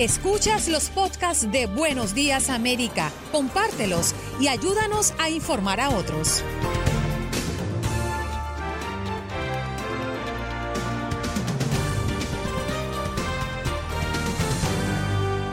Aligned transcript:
Escuchas 0.00 0.66
los 0.66 0.90
podcasts 0.90 1.52
de 1.52 1.66
Buenos 1.66 2.16
Días 2.16 2.50
América, 2.50 3.12
compártelos 3.30 4.12
y 4.40 4.48
ayúdanos 4.48 5.14
a 5.18 5.30
informar 5.30 5.80
a 5.80 5.90
otros. 5.90 6.42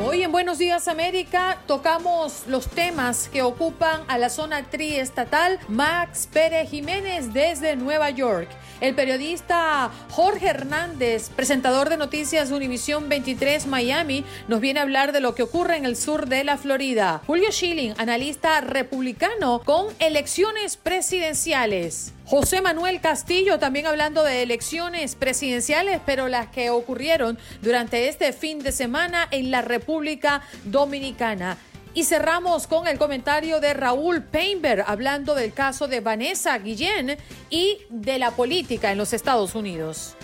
Hoy 0.04 0.24
en 0.24 0.32
Buenos 0.32 0.58
Días 0.58 0.88
América 0.88 1.60
tocamos 1.68 2.46
los 2.48 2.66
temas 2.66 3.30
que 3.32 3.44
ocupan 3.44 4.02
a 4.08 4.18
la 4.18 4.32
zona 4.32 4.64
triestatal 4.64 5.60
Max 5.68 6.28
Pérez 6.34 6.68
Jiménez 6.68 7.32
desde 7.32 7.76
Nueva 7.76 8.10
York. 8.10 8.50
El 8.82 8.96
periodista 8.96 9.92
Jorge 10.10 10.48
Hernández, 10.48 11.30
presentador 11.30 11.90
de 11.90 11.98
noticias 11.98 12.50
Univisión 12.50 13.10
23 13.10 13.68
Miami, 13.68 14.26
nos 14.48 14.60
viene 14.60 14.80
a 14.80 14.84
hablar 14.84 15.12
de 15.12 15.20
lo 15.20 15.36
que 15.36 15.44
ocurre 15.44 15.78
en 15.78 15.86
el 15.86 15.96
sur 15.96 16.28
de 16.28 16.44
la 16.44 16.58
Florida. 16.58 17.22
Julio 17.28 17.52
Schilling, 17.52 17.94
analista 18.00 18.60
republicano 18.60 19.62
con 19.64 19.86
elecciones 20.00 20.78
presidenciales. 20.78 22.14
José 22.26 22.62
Manuel 22.62 23.02
Castillo 23.02 23.60
también 23.60 23.86
hablando 23.86 24.24
de 24.24 24.42
elecciones 24.42 25.14
presidenciales, 25.14 26.02
pero 26.04 26.28
las 26.28 26.48
que 26.48 26.72
ocurrieron 26.72 27.38
durante 27.62 28.10
este 28.10 28.34
fin 28.34 28.64
de 28.64 28.72
semana 28.72 29.28
en 29.30 29.52
la 29.52 29.62
República 29.62 30.42
Dominicana. 30.64 31.56
Y 31.94 32.06
cerramos 32.06 32.68
con 32.68 32.88
el 32.88 32.98
comentario 32.98 33.60
de 33.60 33.74
Raúl 33.74 34.24
Painberg 34.24 34.86
hablando 34.88 35.36
del 35.36 35.54
caso 35.54 35.90
de 35.90 36.00
Vanessa 36.00 36.58
Guillén 36.58 37.18
y 37.50 37.80
de 37.90 38.18
la 38.18 38.32
política 38.32 38.94
en 38.94 38.98
los 38.98 39.12
Estados 39.12 39.56
Unidos. 39.56 40.16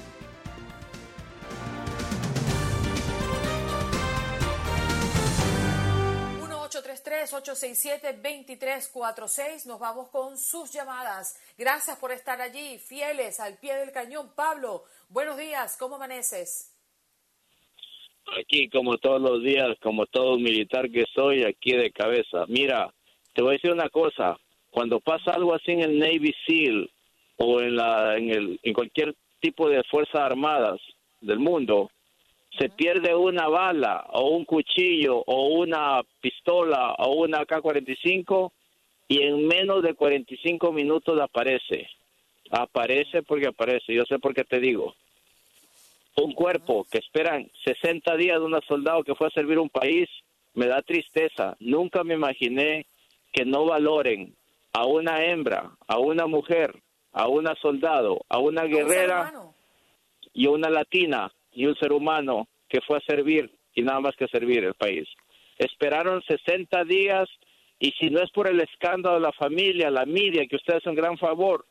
...863-867-2346... 6.67 9.65
Nos 9.65 9.79
vamos 9.79 10.09
con 10.09 10.37
sus 10.37 10.71
llamadas. 10.71 11.37
Gracias 11.57 11.97
por 11.97 12.11
estar 12.11 12.39
allí, 12.41 12.77
fieles, 12.77 13.39
al 13.39 13.57
pie 13.57 13.75
del 13.75 13.91
cañón. 13.91 14.31
Pablo, 14.35 14.83
buenos 15.09 15.37
días, 15.37 15.75
¿cómo 15.77 15.95
amaneces? 15.95 16.76
Aquí 18.39 18.69
como 18.69 18.97
todos 18.97 19.21
los 19.21 19.43
días, 19.43 19.77
como 19.81 20.05
todo 20.05 20.37
militar 20.37 20.89
que 20.89 21.05
soy, 21.13 21.43
aquí 21.43 21.71
de 21.73 21.91
cabeza. 21.91 22.45
Mira, 22.47 22.91
te 23.33 23.41
voy 23.41 23.51
a 23.51 23.53
decir 23.53 23.71
una 23.71 23.89
cosa, 23.89 24.37
cuando 24.71 24.99
pasa 24.99 25.31
algo 25.31 25.53
así 25.53 25.71
en 25.71 25.81
el 25.81 25.99
Navy 25.99 26.33
SEAL 26.45 26.89
o 27.37 27.61
en, 27.61 27.75
la, 27.75 28.17
en, 28.17 28.29
el, 28.29 28.59
en 28.63 28.73
cualquier 28.73 29.15
tipo 29.39 29.69
de 29.69 29.83
fuerzas 29.83 30.21
armadas 30.21 30.79
del 31.21 31.39
mundo, 31.39 31.91
se 32.57 32.69
pierde 32.69 33.13
una 33.15 33.47
bala 33.47 34.07
o 34.13 34.29
un 34.29 34.45
cuchillo 34.45 35.23
o 35.25 35.49
una 35.49 36.01
pistola 36.21 36.95
o 36.97 37.13
una 37.15 37.45
K-45 37.45 38.51
y 39.09 39.21
en 39.21 39.47
menos 39.47 39.83
de 39.83 39.93
45 39.93 40.71
minutos 40.71 41.19
aparece. 41.21 41.87
Aparece 42.49 43.21
porque 43.23 43.47
aparece. 43.47 43.93
Yo 43.93 44.03
sé 44.05 44.19
por 44.19 44.33
qué 44.33 44.43
te 44.43 44.59
digo 44.59 44.95
un 46.21 46.33
cuerpo 46.33 46.85
que 46.91 46.97
esperan 46.97 47.49
60 47.63 48.15
días 48.17 48.39
de 48.39 48.45
un 48.45 48.59
soldado 48.67 49.03
que 49.03 49.15
fue 49.15 49.27
a 49.27 49.31
servir 49.31 49.59
un 49.59 49.69
país, 49.69 50.09
me 50.53 50.67
da 50.67 50.81
tristeza. 50.81 51.55
Nunca 51.59 52.03
me 52.03 52.15
imaginé 52.15 52.87
que 53.31 53.45
no 53.45 53.65
valoren 53.65 54.35
a 54.73 54.85
una 54.85 55.23
hembra, 55.23 55.71
a 55.87 55.99
una 55.99 56.25
mujer, 56.25 56.73
a 57.11 57.27
una 57.27 57.55
soldado, 57.61 58.25
a 58.29 58.39
una 58.39 58.63
guerrera 58.63 59.31
y 60.33 60.47
a 60.47 60.51
una 60.51 60.69
latina 60.69 61.31
y 61.53 61.65
un 61.65 61.75
ser 61.75 61.91
humano 61.91 62.47
que 62.67 62.81
fue 62.81 62.97
a 62.97 63.01
servir 63.01 63.51
y 63.73 63.83
nada 63.83 63.99
más 63.99 64.15
que 64.15 64.27
servir 64.27 64.63
el 64.63 64.73
país. 64.73 65.07
Esperaron 65.57 66.21
60 66.23 66.83
días 66.85 67.29
y 67.79 67.91
si 67.91 68.09
no 68.09 68.21
es 68.21 68.31
por 68.31 68.47
el 68.47 68.59
escándalo 68.59 69.15
de 69.15 69.21
la 69.21 69.31
familia, 69.33 69.91
la 69.91 70.05
media, 70.05 70.47
que 70.47 70.55
ustedes 70.55 70.79
hacen 70.79 70.91
un 70.91 70.95
gran 70.95 71.17
favor, 71.17 71.65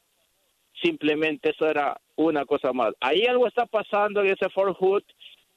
simplemente 0.82 1.50
eso 1.50 1.66
era 1.68 2.00
una 2.16 2.44
cosa 2.44 2.72
más. 2.72 2.92
Ahí 3.00 3.24
algo 3.26 3.46
está 3.46 3.66
pasando 3.66 4.20
en 4.20 4.28
ese 4.28 4.48
Fort 4.50 4.76
Hood. 4.78 5.02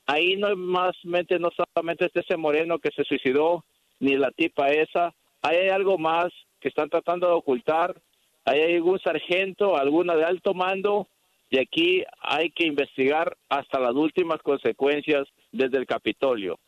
Ahí 0.06 0.36
no 0.38 0.56
más 0.56 0.96
no 1.04 1.50
solamente 1.76 2.06
este 2.06 2.22
ese 2.22 2.38
moreno 2.38 2.80
que 2.80 2.90
se 2.96 3.04
suicidó, 3.04 3.64
ni 4.00 4.18
la 4.18 4.32
tipa 4.32 4.70
esa. 4.70 5.14
Ahí 5.42 5.58
hay 5.58 5.70
algo 5.70 5.98
más 5.98 6.28
que 6.60 6.70
están 6.70 6.90
tratando 6.90 7.28
de 7.28 7.34
ocultar. 7.34 8.02
Ahí 8.46 8.60
hay 8.60 8.76
algún 8.76 9.00
sargento, 9.00 9.78
alguna 9.78 10.16
de 10.16 10.24
alto 10.24 10.54
mando, 10.54 11.08
y 11.50 11.60
aquí 11.60 12.04
hay 12.22 12.52
que 12.52 12.66
investigar 12.66 13.36
hasta 13.50 13.80
las 13.80 13.94
últimas 13.94 14.42
consecuencias 14.42 15.28
desde 15.52 15.78
el 15.78 15.86
Capitolio. 15.86 16.60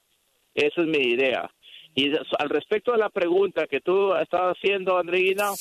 Esa 0.53 0.81
es 0.81 0.87
mi 0.87 0.99
idea. 0.99 1.49
Y 1.93 2.11
al 2.15 2.49
respecto 2.49 2.91
de 2.91 2.97
la 2.97 3.09
pregunta 3.09 3.67
que 3.67 3.81
tú 3.81 4.15
estabas 4.15 4.57
haciendo, 4.57 4.97
Andreina, 4.97 5.51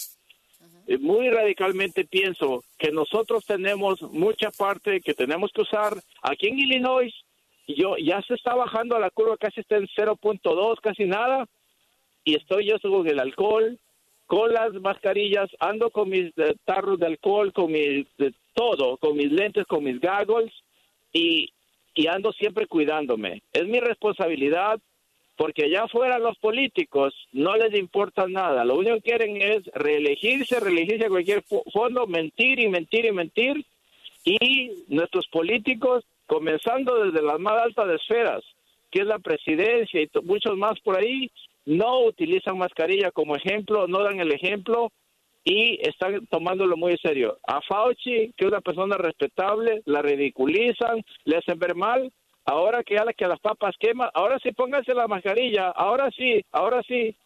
muy 0.98 1.30
radicalmente 1.30 2.04
pienso 2.04 2.64
que 2.78 2.90
nosotros 2.90 3.44
tenemos 3.46 4.02
mucha 4.02 4.50
parte 4.50 5.00
que 5.00 5.14
tenemos 5.14 5.52
que 5.52 5.62
usar 5.62 5.94
aquí 6.22 6.48
en 6.48 6.58
Illinois. 6.58 7.14
Yo 7.68 7.96
ya 7.96 8.20
se 8.22 8.34
está 8.34 8.54
bajando 8.54 8.96
a 8.96 9.00
la 9.00 9.10
curva, 9.10 9.36
casi 9.36 9.60
está 9.60 9.76
en 9.76 9.86
0.2, 9.86 10.80
casi 10.80 11.04
nada. 11.04 11.46
Y 12.24 12.34
estoy 12.34 12.66
yo 12.66 12.78
con 12.80 13.06
el 13.06 13.20
alcohol, 13.20 13.78
con 14.26 14.52
las 14.52 14.72
mascarillas, 14.74 15.48
ando 15.60 15.90
con 15.90 16.10
mis 16.10 16.36
eh, 16.38 16.56
tarros 16.64 16.98
de 16.98 17.06
alcohol, 17.06 17.52
con 17.52 17.72
de 17.72 18.34
todo, 18.54 18.96
con 18.96 19.16
mis 19.16 19.30
lentes, 19.30 19.66
con 19.66 19.84
mis 19.84 20.00
goggles 20.00 20.52
y, 21.12 21.52
y 21.94 22.06
ando 22.08 22.32
siempre 22.32 22.66
cuidándome. 22.66 23.42
Es 23.52 23.66
mi 23.66 23.80
responsabilidad 23.80 24.80
porque 25.40 25.64
allá 25.64 25.84
afuera 25.84 26.18
los 26.18 26.36
políticos 26.36 27.14
no 27.32 27.56
les 27.56 27.74
importa 27.74 28.28
nada, 28.28 28.62
lo 28.62 28.74
único 28.74 28.96
que 28.96 29.08
quieren 29.08 29.40
es 29.40 29.64
reelegirse, 29.72 30.60
reelegirse 30.60 31.06
a 31.06 31.08
cualquier 31.08 31.42
fondo, 31.72 32.06
mentir 32.06 32.60
y 32.60 32.68
mentir 32.68 33.06
y 33.06 33.12
mentir, 33.12 33.64
y 34.22 34.84
nuestros 34.88 35.26
políticos, 35.28 36.04
comenzando 36.26 37.04
desde 37.04 37.22
las 37.22 37.40
más 37.40 37.54
altas 37.62 37.88
esferas, 38.02 38.44
que 38.90 39.00
es 39.00 39.06
la 39.06 39.18
presidencia 39.18 40.02
y 40.02 40.10
muchos 40.24 40.58
más 40.58 40.78
por 40.80 40.98
ahí, 40.98 41.30
no 41.64 42.00
utilizan 42.00 42.58
mascarilla 42.58 43.10
como 43.10 43.34
ejemplo, 43.34 43.88
no 43.88 44.02
dan 44.02 44.20
el 44.20 44.32
ejemplo 44.32 44.92
y 45.42 45.78
están 45.80 46.26
tomándolo 46.26 46.76
muy 46.76 46.98
serio. 46.98 47.38
A 47.48 47.62
Fauci, 47.62 48.34
que 48.36 48.44
es 48.44 48.48
una 48.48 48.60
persona 48.60 48.98
respetable, 48.98 49.80
la 49.86 50.02
ridiculizan, 50.02 51.02
le 51.24 51.38
hacen 51.38 51.58
ver 51.58 51.74
mal, 51.74 52.12
ahora 52.50 52.82
que 52.82 52.94
ya 52.94 53.04
que 53.12 53.26
las 53.26 53.40
papas 53.40 53.76
queman, 53.78 54.10
ahora 54.14 54.38
sí 54.42 54.52
pónganse 54.52 54.92
la 54.94 55.06
mascarilla, 55.06 55.70
ahora 55.70 56.10
sí, 56.16 56.44
ahora 56.52 56.82
sí. 56.86 57.16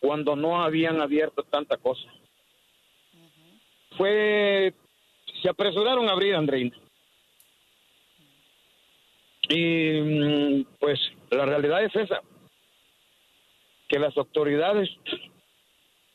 cuando 0.00 0.34
no 0.34 0.60
habían 0.60 1.00
abierto 1.00 1.44
tanta 1.44 1.76
cosa. 1.76 2.12
Fue, 3.96 4.74
se 5.40 5.48
apresuraron 5.48 6.08
a 6.08 6.12
abrir, 6.12 6.34
Andreina. 6.34 6.76
Y 9.48 10.00
mm, 10.00 10.66
pues 10.80 10.98
la 11.30 11.46
realidad 11.46 11.84
es 11.84 11.94
esa, 11.94 12.20
que 13.88 13.98
las 13.98 14.16
autoridades 14.16 14.88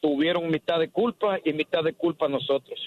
tuvieron 0.02 0.50
mitad 0.50 0.80
de 0.80 0.90
culpa 0.90 1.40
y 1.44 1.54
mitad 1.54 1.84
de 1.84 1.94
culpa 1.94 2.28
nosotros. 2.28 2.80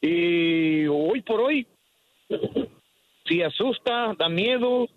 Y 0.00 0.86
hoy 0.86 1.20
por 1.22 1.40
hoy, 1.40 1.66
si 3.26 3.42
asusta, 3.42 4.14
da 4.18 4.28
miedo, 4.28 4.88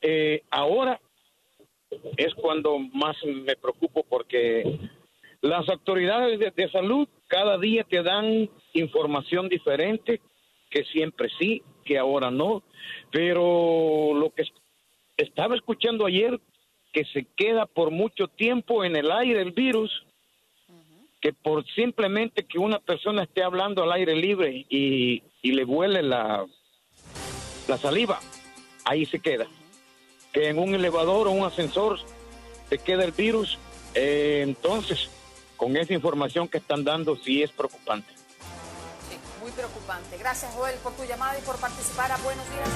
eh, 0.00 0.42
ahora 0.50 1.00
es 2.16 2.34
cuando 2.34 2.78
más 2.78 3.16
me 3.24 3.56
preocupo 3.56 4.04
porque 4.08 4.78
las 5.40 5.68
autoridades 5.68 6.38
de, 6.54 6.70
salud 6.70 7.08
cada 7.28 7.58
día 7.58 7.84
te 7.84 8.02
dan 8.02 8.48
información 8.72 9.48
diferente, 9.48 10.20
que 10.70 10.84
siempre 10.84 11.28
sí, 11.38 11.62
que 11.88 11.96
ahora 11.96 12.30
no, 12.30 12.62
pero 13.10 14.12
lo 14.12 14.28
que 14.34 14.44
estaba 15.16 15.56
escuchando 15.56 16.04
ayer, 16.04 16.38
que 16.92 17.06
se 17.06 17.24
queda 17.34 17.64
por 17.64 17.90
mucho 17.90 18.28
tiempo 18.28 18.84
en 18.84 18.94
el 18.94 19.10
aire 19.10 19.40
el 19.40 19.52
virus, 19.52 20.04
que 21.22 21.32
por 21.32 21.66
simplemente 21.70 22.44
que 22.44 22.58
una 22.58 22.78
persona 22.78 23.22
esté 23.22 23.42
hablando 23.42 23.82
al 23.82 23.92
aire 23.92 24.14
libre 24.14 24.66
y, 24.68 25.22
le 25.42 25.64
huele 25.64 26.02
la, 26.02 26.44
saliva, 27.80 28.20
ahí 28.84 29.06
se 29.06 29.18
queda. 29.18 29.46
Que 30.30 30.48
en 30.48 30.58
un 30.58 30.74
elevador 30.74 31.26
o 31.26 31.30
un 31.30 31.46
ascensor 31.46 31.98
se 32.68 32.76
queda 32.76 33.02
el 33.02 33.12
virus, 33.12 33.58
eh, 33.94 34.42
entonces 34.46 35.10
con 35.56 35.74
esa 35.78 35.94
información 35.94 36.48
que 36.48 36.58
están 36.58 36.84
dando 36.84 37.16
sí 37.16 37.42
es 37.42 37.50
preocupante. 37.50 38.17
Preocupante. 39.58 40.16
Gracias 40.16 40.54
Joel 40.54 40.76
por 40.76 40.92
tu 40.92 41.02
llamada 41.02 41.36
y 41.36 41.42
por 41.42 41.56
participar 41.56 42.16
Buenos 42.22 42.48
Días 42.48 42.68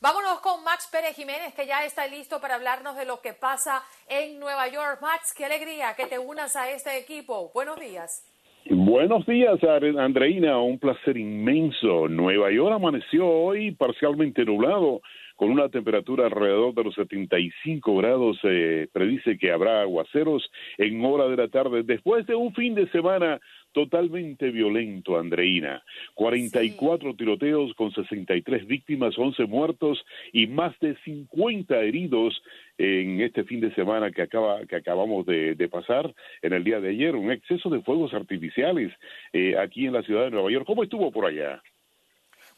Vámonos 0.00 0.40
con 0.40 0.64
Max 0.64 0.88
Pérez 0.90 1.14
Jiménez, 1.14 1.54
que 1.54 1.66
ya 1.66 1.84
está 1.84 2.08
listo 2.08 2.40
para 2.40 2.56
hablarnos 2.56 2.96
de 2.96 3.04
lo 3.04 3.20
que 3.20 3.34
pasa 3.34 3.84
en 4.08 4.40
Nueva 4.40 4.66
York. 4.66 5.00
Max, 5.00 5.32
qué 5.32 5.44
alegría 5.44 5.94
que 5.94 6.06
te 6.06 6.18
unas 6.18 6.56
a 6.56 6.70
este 6.70 6.96
equipo. 6.96 7.50
Buenos 7.52 7.78
días. 7.78 8.24
Buenos 8.68 9.26
días, 9.26 9.58
Andreina. 9.64 10.58
Un 10.58 10.78
placer 10.78 11.16
inmenso. 11.16 12.08
Nueva 12.08 12.50
York 12.52 12.74
amaneció 12.74 13.26
hoy 13.26 13.72
parcialmente 13.72 14.44
nublado, 14.44 15.00
con 15.34 15.50
una 15.50 15.70
temperatura 15.70 16.26
alrededor 16.26 16.74
de 16.74 16.84
los 16.84 16.94
75 16.94 17.96
grados. 17.96 18.38
Se 18.42 18.88
predice 18.92 19.38
que 19.38 19.50
habrá 19.50 19.80
aguaceros 19.80 20.50
en 20.76 21.02
hora 21.04 21.26
de 21.28 21.36
la 21.36 21.48
tarde, 21.48 21.82
después 21.82 22.26
de 22.26 22.34
un 22.34 22.52
fin 22.54 22.74
de 22.74 22.86
semana 22.90 23.40
totalmente 23.72 24.50
violento, 24.50 25.18
Andreina. 25.18 25.82
44 26.14 27.14
tiroteos 27.14 27.74
con 27.74 27.92
63 27.92 28.66
víctimas, 28.66 29.18
11 29.18 29.46
muertos 29.46 30.04
y 30.32 30.46
más 30.46 30.78
de 30.80 30.96
50 31.04 31.80
heridos 31.82 32.42
en 32.78 33.20
este 33.20 33.44
fin 33.44 33.60
de 33.60 33.74
semana 33.74 34.10
que 34.10 34.22
acaba 34.22 34.64
que 34.66 34.76
acabamos 34.76 35.26
de, 35.26 35.68
pasar 35.70 36.12
en 36.42 36.52
el 36.52 36.64
día 36.64 36.80
de 36.80 36.90
ayer, 36.90 37.14
un 37.14 37.30
exceso 37.30 37.68
de 37.68 37.82
fuegos 37.82 38.14
artificiales 38.14 38.92
eh, 39.32 39.56
aquí 39.58 39.86
en 39.86 39.92
la 39.92 40.02
ciudad 40.02 40.24
de 40.24 40.30
Nueva 40.30 40.50
York. 40.50 40.66
¿Cómo 40.66 40.82
estuvo 40.82 41.12
por 41.12 41.26
allá? 41.26 41.62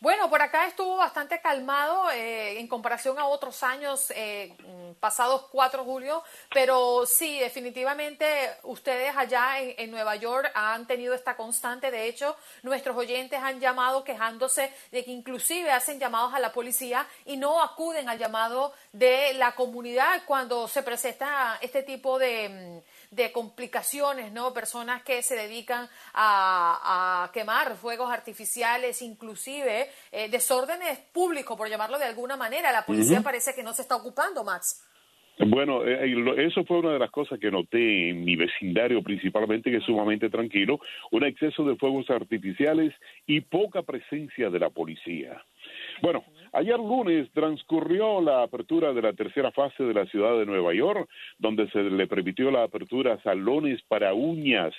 Bueno, 0.02 0.28
por 0.28 0.42
acá 0.42 0.66
estuvo 0.66 0.96
bastante 0.96 1.40
calmado 1.40 2.10
eh, 2.10 2.58
en 2.58 2.66
comparación 2.66 3.20
a 3.20 3.26
otros 3.26 3.62
años 3.62 4.12
eh, 4.16 4.52
mm, 4.58 4.94
pasados 4.98 5.42
4 5.52 5.84
de 5.84 5.88
julio, 5.88 6.24
pero 6.52 7.06
sí, 7.06 7.38
definitivamente 7.38 8.26
ustedes 8.64 9.14
allá 9.16 9.60
en, 9.60 9.92
Nueva 9.92 10.16
York 10.16 10.50
han 10.56 10.88
tenido 10.88 11.14
esta 11.14 11.36
constante. 11.36 11.92
De 11.92 12.08
hecho, 12.08 12.36
nuestros 12.64 12.96
oyentes 12.96 13.38
han 13.40 13.60
llamado 13.60 14.02
quejándose 14.02 14.72
de 14.90 15.04
que 15.04 15.12
inclusive 15.12 15.70
hacen 15.70 16.00
llamados 16.00 16.34
a 16.34 16.40
la 16.40 16.50
policía 16.50 17.06
y 17.24 17.36
no 17.36 17.62
acuden 17.62 18.08
al 18.08 18.18
llamado 18.18 18.72
de 18.90 19.34
la 19.34 19.54
comunidad 19.54 20.22
cuando 20.26 20.66
se 20.66 20.82
presenta 20.82 21.58
este 21.60 21.84
tipo 21.84 22.18
de 22.18 22.48
mm, 22.48 23.01
de 23.12 23.30
complicaciones, 23.30 24.32
¿no? 24.32 24.52
Personas 24.52 25.02
que 25.02 25.22
se 25.22 25.36
dedican 25.36 25.86
a, 26.14 27.30
quemar 27.32 27.76
fuegos 27.76 28.10
artificiales, 28.10 29.02
inclusive 29.02 29.88
eh, 30.10 30.28
desórdenes 30.28 30.98
públicos, 31.12 31.56
por 31.56 31.68
llamarlo 31.68 31.98
de 31.98 32.06
alguna 32.06 32.36
manera. 32.36 32.72
La 32.72 32.84
policía 32.84 33.20
parece 33.20 33.54
que 33.54 33.62
no 33.62 33.72
se 33.72 33.82
está 33.82 33.96
ocupando, 33.96 34.42
Max. 34.42 34.88
Bueno, 35.38 35.84
eh, 35.84 36.04
eh, 36.04 36.46
eso 36.46 36.64
fue 36.64 36.78
una 36.78 36.92
de 36.92 36.98
las 36.98 37.10
cosas 37.10 37.38
que 37.38 37.50
noté 37.50 38.10
en 38.10 38.24
mi 38.24 38.36
vecindario 38.36 39.02
principalmente, 39.02 39.70
que 39.70 39.78
es 39.78 39.84
sumamente 39.84 40.30
tranquilo, 40.30 40.80
un 41.10 41.24
exceso 41.24 41.64
de 41.64 41.76
fuegos 41.76 42.08
artificiales 42.10 42.94
y 43.26 43.40
poca 43.40 43.82
presencia 43.82 44.50
de 44.50 44.58
la 44.58 44.70
policía. 44.70 45.42
Bueno, 46.02 46.24
ayer 46.52 46.78
lunes 46.78 47.30
transcurrió 47.32 48.20
la 48.20 48.42
apertura 48.42 48.92
de 48.92 49.02
la 49.02 49.12
tercera 49.12 49.50
fase 49.50 49.82
de 49.82 49.94
la 49.94 50.06
ciudad 50.06 50.38
de 50.38 50.46
Nueva 50.46 50.74
York, 50.74 51.08
donde 51.38 51.68
se 51.70 51.82
le 51.82 52.06
permitió 52.06 52.50
la 52.50 52.64
apertura 52.64 53.14
a 53.14 53.22
salones 53.22 53.82
para 53.88 54.14
uñas, 54.14 54.74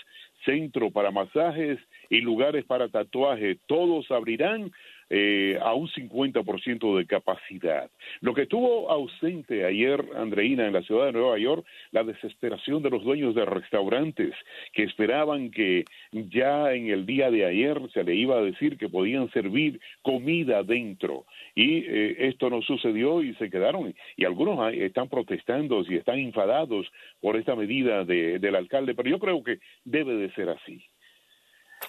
centro 0.46 0.92
para 0.92 1.12
masajes 1.12 1.80
y 2.10 2.22
lugares 2.22 2.66
para 2.66 2.90
tatuaje. 2.90 3.58
Todos 3.68 4.10
abrirán 4.12 4.72
eh, 5.16 5.60
a 5.62 5.76
un 5.76 5.88
50% 5.90 6.98
de 6.98 7.06
capacidad. 7.06 7.88
Lo 8.22 8.34
que 8.34 8.42
estuvo 8.42 8.90
ausente 8.90 9.64
ayer, 9.64 10.04
Andreina, 10.16 10.66
en 10.66 10.74
la 10.74 10.82
ciudad 10.82 11.06
de 11.06 11.12
Nueva 11.12 11.38
York, 11.38 11.64
la 11.92 12.04
desesperación 12.04 12.82
de 12.82 12.90
los 12.90 13.04
dueños 13.04 13.36
de 13.36 13.46
restaurantes 13.46 14.34
que 14.72 14.82
esperaban 14.82 15.52
que 15.52 15.86
ya 16.12 16.74
en 16.74 16.90
el 16.90 17.06
día 17.06 17.30
de 17.30 17.46
ayer 17.46 17.80
se 17.94 18.04
le 18.04 18.16
iba 18.16 18.40
a 18.40 18.42
decir 18.42 18.76
que 18.76 18.90
podían 18.90 19.30
servir 19.30 19.80
comida 20.02 20.64
dentro. 20.64 21.26
Y 21.54 21.86
eh, 21.86 22.16
esto 22.30 22.50
no 22.50 22.64
sucedió 22.64 23.22
y 23.22 23.36
se 23.36 23.52
quedaron. 23.52 23.94
Y 24.18 24.26
algunos 24.26 24.74
están 24.74 25.10
protestando 25.10 25.86
y 25.88 25.98
están 25.98 26.18
enfadados 26.18 26.92
por 27.22 27.38
esta 27.38 27.56
medida 27.56 28.04
del 28.04 28.56
alcalde, 28.56 28.96
pero 28.96 29.12
yo 29.12 29.20
creo 29.20 29.44
que 29.44 29.60
debe 29.86 30.16
de 30.16 30.32
ser 30.32 30.50
así. 30.50 30.84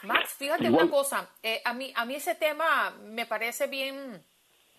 Max, 0.05 0.35
fíjate 0.35 0.69
una 0.69 0.89
cosa, 0.89 1.29
eh, 1.43 1.61
a, 1.65 1.73
mí, 1.73 1.93
a 1.97 2.05
mí 2.05 2.15
ese 2.15 2.35
tema 2.35 2.91
me 3.03 3.27
parece 3.27 3.67
bien 3.67 4.25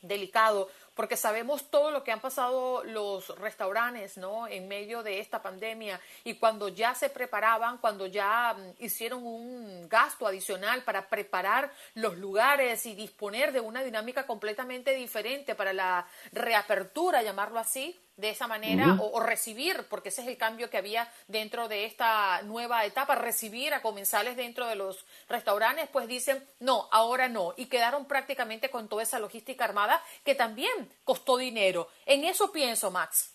delicado 0.02 0.70
porque 0.94 1.18
sabemos 1.18 1.70
todo 1.70 1.92
lo 1.92 2.04
que 2.04 2.12
han 2.12 2.22
pasado 2.22 2.84
los 2.86 3.28
restaurantes, 3.38 4.18
¿no? 4.18 4.48
En 4.48 4.68
medio 4.68 5.04
de 5.04 5.20
esta 5.20 5.42
pandemia 5.42 6.00
y 6.24 6.36
cuando 6.36 6.70
ya 6.70 6.96
se 6.96 7.10
preparaban, 7.10 7.80
cuando 7.80 8.06
ya 8.06 8.54
mm, 8.54 8.84
hicieron 8.84 9.26
un 9.26 9.90
gasto 9.90 10.26
adicional 10.26 10.84
para 10.84 11.10
preparar 11.10 11.72
los 11.96 12.18
lugares 12.18 12.86
y 12.86 12.96
disponer 12.96 13.52
de 13.52 13.60
una 13.60 13.84
dinámica 13.84 14.26
completamente 14.26 14.96
diferente 14.96 15.54
para 15.54 15.74
la 15.74 16.08
reapertura, 16.32 17.22
llamarlo 17.22 17.60
así, 17.60 18.00
de 18.18 18.30
esa 18.30 18.48
manera 18.48 18.98
o, 19.02 19.20
recibir, 19.20 19.76
porque 19.90 20.10
ese 20.10 20.22
es 20.22 20.28
el 20.28 20.38
cambio 20.38 20.70
que 20.70 20.78
había 20.78 21.08
dentro 21.28 21.68
de 21.68 21.86
esta 21.86 22.42
nueva 22.44 22.86
etapa, 22.86 23.16
recibir 23.16 23.74
a 23.74 23.82
comensales 23.82 24.38
dentro 24.38 24.68
de 24.68 24.76
los 24.76 25.06
restaurantes, 25.30 25.90
pues 25.92 26.08
dicen, 26.08 26.38
no, 26.60 26.88
ahora 26.92 27.28
no, 27.28 27.54
y 27.58 27.66
quedaron 27.66 28.08
prácticamente 28.08 28.70
con 28.70 28.88
toda 28.88 29.04
esa 29.04 29.20
logística 29.20 29.66
armada 29.66 30.02
que 30.24 30.36
también 30.36 30.72
costó 31.04 31.38
dinero. 31.38 31.88
En 32.06 32.24
eso 32.24 32.52
pienso, 32.52 32.90
Max. 32.92 33.34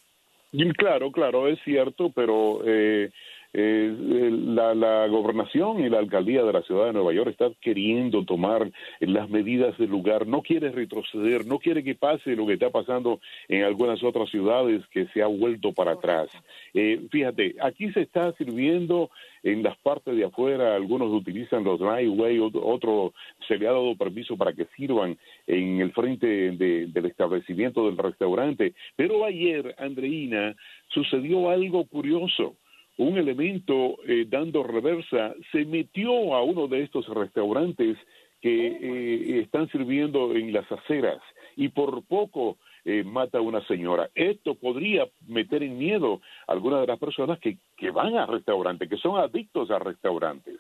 Claro, 0.77 1.13
claro, 1.13 1.47
es 1.47 1.61
cierto, 1.65 2.11
pero 2.11 2.63
eh, 2.67 3.11
eh, 3.53 4.31
la, 4.31 4.75
la, 4.75 5.07
gobernación 5.09 5.85
y 5.85 5.89
la 5.89 5.99
alcaldía 5.99 6.45
de 6.45 6.53
la 6.53 6.63
ciudad 6.63 6.87
de 6.87 6.93
Nueva 6.93 7.13
York 7.13 7.31
está 7.31 7.51
queriendo 7.61 8.25
tomar 8.25 8.71
las 9.01 9.29
medidas 9.29 9.77
del 9.77 9.91
lugar, 9.91 10.27
no 10.27 10.43
quiere 10.43 10.71
retroceder, 10.71 11.47
no 11.47 11.59
quiere 11.59 11.83
que 11.83 11.97
pase 11.97 12.37
lo 12.37 12.47
que 12.47 12.53
está 12.55 12.71
pasando 12.71 13.21
en 13.49 13.65
algunas 13.65 14.03
otras 14.05 14.31
ciudades 14.31 14.87
que 14.93 15.07
se 15.07 15.23
ha 15.23 15.27
vuelto 15.27 15.73
para 15.73 15.93
atrás. 15.93 16.31
Eh, 16.75 17.01
fíjate, 17.11 17.57
aquí 17.61 17.91
se 17.93 18.03
está 18.03 18.33
sirviendo 18.35 19.11
en 19.43 19.63
las 19.63 19.77
partes 19.79 20.17
de 20.17 20.25
afuera, 20.25 20.77
algunos 20.77 21.11
utilizan 21.13 21.65
los 21.65 21.81
driveway, 21.81 22.39
otro 22.39 23.15
se 23.49 23.59
le 23.59 23.67
ha 23.67 23.73
dado 23.73 23.97
permiso 23.97 24.37
para 24.37 24.53
que 24.53 24.67
sirvan 24.77 25.19
en 25.47 25.81
el 25.81 25.93
frente 25.93 26.27
del 26.53 27.07
establecimiento 27.07 27.87
del 27.87 27.99
restaurante, 27.99 28.75
pero 28.97 29.25
ayer, 29.25 29.75
Andreina, 29.79 30.55
sucedió 30.89 31.51
algo 31.51 31.87
curioso 31.87 32.57
un 32.99 33.17
elemento 33.19 33.97
eh, 34.07 34.27
dando 34.29 34.63
reversa 34.63 35.35
se 35.53 35.65
metió 35.65 36.35
a 36.35 36.43
uno 36.43 36.69
de 36.69 36.83
estos 36.83 37.09
restaurantes 37.09 37.97
que 38.41 38.71
oh, 38.71 38.85
eh, 38.85 39.41
están 39.41 39.69
sirviendo 39.69 40.35
en 40.35 40.53
las 40.53 40.71
aceras 40.71 41.21
y 41.57 41.69
por 41.69 42.03
poco 42.05 42.59
eh, 42.85 43.05
mata 43.05 43.39
a 43.39 43.43
una 43.43 43.65
señora. 43.67 44.11
Esto 44.15 44.55
podría 44.55 45.07
meter 45.27 45.63
en 45.63 45.79
miedo 45.79 46.21
a 46.47 46.53
algunas 46.53 46.81
de 46.81 46.87
las 46.87 46.99
personas 46.99 47.39
que, 47.39 47.59
que 47.77 47.91
van 47.91 48.17
a 48.17 48.27
restaurantes, 48.27 48.89
que 48.89 48.97
son 48.97 49.19
adictos 49.19 49.71
a 49.71 49.79
restaurantes. 49.79 50.59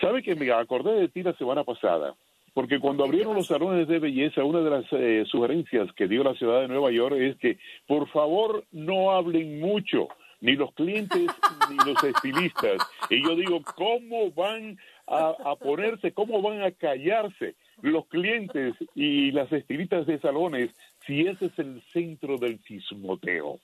¿Sabe 0.00 0.22
que 0.22 0.34
me 0.34 0.50
acordé 0.50 0.94
de 0.98 1.08
ti 1.08 1.22
la 1.22 1.34
semana 1.34 1.62
pasada? 1.62 2.14
Porque 2.52 2.80
cuando 2.80 3.04
abrieron 3.04 3.34
los 3.34 3.46
salones 3.46 3.86
de 3.86 3.98
belleza, 3.98 4.42
una 4.42 4.60
de 4.60 4.70
las 4.70 4.84
eh, 4.92 5.24
sugerencias 5.26 5.92
que 5.92 6.08
dio 6.08 6.24
la 6.24 6.34
ciudad 6.34 6.62
de 6.62 6.68
Nueva 6.68 6.90
York 6.90 7.16
es 7.16 7.36
que 7.36 7.58
por 7.86 8.08
favor 8.08 8.64
no 8.72 9.12
hablen 9.12 9.60
mucho, 9.60 10.08
ni 10.40 10.56
los 10.56 10.72
clientes 10.74 11.26
ni 11.68 11.76
los 11.84 12.02
estilistas. 12.02 12.82
Y 13.08 13.22
yo 13.22 13.34
digo, 13.34 13.60
¿cómo 13.76 14.30
van 14.32 14.78
a, 15.06 15.34
a 15.44 15.56
ponerse, 15.56 16.12
cómo 16.12 16.42
van 16.42 16.62
a 16.62 16.72
callarse 16.72 17.54
los 17.82 18.06
clientes 18.06 18.74
y 18.94 19.32
las 19.32 19.52
estilistas 19.52 20.06
de 20.06 20.18
salones 20.20 20.70
si 21.06 21.26
ese 21.26 21.46
es 21.46 21.58
el 21.58 21.82
centro 21.92 22.38
del 22.38 22.62
chismoteo? 22.62 23.60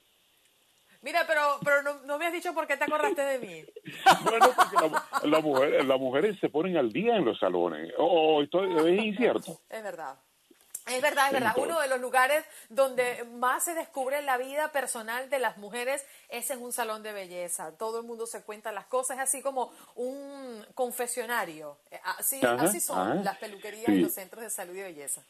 Mira, 1.01 1.23
pero, 1.27 1.41
pero 1.63 1.83
no, 1.83 2.01
no, 2.05 2.17
me 2.17 2.25
has 2.25 2.33
dicho 2.33 2.53
por 2.53 2.67
qué 2.67 2.75
te 2.75 2.83
acordaste 2.83 3.21
de 3.21 3.39
mí. 3.39 3.65
Bueno, 4.23 4.47
porque 4.55 4.75
la, 4.75 5.29
la 5.29 5.41
mujer, 5.41 5.85
las 5.85 5.99
mujeres 5.99 6.39
se 6.39 6.49
ponen 6.49 6.75
al 6.75 6.91
día 6.91 7.15
en 7.15 7.25
los 7.25 7.39
salones. 7.39 7.93
Oh, 7.97 8.41
esto 8.41 8.63
es 8.85 8.99
incierto. 9.05 9.59
Es 9.69 9.83
verdad. 9.83 10.17
Es 10.87 11.01
verdad, 11.01 11.27
es 11.27 11.33
verdad. 11.33 11.53
Uno 11.57 11.79
de 11.79 11.87
los 11.87 11.99
lugares 11.99 12.43
donde 12.69 13.23
más 13.25 13.63
se 13.63 13.73
descubre 13.73 14.21
la 14.21 14.37
vida 14.37 14.71
personal 14.71 15.29
de 15.29 15.39
las 15.39 15.57
mujeres 15.57 16.05
es 16.29 16.49
en 16.49 16.61
un 16.61 16.71
salón 16.71 17.03
de 17.03 17.13
belleza. 17.13 17.71
Todo 17.77 17.99
el 17.99 18.05
mundo 18.05 18.25
se 18.25 18.41
cuenta 18.43 18.71
las 18.71 18.85
cosas, 18.85 19.17
es 19.17 19.23
así 19.23 19.41
como 19.41 19.71
un 19.95 20.65
confesionario. 20.75 21.77
Así, 22.03 22.41
así 22.43 22.79
son 22.79 23.23
las 23.23 23.37
peluquerías 23.37 23.87
sí. 23.87 23.93
y 23.93 24.01
los 24.01 24.13
centros 24.13 24.43
de 24.43 24.49
salud 24.49 24.75
y 24.75 24.81
belleza. 24.81 25.21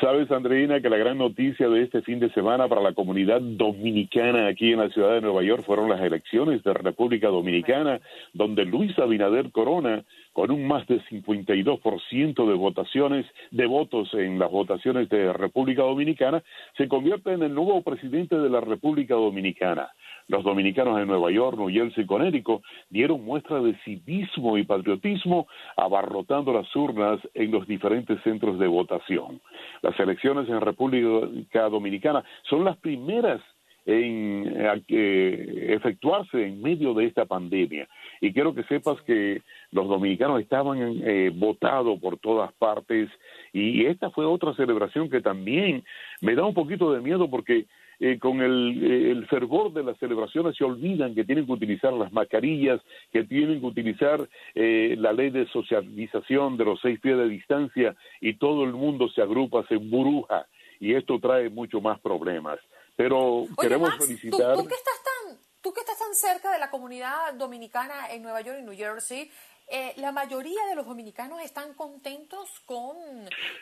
Sabes, 0.00 0.30
Andreina, 0.30 0.80
que 0.80 0.88
la 0.88 0.96
gran 0.96 1.18
noticia 1.18 1.68
de 1.68 1.82
este 1.82 2.02
fin 2.02 2.20
de 2.20 2.30
semana 2.30 2.68
para 2.68 2.80
la 2.80 2.92
comunidad 2.92 3.40
dominicana 3.40 4.46
aquí 4.46 4.70
en 4.70 4.78
la 4.78 4.88
ciudad 4.90 5.14
de 5.14 5.20
Nueva 5.20 5.42
York 5.42 5.64
fueron 5.66 5.88
las 5.88 6.00
elecciones 6.00 6.62
de 6.62 6.72
República 6.72 7.26
Dominicana, 7.26 8.00
donde 8.32 8.64
Luis 8.64 8.96
Abinader 8.96 9.50
Corona, 9.50 10.04
con 10.32 10.52
un 10.52 10.68
más 10.68 10.86
de 10.86 11.00
52% 11.06 12.46
de 12.46 12.54
votaciones, 12.54 13.26
de 13.50 13.66
votos 13.66 14.14
en 14.14 14.38
las 14.38 14.52
votaciones 14.52 15.08
de 15.08 15.32
República 15.32 15.82
Dominicana, 15.82 16.44
se 16.76 16.86
convierte 16.86 17.32
en 17.32 17.42
el 17.42 17.52
nuevo 17.52 17.82
presidente 17.82 18.38
de 18.38 18.50
la 18.50 18.60
República 18.60 19.16
Dominicana. 19.16 19.88
Los 20.28 20.44
dominicanos 20.44 20.96
de 20.96 21.06
Nueva 21.06 21.30
York, 21.32 21.58
New 21.58 21.68
y 21.68 22.06
Connecticut 22.06 22.62
dieron 22.88 23.24
muestra 23.24 23.60
de 23.60 23.74
civismo 23.84 24.56
y 24.56 24.64
patriotismo 24.64 25.48
abarrotando 25.76 26.52
las 26.52 26.74
urnas 26.76 27.20
en 27.34 27.50
los 27.50 27.66
diferentes 27.66 28.22
centros 28.22 28.58
de 28.58 28.68
votación. 28.68 29.40
Las 29.82 29.98
elecciones 29.98 30.48
en 30.48 30.60
República 30.60 31.68
Dominicana 31.68 32.24
son 32.48 32.64
las 32.64 32.76
primeras 32.78 33.40
en 33.84 34.44
eh, 34.88 35.66
efectuarse 35.70 36.46
en 36.46 36.62
medio 36.62 36.94
de 36.94 37.06
esta 37.06 37.24
pandemia. 37.24 37.88
Y 38.20 38.32
quiero 38.32 38.54
que 38.54 38.62
sepas 38.64 39.00
que 39.02 39.42
los 39.72 39.88
dominicanos 39.88 40.40
estaban 40.40 40.78
eh, 40.80 41.32
votados 41.34 41.98
por 42.00 42.18
todas 42.18 42.52
partes 42.54 43.10
y 43.52 43.84
esta 43.86 44.10
fue 44.10 44.24
otra 44.24 44.54
celebración 44.54 45.10
que 45.10 45.20
también 45.20 45.84
me 46.20 46.34
da 46.34 46.44
un 46.44 46.54
poquito 46.54 46.92
de 46.92 47.00
miedo 47.00 47.28
porque 47.28 47.66
eh, 48.04 48.18
con 48.18 48.40
el, 48.40 48.82
el, 49.12 49.26
fervor 49.28 49.72
de 49.72 49.84
las 49.84 49.96
celebraciones 49.98 50.56
se 50.56 50.64
olvidan 50.64 51.14
que 51.14 51.22
tienen 51.22 51.46
que 51.46 51.52
utilizar 51.52 51.92
las 51.92 52.12
mascarillas, 52.12 52.80
que 53.12 53.22
tienen 53.22 53.60
que 53.60 53.66
utilizar 53.66 54.28
eh, 54.56 54.96
la 54.98 55.12
ley 55.12 55.30
de 55.30 55.46
socialización 55.52 56.56
de 56.56 56.64
los 56.64 56.80
seis 56.80 56.98
pies 56.98 57.16
de 57.16 57.28
distancia 57.28 57.94
y 58.20 58.38
todo 58.38 58.64
el 58.64 58.72
mundo 58.72 59.08
se 59.08 59.22
agrupa, 59.22 59.64
se 59.68 59.74
emburuja 59.74 60.48
y 60.80 60.94
esto 60.94 61.20
trae 61.20 61.48
mucho 61.48 61.80
más 61.80 62.00
problemas. 62.00 62.58
Pero 62.96 63.42
Oye, 63.42 63.48
queremos 63.60 63.90
Max, 63.90 64.04
felicitar. 64.04 64.56
¿tú, 64.56 64.62
tú, 64.62 64.68
que 64.68 64.74
estás 64.74 65.00
tan, 65.04 65.38
tú 65.62 65.72
que 65.72 65.80
estás 65.80 65.98
tan 66.00 66.12
cerca 66.12 66.50
de 66.52 66.58
la 66.58 66.70
comunidad 66.70 67.34
dominicana 67.34 68.10
en 68.10 68.22
Nueva 68.24 68.40
York 68.40 68.58
y 68.58 68.64
New 68.64 68.76
Jersey, 68.76 69.30
eh, 69.68 69.94
la 69.98 70.10
mayoría 70.10 70.66
de 70.66 70.74
los 70.74 70.86
dominicanos 70.86 71.40
están 71.40 71.72
contentos 71.74 72.58
con 72.66 72.96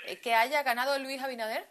eh, 0.06 0.18
que 0.22 0.32
haya 0.32 0.62
ganado 0.62 0.98
Luis 0.98 1.20
Abinader. 1.22 1.68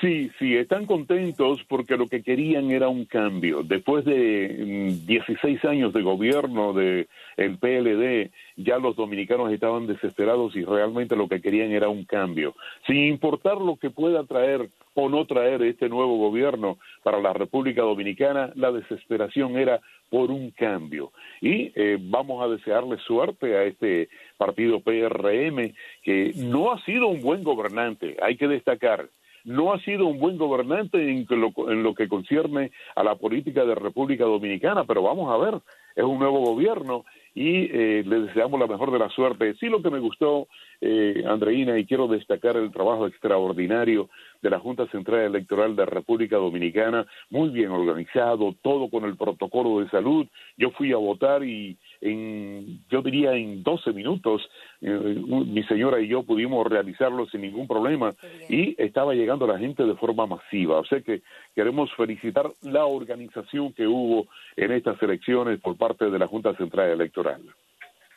Sí, 0.00 0.30
sí, 0.38 0.56
están 0.56 0.86
contentos 0.86 1.60
porque 1.68 1.96
lo 1.96 2.06
que 2.06 2.22
querían 2.22 2.70
era 2.70 2.88
un 2.88 3.04
cambio. 3.04 3.64
Después 3.64 4.04
de 4.04 4.94
16 5.06 5.64
años 5.64 5.92
de 5.92 6.02
gobierno 6.02 6.72
de 6.72 7.08
el 7.36 7.58
PLD, 7.58 8.30
ya 8.56 8.78
los 8.78 8.94
dominicanos 8.94 9.52
estaban 9.52 9.88
desesperados 9.88 10.54
y 10.54 10.64
realmente 10.64 11.16
lo 11.16 11.26
que 11.26 11.40
querían 11.40 11.72
era 11.72 11.88
un 11.88 12.04
cambio. 12.04 12.54
Sin 12.86 12.98
importar 12.98 13.56
lo 13.56 13.74
que 13.74 13.90
pueda 13.90 14.22
traer 14.22 14.68
o 14.94 15.08
no 15.08 15.26
traer 15.26 15.62
este 15.62 15.88
nuevo 15.88 16.16
gobierno 16.16 16.78
para 17.02 17.20
la 17.20 17.32
República 17.32 17.82
Dominicana, 17.82 18.52
la 18.54 18.70
desesperación 18.70 19.56
era 19.56 19.80
por 20.10 20.30
un 20.30 20.52
cambio. 20.52 21.10
Y 21.40 21.72
eh, 21.74 21.98
vamos 22.00 22.44
a 22.44 22.48
desearle 22.48 22.98
suerte 22.98 23.56
a 23.56 23.64
este 23.64 24.10
partido 24.36 24.78
PRM, 24.78 25.74
que 26.04 26.32
no 26.36 26.70
ha 26.70 26.80
sido 26.84 27.08
un 27.08 27.20
buen 27.20 27.42
gobernante, 27.42 28.16
hay 28.22 28.36
que 28.36 28.46
destacar 28.46 29.08
no 29.44 29.72
ha 29.72 29.80
sido 29.80 30.06
un 30.06 30.18
buen 30.18 30.36
gobernante 30.36 30.98
en 30.98 31.26
lo, 31.28 31.52
en 31.70 31.82
lo, 31.82 31.94
que 31.94 32.08
concierne 32.08 32.70
a 32.94 33.02
la 33.02 33.16
política 33.16 33.64
de 33.64 33.74
República 33.74 34.24
Dominicana, 34.24 34.84
pero 34.84 35.02
vamos 35.02 35.32
a 35.32 35.36
ver, 35.36 35.60
es 35.96 36.04
un 36.04 36.18
nuevo 36.18 36.40
gobierno 36.40 37.04
y 37.34 37.64
eh, 37.64 38.04
le 38.06 38.20
deseamos 38.20 38.60
la 38.60 38.66
mejor 38.66 38.90
de 38.92 38.98
la 38.98 39.08
suerte. 39.08 39.54
Sí, 39.54 39.66
lo 39.66 39.82
que 39.82 39.90
me 39.90 39.98
gustó, 39.98 40.48
eh, 40.80 41.24
Andreina, 41.26 41.78
y 41.78 41.86
quiero 41.86 42.06
destacar 42.06 42.56
el 42.56 42.70
trabajo 42.70 43.06
extraordinario 43.06 44.10
de 44.42 44.50
la 44.50 44.58
Junta 44.58 44.86
Central 44.88 45.20
Electoral 45.20 45.76
de 45.76 45.86
República 45.86 46.36
Dominicana, 46.36 47.06
muy 47.30 47.50
bien 47.50 47.70
organizado, 47.70 48.54
todo 48.60 48.90
con 48.90 49.04
el 49.04 49.16
protocolo 49.16 49.80
de 49.80 49.88
salud. 49.88 50.26
Yo 50.56 50.70
fui 50.72 50.92
a 50.92 50.96
votar 50.96 51.44
y 51.44 51.78
en, 52.00 52.80
yo 52.90 53.02
diría 53.02 53.34
en 53.34 53.62
12 53.62 53.92
minutos, 53.92 54.42
eh, 54.80 54.90
mi 54.90 55.62
señora 55.64 56.00
y 56.00 56.08
yo 56.08 56.24
pudimos 56.24 56.66
realizarlo 56.66 57.26
sin 57.26 57.42
ningún 57.42 57.68
problema 57.68 58.12
y 58.48 58.74
estaba 58.82 59.14
llegando 59.14 59.46
la 59.46 59.58
gente 59.58 59.84
de 59.84 59.94
forma 59.94 60.26
masiva. 60.26 60.80
O 60.80 60.84
sea 60.84 61.00
que 61.00 61.22
queremos 61.54 61.90
felicitar 61.94 62.50
la 62.62 62.84
organización 62.84 63.72
que 63.72 63.86
hubo 63.86 64.26
en 64.56 64.72
estas 64.72 65.00
elecciones 65.02 65.60
por 65.60 65.76
parte 65.76 66.10
de 66.10 66.18
la 66.18 66.26
Junta 66.26 66.54
Central 66.56 66.90
Electoral. 66.90 67.42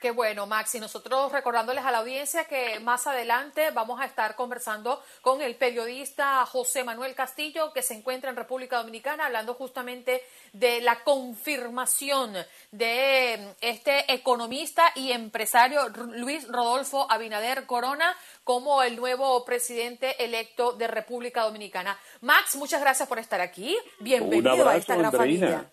Qué 0.06 0.12
bueno, 0.12 0.46
Max. 0.46 0.76
Y 0.76 0.80
nosotros 0.80 1.32
recordándoles 1.32 1.84
a 1.84 1.90
la 1.90 1.98
audiencia 1.98 2.44
que 2.44 2.80
más 2.80 3.08
adelante 3.08 3.72
vamos 3.72 4.00
a 4.00 4.06
estar 4.06 4.36
conversando 4.36 5.02
con 5.24 5.42
el 5.42 5.56
periodista 5.56 6.46
José 6.46 6.84
Manuel 6.84 7.16
Castillo, 7.16 7.74
que 7.74 7.82
se 7.82 7.96
encuentra 7.96 8.30
en 8.30 8.36
República 8.36 8.78
Dominicana, 8.78 9.26
hablando 9.26 9.56
justamente 9.56 10.22
de 10.54 10.80
la 10.82 11.04
confirmación 11.04 12.36
de 12.70 13.56
este 13.62 14.14
economista 14.14 14.84
y 14.94 15.12
empresario 15.12 15.90
Luis 15.90 16.48
Rodolfo 16.50 17.08
Abinader 17.10 17.66
Corona 17.66 18.16
como 18.44 18.84
el 18.84 18.98
nuevo 18.98 19.44
presidente 19.44 20.24
electo 20.24 20.74
de 20.74 20.86
República 20.86 21.42
Dominicana. 21.42 21.98
Max, 22.22 22.56
muchas 22.58 22.80
gracias 22.80 23.10
por 23.10 23.18
estar 23.18 23.42
aquí. 23.42 23.76
Bienvenido 24.02 24.52
abrazo, 24.52 24.70
a 24.70 24.76
esta 24.76 24.96
gran 24.98 25.16
Andreina. 25.16 25.48
familia. 25.48 25.72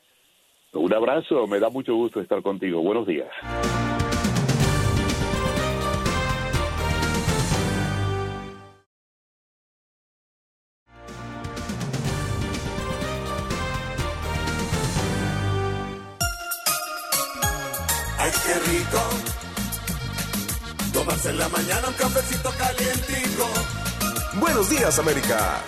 Un 0.72 0.94
abrazo, 0.94 1.46
me 1.46 1.60
da 1.60 1.68
mucho 1.68 1.94
gusto 1.94 2.18
estar 2.18 2.40
contigo. 2.40 2.80
Buenos 2.80 3.06
días. 3.06 3.28
Qué 18.52 18.58
rico. 18.70 19.00
Tomarse 20.92 21.30
en 21.30 21.38
la 21.38 21.48
mañana 21.48 21.88
un 21.88 21.94
cafecito 21.94 22.50
calientico. 22.58 23.48
Buenos 24.34 24.68
días, 24.68 24.98
América. 24.98 25.60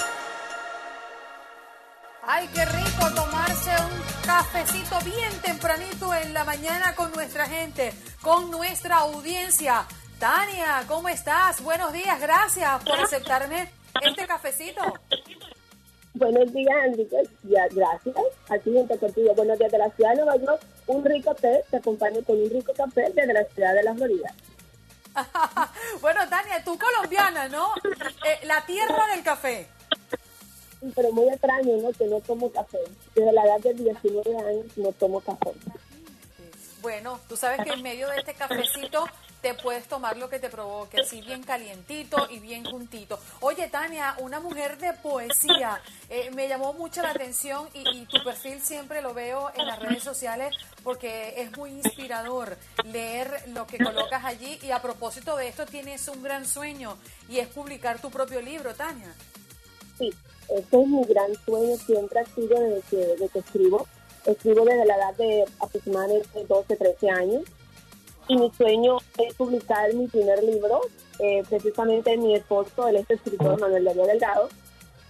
Ay, 2.27 2.49
qué 2.55 2.65
rico 2.65 3.11
tomarse 3.15 3.71
un 3.71 4.27
cafecito 4.27 4.99
bien 5.01 5.33
tempranito 5.43 6.15
en 6.15 6.33
la 6.35 6.45
mañana 6.45 6.95
con 6.95 7.13
nuestra 7.13 7.47
gente, 7.47 7.93
con 8.23 8.51
nuestra 8.51 8.99
audiencia. 8.99 9.87
Tania, 10.19 10.85
¿cómo 10.89 11.09
estás? 11.09 11.63
Buenos 11.63 11.93
días, 11.93 12.21
gracias 12.21 12.83
por 12.83 12.99
aceptarme 12.99 13.71
este 14.03 14.27
cafecito. 14.27 14.81
Buenos 16.15 16.53
días, 16.53 16.73
Enrique. 16.85 17.29
Ya, 17.43 17.67
gracias. 17.73 18.15
Aquí 18.49 18.73
junto 18.73 18.97
contigo. 19.01 19.35
Buenos 19.35 19.59
días 19.59 19.73
de 19.73 19.79
la 19.79 19.91
ciudad 19.91 20.11
de 20.11 20.17
Nueva 20.23 20.37
York. 20.37 20.63
Un 20.87 21.05
rico 21.05 21.35
té 21.35 21.65
te 21.69 21.77
acompaña 21.79 22.23
con 22.25 22.41
un 22.41 22.51
rico 22.51 22.73
café 22.73 23.11
desde 23.13 23.33
la 23.33 23.45
ciudad 23.47 23.75
de 23.75 23.83
la 23.83 23.95
Florida. 23.95 24.35
bueno, 26.01 26.21
Tania, 26.31 26.63
tú 26.65 26.79
colombiana, 26.79 27.49
¿no? 27.49 27.73
Eh, 28.27 28.47
la 28.47 28.65
tierra 28.65 29.09
del 29.13 29.25
café. 29.25 29.67
Pero 30.95 31.11
muy 31.11 31.29
extraño, 31.31 31.79
¿no? 31.79 31.91
Que 31.91 32.07
no 32.07 32.21
tomo 32.21 32.49
café. 32.53 32.79
Desde 33.17 33.33
la 33.33 33.45
edad 33.47 33.59
de 33.59 33.75
19 33.75 34.37
años 34.39 34.67
no 34.77 34.93
tomo 34.93 35.21
café. 35.21 35.51
Bueno, 36.81 37.19
tú 37.29 37.37
sabes 37.37 37.59
que 37.65 37.73
en 37.73 37.83
medio 37.83 38.09
de 38.11 38.19
este 38.19 38.35
cafecito 38.35 39.05
te 39.45 39.53
puedes 39.53 39.87
tomar 39.87 40.17
lo 40.17 40.31
que 40.31 40.39
te 40.39 40.49
provoque, 40.49 41.03
así 41.03 41.21
bien 41.21 41.43
calientito 41.43 42.17
y 42.31 42.39
bien 42.39 42.65
juntito. 42.65 43.19
Oye, 43.41 43.69
Tania, 43.69 44.17
una 44.21 44.41
mujer 44.41 44.79
de 44.79 44.95
poesía, 44.95 45.83
eh, 46.09 46.31
me 46.31 46.49
llamó 46.49 46.73
mucho 46.73 47.03
la 47.03 47.11
atención 47.11 47.69
y, 47.75 48.07
tu 48.07 48.25
perfil 48.25 48.63
siempre 48.63 49.03
lo 49.03 49.13
veo 49.13 49.51
en 49.55 49.67
las 49.67 49.81
redes 49.81 50.03
sociales 50.03 50.57
porque 50.83 51.35
es 51.37 51.55
muy 51.59 51.73
inspirador 51.73 52.57
leer 52.85 53.29
lo 53.49 53.67
que 53.67 53.77
colocas 53.77 54.25
allí 54.25 54.59
y 54.63 54.71
a 54.71 54.81
propósito 54.81 55.37
de 55.37 55.49
esto 55.49 55.67
tienes 55.67 56.09
un 56.09 56.23
gran 56.23 56.47
sueño 56.47 56.97
y 57.29 57.39
es 57.39 57.49
publicar 57.49 58.01
tu 58.01 58.11
propio 58.11 58.41
libro, 58.41 58.75
Tania. 58.75 59.13
Sí, 59.99 60.11
ese 60.49 60.81
es 60.81 60.89
mi 60.89 61.05
gran 61.05 61.35
sueño, 61.45 61.77
siempre 61.77 62.21
ha 62.21 62.25
sido 62.35 62.59
desde 62.59 62.81
que, 62.89 63.29
que 63.31 63.39
escribo. 63.41 63.87
Escribo 64.25 64.65
desde 64.65 64.87
la 64.87 64.97
edad 64.97 65.15
de 65.17 65.45
aproximadamente 65.61 66.47
12, 66.49 66.77
13 66.77 67.11
años. 67.11 67.43
Y 68.29 68.37
mi 68.37 68.51
sueño 68.53 68.99
es 69.19 69.35
publicar 69.35 69.93
mi 69.95 70.07
primer 70.07 70.43
libro. 70.43 70.81
Eh, 71.19 71.43
precisamente 71.49 72.17
mi 72.17 72.35
esposo, 72.35 72.89
él 72.89 72.97
es 72.97 73.11
escritor 73.11 73.61
Manuel 73.61 73.85
Darío 73.85 74.07
Delgado. 74.07 74.49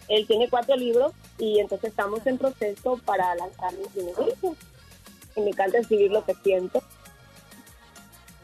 Él 0.09 0.27
tiene 0.27 0.51
cuatro 0.51 0.77
libros 0.77 1.13
y 1.39 1.61
entonces 1.61 1.91
estamos 1.91 2.27
en 2.27 2.39
proceso 2.39 3.01
para 3.05 3.35
lanzar 3.37 3.73
mi 3.75 3.87
primer 3.87 4.19
libro. 4.19 4.57
Y 5.37 5.41
me 5.41 5.51
encanta 5.51 5.79
escribir 5.79 6.11
lo 6.11 6.25
que 6.25 6.35
siento. 6.35 6.83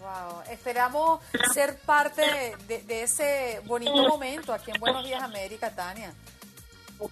Wow, 0.00 0.42
esperamos 0.50 1.20
ser 1.52 1.78
parte 1.80 2.22
de, 2.66 2.82
de 2.82 3.02
ese 3.02 3.60
bonito 3.66 4.08
momento 4.08 4.52
aquí 4.52 4.70
en 4.70 4.80
Buenos 4.80 5.04
Días 5.04 5.22
América, 5.22 5.74
Tania. 5.74 6.14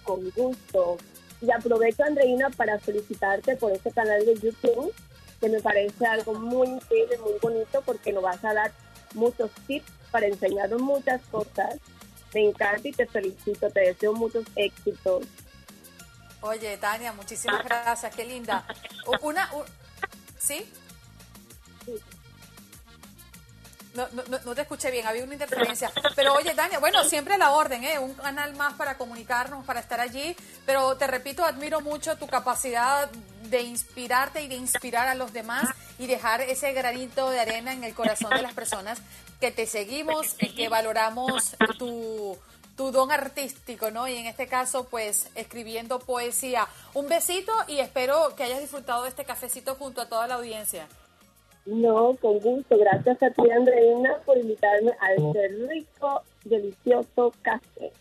Con 0.03 0.29
gusto. 0.31 0.97
Y 1.41 1.51
aprovecho, 1.51 2.03
Andreina, 2.03 2.49
para 2.49 2.79
felicitarte 2.79 3.55
por 3.55 3.71
este 3.71 3.91
canal 3.91 4.25
de 4.25 4.35
YouTube, 4.35 4.93
que 5.39 5.49
me 5.49 5.61
parece 5.61 6.05
algo 6.05 6.33
muy 6.33 6.67
increíble, 6.67 7.17
muy 7.19 7.33
bonito, 7.41 7.81
porque 7.85 8.11
nos 8.11 8.23
vas 8.23 8.43
a 8.43 8.53
dar 8.53 8.71
muchos 9.13 9.49
tips 9.67 9.89
para 10.11 10.27
enseñarnos 10.27 10.81
muchas 10.81 11.21
cosas. 11.31 11.75
Me 12.33 12.45
encanta 12.47 12.87
y 12.87 12.91
te 12.91 13.07
felicito, 13.07 13.69
te 13.71 13.79
deseo 13.81 14.13
muchos 14.13 14.45
éxitos. 14.55 15.23
Oye, 16.41 16.77
Tania, 16.77 17.11
muchísimas 17.13 17.63
gracias, 17.63 18.15
qué 18.15 18.25
linda. 18.25 18.65
Una, 19.21 19.49
u- 19.55 19.65
¿sí? 20.37 20.71
No, 21.87 21.93
no, 23.93 24.55
te 24.55 24.61
escuché 24.61 24.91
bien, 24.91 25.07
había 25.07 25.23
una 25.23 25.33
interferencia. 25.33 25.91
Pero 26.15 26.33
oye, 26.35 26.53
Tania, 26.53 26.79
bueno, 26.79 27.03
siempre 27.03 27.37
la 27.37 27.51
orden, 27.51 27.83
¿eh? 27.83 27.97
Un 27.97 28.13
canal 28.13 28.55
más 28.55 28.73
para 28.73 28.97
comunicarnos, 28.97 29.65
para 29.65 29.79
estar 29.79 29.99
allí. 29.99 30.35
Pero 30.65 30.95
te 30.97 31.07
repito, 31.07 31.43
admiro 31.43 31.81
mucho 31.81 32.15
tu 32.17 32.27
capacidad 32.27 33.09
de 33.43 33.61
inspirarte 33.61 34.43
y 34.43 34.47
de 34.47 34.55
inspirar 34.55 35.07
a 35.07 35.15
los 35.15 35.33
demás 35.33 35.69
y 35.97 36.07
dejar 36.07 36.41
ese 36.41 36.71
granito 36.73 37.29
de 37.29 37.39
arena 37.39 37.73
en 37.73 37.83
el 37.83 37.93
corazón 37.93 38.29
de 38.29 38.41
las 38.41 38.53
personas 38.53 38.99
que 39.39 39.51
te 39.51 39.65
seguimos 39.65 40.35
y 40.39 40.53
que 40.53 40.69
valoramos 40.69 41.55
tu, 41.77 42.37
tu 42.77 42.91
don 42.91 43.11
artístico, 43.11 43.89
¿no? 43.91 44.07
Y 44.07 44.15
en 44.15 44.27
este 44.27 44.47
caso, 44.47 44.85
pues, 44.85 45.29
escribiendo 45.35 45.99
poesía. 45.99 46.67
Un 46.93 47.09
besito 47.09 47.51
y 47.67 47.79
espero 47.79 48.35
que 48.35 48.43
hayas 48.43 48.61
disfrutado 48.61 49.03
de 49.03 49.09
este 49.09 49.25
cafecito 49.25 49.75
junto 49.75 50.01
a 50.01 50.07
toda 50.07 50.27
la 50.27 50.35
audiencia. 50.35 50.87
No, 51.69 52.15
con 52.19 52.39
gusto. 52.39 52.77
Gracias 52.77 53.21
a 53.21 53.29
ti, 53.29 53.49
Andreina, 53.51 54.17
por 54.25 54.37
invitarme 54.37 54.91
a 54.99 55.13
este 55.13 55.47
rico, 55.69 56.23
delicioso 56.43 57.31
café. 57.43 57.91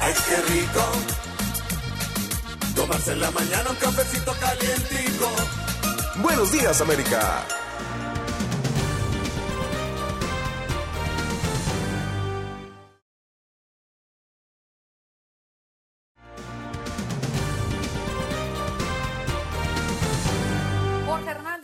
Ay, 0.00 0.14
qué 0.28 0.36
rico. 0.52 0.80
Tomarse 2.76 3.12
en 3.12 3.20
la 3.20 3.30
mañana 3.32 3.70
un 3.70 3.76
cafecito 3.76 4.32
calientico. 4.38 5.26
Buenos 6.22 6.52
días, 6.52 6.80
América. 6.80 7.63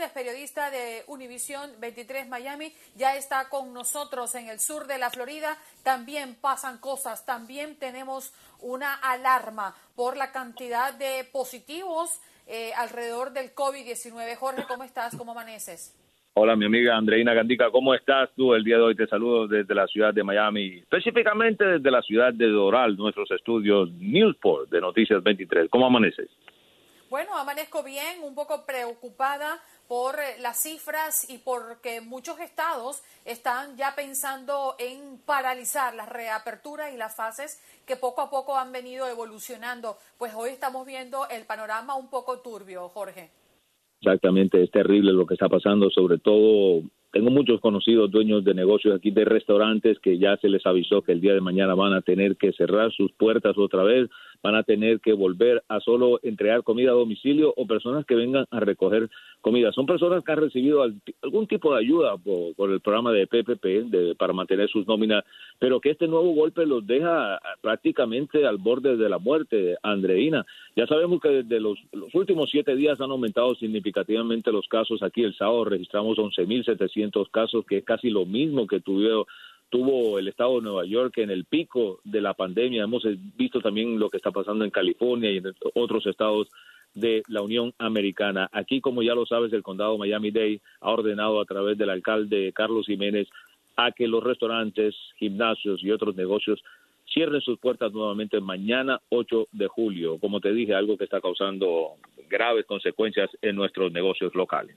Hernández, 0.01 0.13
periodista 0.13 0.71
de 0.71 1.03
Univisión 1.09 1.71
23 1.79 2.29
Miami, 2.29 2.73
ya 2.97 3.17
está 3.17 3.49
con 3.51 3.75
nosotros 3.75 4.35
en 4.35 4.49
el 4.49 4.59
sur 4.59 4.87
de 4.87 4.99
la 4.99 5.11
Florida. 5.11 5.59
También 5.83 6.37
pasan 6.41 6.79
cosas, 6.79 7.27
también 7.27 7.77
tenemos 7.79 8.33
una 8.61 8.95
alarma 8.95 9.75
por 9.97 10.17
la 10.17 10.33
cantidad 10.33 10.95
de 10.95 11.25
positivos 11.31 12.21
eh, 12.47 12.73
alrededor 12.77 13.33
del 13.33 13.55
COVID-19. 13.55 14.37
Jorge, 14.37 14.65
¿cómo 14.67 14.85
estás? 14.85 15.17
¿Cómo 15.17 15.33
amaneces? 15.33 15.95
Hola, 16.35 16.57
mi 16.57 16.65
amiga 16.65 16.97
Andreina 16.97 17.35
Gandica, 17.35 17.71
¿cómo 17.71 17.95
estás 17.95 18.31
tú 18.37 18.55
el 18.55 18.65
día 18.65 18.77
de 18.77 18.83
hoy? 18.83 18.97
Te 18.97 19.07
saludo 19.07 19.49
desde 19.49 19.75
la 19.75 19.87
ciudad 19.87 20.15
de 20.15 20.23
Miami, 20.23 20.79
específicamente 20.79 21.65
desde 21.65 21.91
la 21.91 22.01
ciudad 22.03 22.33
de 22.33 22.47
Doral, 22.47 22.97
nuestros 22.97 23.31
estudios 23.33 23.91
Newsport 23.93 24.71
de 24.71 24.81
Noticias 24.81 25.23
23. 25.23 25.69
¿Cómo 25.69 25.87
amaneces? 25.87 26.31
Bueno, 27.11 27.37
amanezco 27.37 27.83
bien, 27.83 28.23
un 28.23 28.37
poco 28.37 28.65
preocupada 28.65 29.61
por 29.91 30.15
eh, 30.21 30.41
las 30.41 30.63
cifras 30.63 31.29
y 31.29 31.39
porque 31.39 32.01
muchos 32.01 32.39
estados 32.39 33.03
están 33.25 33.77
ya 33.77 33.97
pensando 33.97 34.77
en 34.79 35.19
paralizar 35.27 35.97
las 35.97 36.09
reaperturas 36.09 36.95
y 36.95 36.97
las 36.97 37.17
fases 37.17 37.61
que 37.89 37.97
poco 37.97 38.21
a 38.21 38.31
poco 38.31 38.57
han 38.57 38.71
venido 38.71 39.09
evolucionando. 39.09 39.97
Pues 40.17 40.33
hoy 40.37 40.51
estamos 40.51 40.87
viendo 40.87 41.29
el 41.29 41.45
panorama 41.45 41.97
un 41.97 42.09
poco 42.09 42.39
turbio, 42.39 42.89
Jorge. 42.91 43.31
Exactamente, 44.01 44.63
es 44.63 44.71
terrible 44.71 45.13
lo 45.13 45.27
que 45.27 45.35
está 45.35 45.49
pasando, 45.49 45.91
sobre 45.91 46.19
todo 46.19 46.85
tengo 47.13 47.31
muchos 47.31 47.61
conocidos 47.61 48.13
dueños 48.13 48.45
de 48.45 48.55
negocios 48.55 48.95
aquí 48.95 49.11
de 49.11 49.25
restaurantes 49.25 49.99
que 49.99 50.19
ya 50.19 50.37
se 50.37 50.49
les 50.49 50.65
avisó 50.65 51.03
que 51.03 51.11
el 51.11 51.21
día 51.21 51.35
de 51.35 51.41
mañana 51.41 51.75
van 51.75 51.95
a 51.95 52.03
tener 52.03 52.37
que 52.37 52.53
cerrar 52.53 52.93
sus 52.93 53.11
puertas 53.13 53.59
otra 53.59 53.83
vez, 53.83 54.09
van 54.43 54.55
a 54.55 54.63
tener 54.63 55.01
que 55.01 55.13
volver 55.13 55.63
a 55.69 55.81
solo 55.81 56.21
entregar 56.23 56.63
comida 56.63 56.91
a 56.91 56.95
domicilio 56.95 57.53
o 57.57 57.67
personas 57.67 58.07
que 58.07 58.15
vengan 58.15 58.47
a 58.51 58.61
recoger 58.61 59.09
comida. 59.41 59.73
Son 59.73 59.87
personas 59.87 60.23
que 60.25 60.33
han 60.33 60.39
recibido 60.41 60.83
al- 60.83 60.95
algún 61.23 61.47
tipo 61.47 61.73
de 61.75 61.81
ayuda 61.81 62.17
por, 62.17 62.71
el 62.71 62.81
programa 62.81 63.13
de 63.13 63.27
PPP 63.27 63.65
de- 63.91 64.15
para 64.15 64.33
mantener 64.33 64.69
sus 64.69 64.87
nóminas, 64.87 65.25
pero 65.59 65.81
que 65.81 65.91
este 65.91 66.07
nuevo 66.09 66.33
golpe 66.35 66.67
los 66.67 66.87
deja 66.87 67.39
prácticamente 67.61 68.47
al 68.47 68.59
borde 68.59 68.97
de 68.97 69.09
la 69.09 69.19
muerte, 69.19 69.77
Andreina. 69.83 70.45
Ya 70.77 70.87
sabemos 70.87 71.21
que 71.21 71.29
desde 71.43 71.61
los, 71.61 71.79
últimos 72.15 72.51
siete 72.51 72.75
días 72.77 73.01
han 73.01 73.11
aumentado 73.11 73.55
significativamente 73.55 74.53
los 74.53 74.67
casos. 74.69 75.03
Aquí 75.03 75.23
el 75.23 75.35
sábado 75.37 75.65
registramos 75.65 76.19
11.700 76.19 77.31
casos, 77.31 77.65
que 77.67 77.79
es 77.79 77.85
casi 77.85 78.11
lo 78.11 78.27
mismo 78.27 78.67
que 78.67 78.81
tuvo, 78.81 79.27
tuvo 79.71 80.19
el 80.19 80.29
estado 80.29 80.57
de 80.57 80.63
Nueva 80.63 80.85
York 80.85 81.19
en 81.19 81.31
el 81.31 81.45
pico 81.45 82.01
de 82.05 82.21
la 82.21 82.35
pandemia. 82.35 82.85
Hemos 82.85 83.05
eh, 83.07 83.17
visto 83.37 83.61
también 83.61 83.99
lo 83.99 84.11
que 84.11 84.19
está 84.19 84.31
pasando 84.31 84.65
en 84.65 84.71
California 84.71 85.31
y 85.31 85.39
en 85.39 85.55
otros 85.75 86.07
estados 86.07 86.49
de 86.95 87.23
la 87.29 87.41
Unión 87.41 87.73
Americana. 87.79 88.49
Aquí, 88.53 88.81
como 88.81 89.03
ya 89.03 89.15
lo 89.15 89.25
sabes, 89.25 89.53
el 89.53 89.63
condado 89.63 89.97
Miami-Dade 89.97 90.61
ha 90.81 90.91
ordenado 90.91 91.41
a 91.41 91.45
través 91.45 91.79
del 91.79 91.91
alcalde 91.91 92.53
Carlos 92.53 92.87
Jiménez 92.87 93.29
a 93.77 93.93
que 93.93 94.09
los 94.09 94.23
restaurantes, 94.23 94.95
gimnasios 95.17 95.83
y 95.83 95.91
otros 95.93 96.17
negocios 96.17 96.63
cierren 97.13 97.41
sus 97.41 97.59
puertas 97.59 97.93
nuevamente 97.93 98.41
mañana 98.41 99.01
8 99.09 99.49
de 99.53 99.69
julio. 99.69 100.19
Como 100.19 100.41
te 100.41 100.53
dije, 100.53 100.75
algo 100.75 100.97
que 100.97 101.05
está 101.05 101.21
causando 101.21 101.93
graves 102.29 102.67
consecuencias 102.67 103.31
en 103.41 103.57
nuestros 103.57 103.93
negocios 103.93 104.35
locales. 104.35 104.77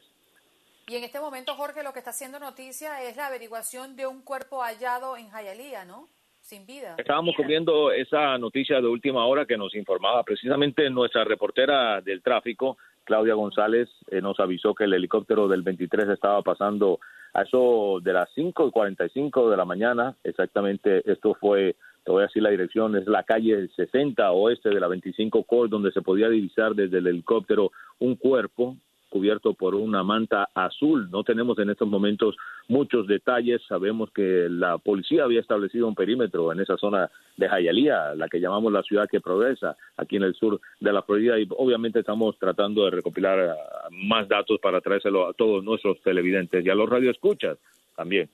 Y 0.87 0.95
en 0.95 1.03
este 1.03 1.19
momento, 1.19 1.55
Jorge, 1.55 1.81
lo 1.81 1.93
que 1.93 1.99
está 1.99 2.11
haciendo 2.11 2.39
noticia 2.39 3.01
es 3.03 3.15
la 3.15 3.27
averiguación 3.27 3.95
de 3.95 4.05
un 4.05 4.21
cuerpo 4.21 4.61
hallado 4.61 5.15
en 5.15 5.29
Hialeah, 5.29 5.85
¿no? 5.85 6.09
Sin 6.41 6.65
vida. 6.65 6.95
Estábamos 6.97 7.35
cubriendo 7.37 7.93
esa 7.93 8.37
noticia 8.37 8.81
de 8.81 8.87
última 8.87 9.25
hora 9.25 9.45
que 9.45 9.57
nos 9.57 9.73
informaba 9.75 10.23
precisamente 10.23 10.89
nuestra 10.89 11.23
reportera 11.23 12.01
del 12.01 12.21
tráfico, 12.21 12.77
Claudia 13.05 13.33
González, 13.33 13.89
eh, 14.11 14.21
nos 14.21 14.39
avisó 14.41 14.75
que 14.75 14.83
el 14.83 14.93
helicóptero 14.93 15.47
del 15.47 15.61
23 15.61 16.09
estaba 16.09 16.41
pasando 16.41 16.99
a 17.33 17.43
eso 17.43 17.99
de 18.01 18.11
las 18.11 18.29
5 18.35 18.67
y 18.67 18.71
45 18.71 19.49
de 19.49 19.57
la 19.57 19.65
mañana. 19.65 20.15
Exactamente, 20.23 21.09
esto 21.09 21.33
fue, 21.39 21.77
te 22.03 22.11
voy 22.11 22.23
a 22.23 22.27
decir 22.27 22.43
la 22.43 22.49
dirección, 22.49 22.95
es 22.97 23.07
la 23.07 23.23
calle 23.23 23.69
60 23.75 24.31
oeste 24.31 24.69
de 24.69 24.79
la 24.81 24.87
25 24.87 25.43
Core, 25.43 25.69
donde 25.69 25.91
se 25.91 26.01
podía 26.01 26.27
divisar 26.27 26.75
desde 26.75 26.97
el 26.97 27.07
helicóptero 27.07 27.71
un 27.99 28.15
cuerpo 28.15 28.75
cubierto 29.13 29.53
por 29.53 29.75
una 29.75 30.03
manta 30.03 30.49
azul. 30.55 31.07
No 31.11 31.23
tenemos 31.23 31.59
en 31.59 31.69
estos 31.69 31.87
momentos 31.87 32.35
muchos 32.67 33.05
detalles. 33.05 33.61
Sabemos 33.69 34.09
que 34.09 34.47
la 34.49 34.79
policía 34.79 35.23
había 35.23 35.39
establecido 35.39 35.87
un 35.87 35.93
perímetro 35.93 36.51
en 36.51 36.59
esa 36.59 36.77
zona 36.77 37.11
de 37.37 37.47
Hialeah, 37.47 38.15
la 38.15 38.27
que 38.27 38.39
llamamos 38.39 38.73
la 38.73 38.81
ciudad 38.81 39.07
que 39.07 39.21
progresa 39.21 39.77
aquí 39.97 40.15
en 40.15 40.23
el 40.23 40.33
sur 40.33 40.59
de 40.79 40.91
la 40.91 41.03
Florida 41.03 41.37
y 41.37 41.47
obviamente 41.55 41.99
estamos 41.99 42.39
tratando 42.39 42.85
de 42.85 42.89
recopilar 42.89 43.37
uh, 43.39 43.91
más 43.91 44.27
datos 44.27 44.59
para 44.59 44.81
traérselo 44.81 45.29
a 45.29 45.33
todos 45.33 45.63
nuestros 45.63 46.01
televidentes 46.01 46.65
y 46.65 46.69
a 46.71 46.75
los 46.75 46.89
radioescuchas 46.89 47.59
también. 47.95 48.31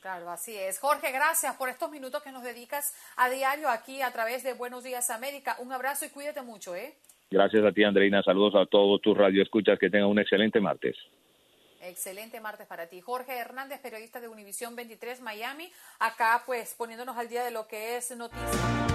Claro, 0.00 0.30
así 0.30 0.56
es. 0.56 0.80
Jorge, 0.80 1.12
gracias 1.12 1.54
por 1.56 1.68
estos 1.68 1.90
minutos 1.90 2.22
que 2.22 2.32
nos 2.32 2.42
dedicas 2.42 2.94
a 3.16 3.28
diario 3.28 3.68
aquí 3.68 4.00
a 4.00 4.10
través 4.10 4.42
de 4.42 4.54
Buenos 4.54 4.84
Días 4.84 5.10
América. 5.10 5.56
Un 5.58 5.70
abrazo 5.70 6.06
y 6.06 6.08
cuídate 6.08 6.40
mucho, 6.40 6.74
¿eh? 6.74 6.94
Gracias 7.32 7.64
a 7.64 7.72
ti, 7.72 7.82
Andreina. 7.82 8.22
Saludos 8.22 8.54
a 8.54 8.66
todos 8.66 9.00
tus 9.00 9.16
radioescuchas. 9.16 9.78
Que 9.78 9.88
tengan 9.88 10.08
un 10.08 10.18
excelente 10.18 10.60
martes. 10.60 10.94
Excelente 11.80 12.40
martes 12.42 12.66
para 12.66 12.88
ti. 12.88 13.00
Jorge 13.00 13.38
Hernández, 13.38 13.80
periodista 13.80 14.20
de 14.20 14.28
Univisión 14.28 14.76
23 14.76 15.22
Miami, 15.22 15.72
acá 15.98 16.42
pues 16.44 16.74
poniéndonos 16.74 17.16
al 17.16 17.28
día 17.28 17.42
de 17.42 17.50
lo 17.50 17.66
que 17.66 17.96
es 17.96 18.14
noticia. 18.16 18.91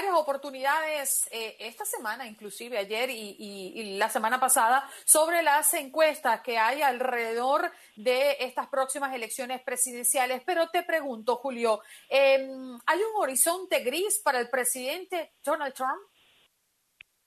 Varias 0.00 0.16
oportunidades 0.18 1.28
eh, 1.30 1.56
esta 1.60 1.84
semana, 1.84 2.26
inclusive 2.26 2.78
ayer 2.78 3.10
y, 3.10 3.98
la 3.98 4.08
semana 4.08 4.40
pasada, 4.40 4.82
sobre 5.04 5.42
las 5.42 5.74
encuestas 5.74 6.40
que 6.40 6.56
hay 6.56 6.80
alrededor 6.80 7.70
de 7.96 8.36
estas 8.40 8.68
próximas 8.68 9.14
elecciones 9.14 9.60
presidenciales. 9.60 10.40
Pero 10.46 10.68
te 10.72 10.84
pregunto, 10.84 11.36
Julio, 11.36 11.80
em, 12.08 12.78
¿hay 12.86 12.98
un 12.98 13.22
horizonte 13.22 13.80
gris 13.80 14.22
para 14.24 14.40
el 14.40 14.48
presidente 14.48 15.32
Donald 15.44 15.74
Trump? 15.74 16.00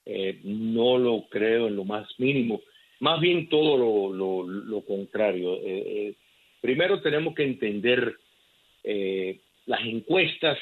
Eh, 0.05 0.41
no 0.43 0.97
lo 0.97 1.29
creo 1.29 1.67
en 1.67 1.75
lo 1.75 1.85
más 1.85 2.07
mínimo. 2.17 2.59
Más 3.01 3.21
bien 3.21 3.49
todo 3.49 3.77
lo, 3.77 4.83
contrario. 4.83 5.59
Eh, 5.61 6.15
primero 6.59 7.03
tenemos 7.03 7.35
que 7.35 7.43
entender 7.43 8.17
las 9.65 9.81
encuestas 9.85 10.57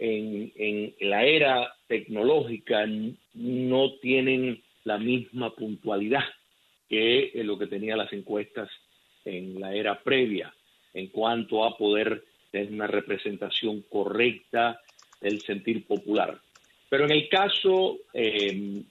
en, 0.00 0.94
la 1.00 1.24
era 1.24 1.74
tecnológica 1.86 2.86
no 3.34 3.92
tienen 4.00 4.62
la 4.84 4.98
misma 4.98 5.54
puntualidad 5.54 6.24
que 6.88 7.30
lo 7.44 7.58
que 7.58 7.66
tenían 7.66 7.98
las 7.98 8.12
encuestas 8.12 8.70
en 9.24 9.60
la 9.60 9.74
era 9.74 10.02
previa 10.02 10.52
en 10.94 11.08
cuanto 11.08 11.64
a 11.64 11.76
poder 11.76 12.24
tener 12.50 12.72
una 12.72 12.86
representación 12.86 13.82
correcta 13.88 14.80
del 15.20 15.40
sentir 15.40 15.86
popular. 15.86 16.40
Pero 16.88 17.04
en 17.04 17.12
el 17.12 17.28
caso 17.28 17.98
eh, 18.14 18.82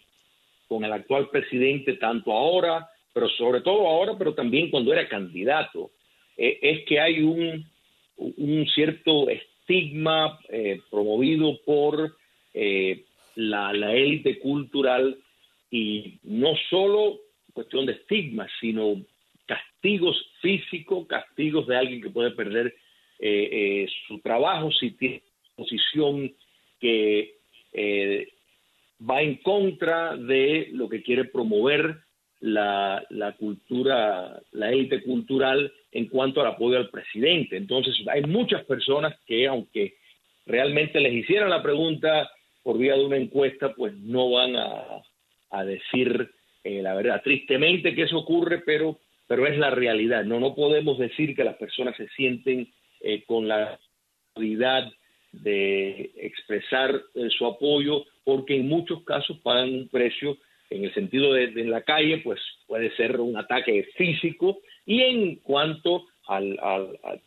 con 0.67 0.85
el 0.85 0.93
actual 0.93 1.29
presidente, 1.29 1.93
tanto 1.95 2.31
ahora, 2.31 2.87
pero 3.11 3.27
sobre 3.29 3.61
todo 3.61 3.87
ahora, 3.87 4.15
pero 4.17 4.35
también 4.35 4.69
cuando 4.69 4.93
era 4.93 5.09
candidato, 5.09 5.91
eh, 6.37 6.59
es 6.61 6.85
que 6.85 6.99
hay 6.99 7.21
un, 7.21 7.65
un 8.15 8.67
cierto 8.67 9.25
estigma 9.69 10.39
eh, 10.49 10.81
promovido 10.89 11.59
por 11.63 12.17
eh, 12.53 13.05
la, 13.35 13.71
élite 13.93 14.39
cultural. 14.39 15.17
Y 15.71 16.19
no 16.23 16.53
solo 16.69 17.19
cuestión 17.53 17.85
de 17.85 17.93
estigma, 17.93 18.47
sino 18.59 18.95
castigos 19.45 20.17
físicos, 20.41 21.05
castigos 21.07 21.67
de 21.67 21.77
alguien 21.77 22.01
que 22.01 22.09
puede 22.09 22.31
perder 22.31 22.73
eh, 23.19 23.87
su 24.07 24.19
trabajo 24.19 24.71
si 24.71 24.91
tiene 24.91 25.21
posición 25.55 26.33
que 26.79 27.35
va 29.07 29.21
en 29.21 29.35
contra 29.35 30.15
de 30.17 30.69
lo 30.71 30.89
que 30.89 31.03
quiere 31.03 31.25
promover 31.25 31.99
la, 32.41 33.05
la 33.09 33.33
cultura, 33.33 34.41
la 34.51 34.71
élite 34.71 35.01
cultural 35.03 35.71
en 35.91 36.07
cuanto 36.07 36.41
al 36.41 36.47
apoyo 36.47 36.77
al 36.77 36.89
presidente. 36.89 37.57
Entonces, 37.57 37.95
hay 38.07 38.21
muchas 38.23 38.63
personas 38.65 39.15
que, 39.25 39.47
aunque 39.47 39.95
realmente 40.45 40.99
les 40.99 41.13
hicieran 41.13 41.49
la 41.49 41.61
pregunta 41.61 42.29
por 42.63 42.77
vía 42.77 42.95
de 42.95 43.05
una 43.05 43.17
encuesta, 43.17 43.73
pues 43.73 43.93
no 43.95 44.31
van 44.31 44.55
a, 44.55 45.63
decir 45.65 46.29
eh, 46.63 46.81
la 46.81 46.93
verdad. 46.93 47.21
Tristemente 47.23 47.95
que 47.95 48.03
eso 48.03 48.19
ocurre, 48.19 48.59
pero, 48.59 48.99
pero 49.27 49.47
es 49.47 49.57
la 49.57 49.71
realidad. 49.71 50.23
No, 50.23 50.39
no 50.39 50.53
podemos 50.53 50.97
decir 50.99 51.35
que 51.35 51.43
las 51.43 51.55
personas 51.55 51.95
se 51.97 52.07
sienten 52.09 52.71
eh, 53.01 53.23
con 53.25 53.47
la 53.47 53.79
autoridad 54.35 54.91
de 55.31 56.11
expresar 56.17 57.01
eh, 57.15 57.29
su 57.35 57.45
apoyo, 57.45 58.05
porque 58.23 58.55
en 58.55 58.67
muchos 58.67 59.03
casos 59.03 59.39
pagan 59.39 59.73
un 59.73 59.87
precio 59.87 60.37
en 60.69 60.83
el 60.83 60.93
sentido 60.93 61.33
de, 61.33 61.45
en 61.45 61.71
la 61.71 61.81
calle, 61.81 62.19
pues 62.19 62.39
puede 62.67 62.95
ser 62.95 63.19
un 63.19 63.37
ataque 63.37 63.89
físico 63.95 64.59
y 64.85 65.01
en 65.01 65.35
cuanto 65.37 66.05
al, 66.27 66.59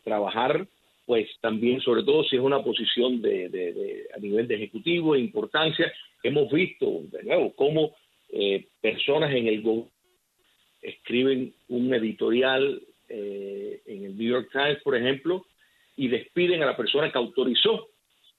trabajar, 0.03 0.67
pues 1.05 1.27
también, 1.41 1.81
sobre 1.81 2.03
todo 2.03 2.23
si 2.23 2.37
es 2.37 2.41
una 2.41 2.63
posición 2.63 3.21
de, 3.21 4.07
a 4.15 4.19
nivel 4.19 4.47
de 4.47 4.55
ejecutivo 4.55 5.13
de 5.13 5.19
importancia, 5.19 5.91
hemos 6.23 6.51
visto 6.51 7.01
de 7.11 7.23
nuevo 7.23 7.53
cómo 7.53 7.95
eh, 8.29 8.67
personas 8.81 9.33
en 9.33 9.47
el 9.47 9.61
gobierno 9.61 9.93
escriben 10.83 11.53
un 11.69 11.93
editorial 11.93 12.81
eh, 13.09 13.81
en 13.85 14.05
el 14.05 14.17
New 14.17 14.29
York 14.29 14.49
Times, 14.51 14.81
por 14.83 14.95
ejemplo, 14.95 15.45
y 15.95 16.07
despiden 16.07 16.61
a 16.61 16.65
la 16.67 16.77
persona 16.77 17.11
que 17.11 17.17
autorizó 17.17 17.89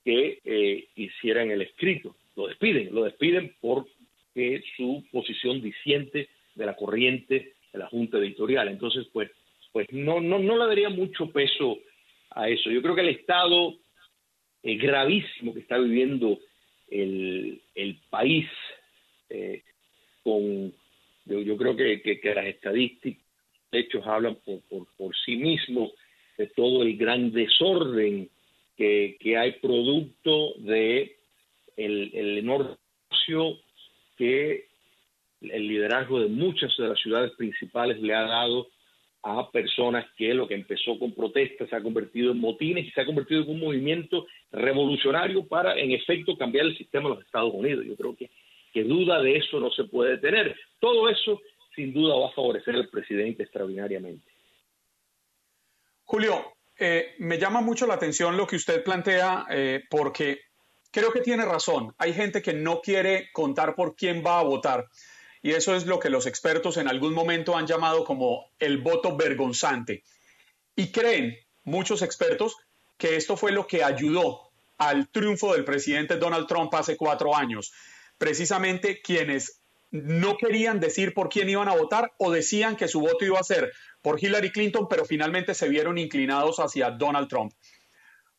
que 0.04 0.38
eh, 0.44 0.88
hicieran 0.94 1.50
el 1.50 1.62
escrito. 1.62 2.14
Lo 2.36 2.48
despiden, 2.48 2.94
lo 2.94 3.04
despiden 3.04 3.54
por 3.60 3.86
que 4.34 4.62
su 4.76 5.04
posición 5.12 5.62
disiente 5.62 6.28
de 6.54 6.66
la 6.66 6.74
corriente 6.76 7.54
de 7.72 7.78
la 7.78 7.86
Junta 7.86 8.18
Editorial. 8.18 8.68
Entonces, 8.68 9.06
pues, 9.12 9.30
pues 9.72 9.90
no, 9.92 10.20
no, 10.20 10.38
no 10.38 10.58
le 10.58 10.66
daría 10.66 10.88
mucho 10.90 11.30
peso 11.30 11.78
a 12.30 12.48
eso. 12.48 12.70
Yo 12.70 12.82
creo 12.82 12.94
que 12.94 13.02
el 13.02 13.08
estado 13.10 13.74
eh, 14.62 14.76
gravísimo 14.76 15.54
que 15.54 15.60
está 15.60 15.78
viviendo 15.78 16.38
el, 16.90 17.60
el 17.74 17.98
país, 18.10 18.46
eh, 19.30 19.62
con, 20.22 20.72
yo, 21.26 21.56
creo 21.56 21.76
que, 21.76 22.00
que, 22.02 22.34
las 22.34 22.46
estadísticas, 22.46 23.22
de 23.72 23.80
hecho, 23.80 24.04
hablan 24.04 24.36
por, 24.36 24.86
por, 24.96 25.16
sí 25.24 25.36
mismos 25.36 25.92
de 26.38 26.46
todo 26.48 26.82
el 26.82 26.96
gran 26.96 27.32
desorden 27.32 28.28
que, 28.76 29.16
que 29.18 29.36
hay 29.36 29.52
producto 29.52 30.54
de 30.58 31.16
el, 31.76 32.10
el 32.14 32.38
enorme 32.38 32.76
que 34.16 34.66
el 35.40 35.68
liderazgo 35.68 36.20
de 36.20 36.28
muchas 36.28 36.76
de 36.76 36.88
las 36.88 36.98
ciudades 37.00 37.32
principales 37.32 38.00
le 38.00 38.14
ha 38.14 38.22
dado 38.22 38.68
a 39.22 39.50
personas 39.50 40.04
que 40.16 40.34
lo 40.34 40.46
que 40.46 40.54
empezó 40.54 40.98
con 40.98 41.14
protestas 41.14 41.68
se 41.70 41.76
ha 41.76 41.82
convertido 41.82 42.32
en 42.32 42.38
motines 42.38 42.86
y 42.86 42.90
se 42.90 43.00
ha 43.00 43.06
convertido 43.06 43.42
en 43.42 43.50
un 43.50 43.60
movimiento 43.60 44.26
revolucionario 44.52 45.46
para, 45.46 45.78
en 45.78 45.92
efecto, 45.92 46.36
cambiar 46.36 46.66
el 46.66 46.76
sistema 46.76 47.08
de 47.08 47.14
los 47.16 47.24
Estados 47.24 47.52
Unidos. 47.54 47.86
Yo 47.86 47.96
creo 47.96 48.14
que, 48.14 48.30
que 48.72 48.84
duda 48.84 49.22
de 49.22 49.36
eso 49.36 49.60
no 49.60 49.70
se 49.70 49.84
puede 49.84 50.18
tener. 50.18 50.54
Todo 50.78 51.08
eso, 51.08 51.40
sin 51.74 51.94
duda, 51.94 52.16
va 52.16 52.28
a 52.28 52.32
favorecer 52.32 52.74
al 52.74 52.88
presidente 52.90 53.44
extraordinariamente. 53.44 54.30
Julio, 56.04 56.52
eh, 56.78 57.14
me 57.18 57.38
llama 57.38 57.62
mucho 57.62 57.86
la 57.86 57.94
atención 57.94 58.36
lo 58.36 58.46
que 58.46 58.56
usted 58.56 58.84
plantea, 58.84 59.46
eh, 59.50 59.84
porque 59.88 60.40
creo 60.94 61.12
que 61.12 61.20
tiene 61.20 61.44
razón. 61.44 61.92
Hay 61.98 62.14
gente 62.14 62.40
que 62.40 62.54
no 62.54 62.80
quiere 62.80 63.28
contar 63.32 63.74
por 63.74 63.96
quién 63.96 64.22
va 64.24 64.38
a 64.38 64.44
votar. 64.44 64.88
Y 65.42 65.50
eso 65.50 65.74
es 65.74 65.86
lo 65.86 65.98
que 65.98 66.08
los 66.08 66.24
expertos 66.24 66.76
en 66.76 66.86
algún 66.86 67.12
momento 67.12 67.56
han 67.56 67.66
llamado 67.66 68.04
como 68.04 68.48
el 68.60 68.78
voto 68.78 69.16
vergonzante. 69.16 70.04
Y 70.76 70.92
creen 70.92 71.36
muchos 71.64 72.00
expertos 72.00 72.56
que 72.96 73.16
esto 73.16 73.36
fue 73.36 73.50
lo 73.50 73.66
que 73.66 73.82
ayudó 73.82 74.52
al 74.78 75.08
triunfo 75.08 75.52
del 75.52 75.64
presidente 75.64 76.16
Donald 76.16 76.46
Trump 76.46 76.72
hace 76.74 76.96
cuatro 76.96 77.34
años. 77.34 77.72
Precisamente 78.16 79.02
quienes 79.02 79.60
no 79.90 80.36
querían 80.36 80.78
decir 80.78 81.12
por 81.12 81.28
quién 81.28 81.48
iban 81.48 81.68
a 81.68 81.74
votar 81.74 82.12
o 82.18 82.30
decían 82.30 82.76
que 82.76 82.86
su 82.86 83.00
voto 83.00 83.24
iba 83.24 83.40
a 83.40 83.44
ser 83.44 83.72
por 84.00 84.22
Hillary 84.22 84.52
Clinton, 84.52 84.86
pero 84.88 85.04
finalmente 85.04 85.54
se 85.54 85.68
vieron 85.68 85.98
inclinados 85.98 86.60
hacia 86.60 86.92
Donald 86.92 87.28
Trump. 87.28 87.52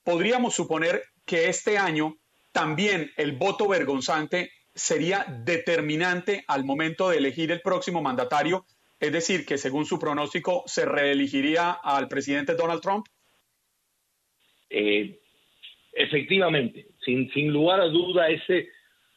Podríamos 0.04 0.56
suponer 0.56 1.04
que 1.26 1.50
este 1.50 1.78
año 1.78 2.18
también 2.56 3.12
el 3.18 3.34
voto 3.34 3.68
vergonzante 3.68 4.50
sería 4.74 5.26
determinante 5.44 6.46
al 6.48 6.64
momento 6.64 7.10
de 7.10 7.18
elegir 7.18 7.52
el 7.52 7.60
próximo 7.60 8.02
mandatario, 8.02 8.66
es 8.98 9.12
decir, 9.12 9.46
que 9.46 9.58
según 9.58 9.86
su 9.86 10.00
pronóstico 10.00 10.64
se 10.66 10.86
reelegiría 10.86 11.72
al 11.72 12.08
presidente 12.08 12.56
Donald 12.56 12.82
Trump? 12.82 13.08
Eh, 14.70 15.20
efectivamente, 15.92 16.88
sin, 17.04 17.52
lugar 17.52 17.82
a 17.82 17.88
duda, 17.88 18.30
ese 18.30 18.70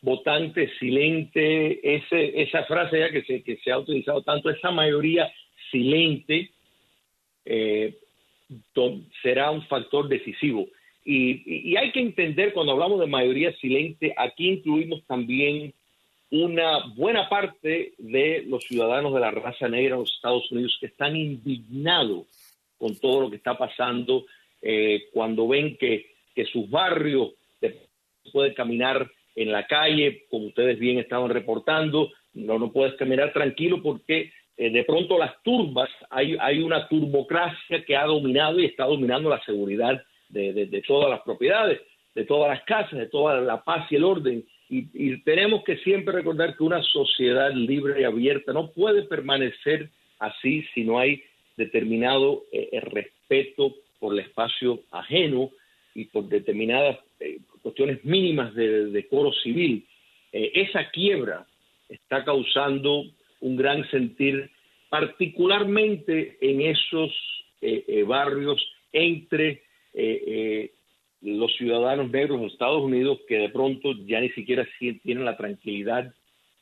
votante 0.03 0.69
silente, 0.81 1.79
ese, 1.97 2.43
esa 2.43 2.65
frase 2.65 2.99
ya 2.99 3.11
que 3.11 3.23
se, 3.23 3.45
que 3.45 3.57
se 3.59 3.71
ha 3.71 3.79
utilizado 3.79 4.23
tanto, 4.23 4.51
esa 4.51 4.73
mayoría 4.73 5.33
silente, 5.71 6.51
eh, 7.45 7.97
será 9.23 9.53
un 9.53 9.65
factor 9.69 10.09
decisivo. 10.09 10.67
Y, 11.11 11.75
hay 11.75 11.91
que 11.91 12.01
entender 12.01 12.53
cuando 12.53 12.73
hablamos 12.73 13.01
de 13.01 13.07
mayoría 13.07 13.57
silente, 13.57 14.13
aquí 14.15 14.47
incluimos 14.51 15.03
también 15.07 15.73
una 16.31 16.87
buena 16.97 17.31
parte 17.31 17.95
de 17.97 18.45
los 18.47 18.65
ciudadanos 18.65 19.15
de 19.15 19.21
la 19.21 19.31
raza 19.31 19.71
negra 19.71 19.95
en 19.95 20.01
los 20.03 20.15
Estados 20.15 20.53
Unidos 20.53 20.77
que 20.79 20.89
están 20.89 21.17
indignados 21.17 22.27
con 22.77 22.95
todo 22.97 23.23
lo 23.23 23.31
que 23.31 23.37
está 23.37 23.57
pasando 23.57 24.27
eh, 24.61 25.05
cuando 25.11 25.49
ven 25.49 25.79
que, 25.79 26.11
que 26.35 26.45
sus 26.45 26.69
barrios 26.69 27.31
pueden 28.31 28.53
caminar 28.53 29.11
en 29.35 29.51
la 29.51 29.67
calle, 29.67 30.27
como 30.29 30.49
ustedes 30.49 30.79
bien 30.79 30.99
estaban 30.99 31.31
reportando, 31.31 32.11
no, 32.35 32.59
no 32.59 32.71
puedes 32.71 32.97
caminar 32.97 33.33
tranquilo 33.33 33.83
porque 33.83 34.31
eh, 34.59 34.69
de 34.69 34.85
pronto 34.85 35.17
las 35.17 35.43
turbas, 35.43 35.89
hay, 36.11 36.37
hay 36.39 36.61
una 36.61 36.87
turbocracia 36.87 37.83
que 37.87 37.97
ha 37.97 38.05
dominado 38.05 38.61
y 38.61 38.67
está 38.67 38.85
dominando 38.85 39.31
la 39.31 39.43
seguridad 39.43 40.05
de, 40.29 40.53
de, 40.67 40.83
todas 40.83 41.11
las 41.11 41.21
propiedades, 41.23 41.81
de 42.15 42.25
todas 42.25 42.51
las 42.51 42.63
casas, 42.65 42.99
de 42.99 43.07
toda 43.07 43.41
la 43.41 43.63
paz 43.63 43.91
y 43.91 43.97
el 43.97 44.05
orden. 44.05 44.45
Y, 44.69 45.17
tenemos 45.23 45.65
que 45.65 45.79
siempre 45.79 46.13
recordar 46.13 46.57
que 46.57 46.63
una 46.63 46.83
sociedad 46.83 47.51
libre 47.53 48.01
y 48.01 48.05
abierta 48.05 48.53
no 48.53 48.71
puede 48.71 49.05
permanecer 49.05 49.91
así 50.19 50.63
si 50.75 50.85
no 50.85 50.99
hay 50.99 51.23
determinado 51.57 52.45
eh, 52.53 52.81
respeto 52.81 53.75
por 53.99 54.13
el 54.13 54.21
espacio 54.21 54.81
ajeno 54.91 55.51
y 55.95 56.05
por 56.07 56.29
determinadas 56.29 56.99
eh, 57.21 57.39
cuestiones 57.63 58.05
mínimas 58.05 58.55
de 58.55 58.87
decoro 58.87 59.33
civil. 59.33 59.87
esa 60.33 60.91
quiebra 60.91 61.47
está 61.89 62.25
causando 62.25 63.05
un 63.41 63.57
gran 63.57 63.89
sentir, 63.91 64.51
particularmente 64.91 66.39
en 66.41 66.61
esos 66.63 67.11
eh, 67.61 67.85
eh, 67.87 68.03
barrios 68.03 68.61
entre 68.93 69.63
eh, 69.95 70.73
los 71.21 71.53
ciudadanos 71.57 72.11
negros 72.11 72.41
de 72.41 72.47
Estados 72.47 72.83
Unidos 72.83 73.19
que 73.29 73.39
de 73.39 73.49
pronto 73.49 73.93
ya 74.07 74.21
ni 74.21 74.31
siquiera 74.31 74.67
tienen 74.79 75.25
la 75.25 75.37
tranquilidad 75.37 76.13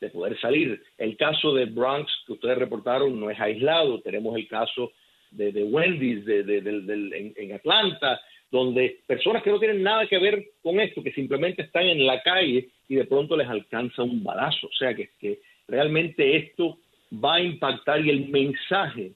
de 0.01 0.11
poder 0.11 0.39
salir. 0.41 0.83
El 0.99 1.17
caso 1.17 1.55
de 1.55 1.67
Bronx 1.67 2.11
que 2.27 2.35
ustedes 2.35 2.59
reportaron 2.59 3.19
no 3.19 3.31
es 3.31 3.39
aislado, 3.39 4.01
tenemos 4.01 4.37
el 4.37 4.49
caso 4.49 4.93
de, 5.31 5.65
Wendy's 5.65 6.25
de, 6.25 7.33
en, 7.37 7.53
Atlanta, 7.53 8.21
donde 8.51 9.01
personas 9.07 9.43
que 9.43 9.51
no 9.51 9.59
tienen 9.59 9.83
nada 9.83 10.07
que 10.07 10.19
ver 10.19 10.43
con 10.62 10.81
esto, 10.81 11.03
que 11.03 11.12
simplemente 11.12 11.62
están 11.62 11.85
en 11.85 12.07
la 12.07 12.23
calle 12.23 12.69
y 12.89 12.95
de 12.95 13.05
pronto 13.05 13.37
les 13.37 13.49
alcanza 13.49 14.03
un 14.03 14.23
balazo. 14.23 14.69
O 14.69 14.73
sea 14.73 14.95
que 14.95 15.41
realmente 15.69 16.37
esto 16.37 16.79
va 17.12 17.37
a 17.37 17.43
impactar 17.43 18.05
y 18.05 18.11
el 18.11 18.29
mensaje 18.29 19.12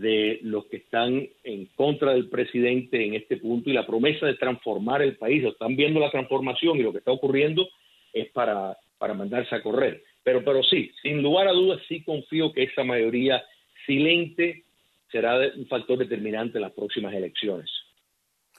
de 0.00 0.38
los 0.42 0.66
que 0.66 0.78
están 0.78 1.28
en 1.42 1.66
contra 1.74 2.12
del 2.12 2.28
presidente 2.28 3.04
en 3.04 3.14
este 3.14 3.36
punto 3.36 3.68
y 3.68 3.72
la 3.72 3.86
promesa 3.86 4.26
de 4.26 4.34
transformar 4.34 5.02
el 5.02 5.16
país, 5.16 5.44
están 5.44 5.74
viendo 5.74 5.98
la 5.98 6.10
transformación 6.10 6.78
y 6.78 6.82
lo 6.82 6.92
que 6.92 6.98
está 6.98 7.10
ocurriendo 7.10 7.68
es 8.12 8.28
para, 8.30 8.76
para 8.98 9.14
mandarse 9.14 9.54
a 9.54 9.62
correr. 9.62 10.02
Pero, 10.22 10.44
pero 10.44 10.62
sí, 10.62 10.92
sin 11.02 11.22
lugar 11.22 11.48
a 11.48 11.52
dudas, 11.52 11.80
sí 11.88 12.02
confío 12.02 12.52
que 12.52 12.64
esa 12.64 12.84
mayoría 12.84 13.42
silente 13.86 14.62
será 15.10 15.38
un 15.56 15.66
factor 15.66 15.98
determinante 15.98 16.58
en 16.58 16.62
las 16.62 16.72
próximas 16.72 17.14
elecciones. 17.14 17.70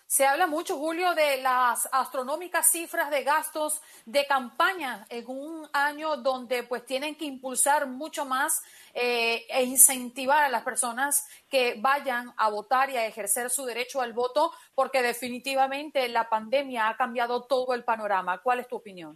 Se 0.10 0.26
habla 0.26 0.48
mucho, 0.48 0.76
Julio, 0.76 1.13
de 1.13 1.39
las 1.39 1.88
astronómicas 1.91 2.72
cifras 2.72 3.12
de 3.12 3.24
gastos 3.24 3.80
de 4.08 4.26
campaña 4.26 5.06
en 5.08 5.26
un 5.28 5.67
año 5.72 6.17
donde 6.17 6.63
pues 6.63 6.84
tienen 6.84 7.13
que 7.13 7.26
impulsar 7.26 7.86
mucho 7.86 8.26
más 8.26 8.63
eh, 8.95 9.45
e 9.48 9.63
incentivar 9.65 10.43
a 10.43 10.50
las 10.50 10.63
personas 10.63 11.30
que 11.48 11.76
vayan 11.78 12.32
a 12.38 12.50
votar 12.50 12.89
y 12.89 12.98
a 12.98 13.06
ejercer 13.06 13.52
su 13.52 13.65
derecho 13.65 14.02
al 14.02 14.13
voto, 14.13 14.52
porque 14.74 15.04
definitivamente 15.04 16.10
la 16.10 16.28
pandemia 16.28 16.89
ha 16.89 16.98
cambiado 16.98 17.43
todo 17.43 17.76
el 17.76 17.84
panorama. 17.84 18.39
¿Cuál 18.39 18.62
es 18.62 18.67
tu 18.67 18.78
opinión? 18.78 19.15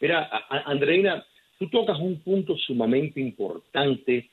Mira, 0.00 0.30
Andreina, 0.64 1.26
tú 1.58 1.68
tocas 1.68 1.98
un 1.98 2.22
punto 2.22 2.56
sumamente 2.56 3.20
importante 3.20 4.30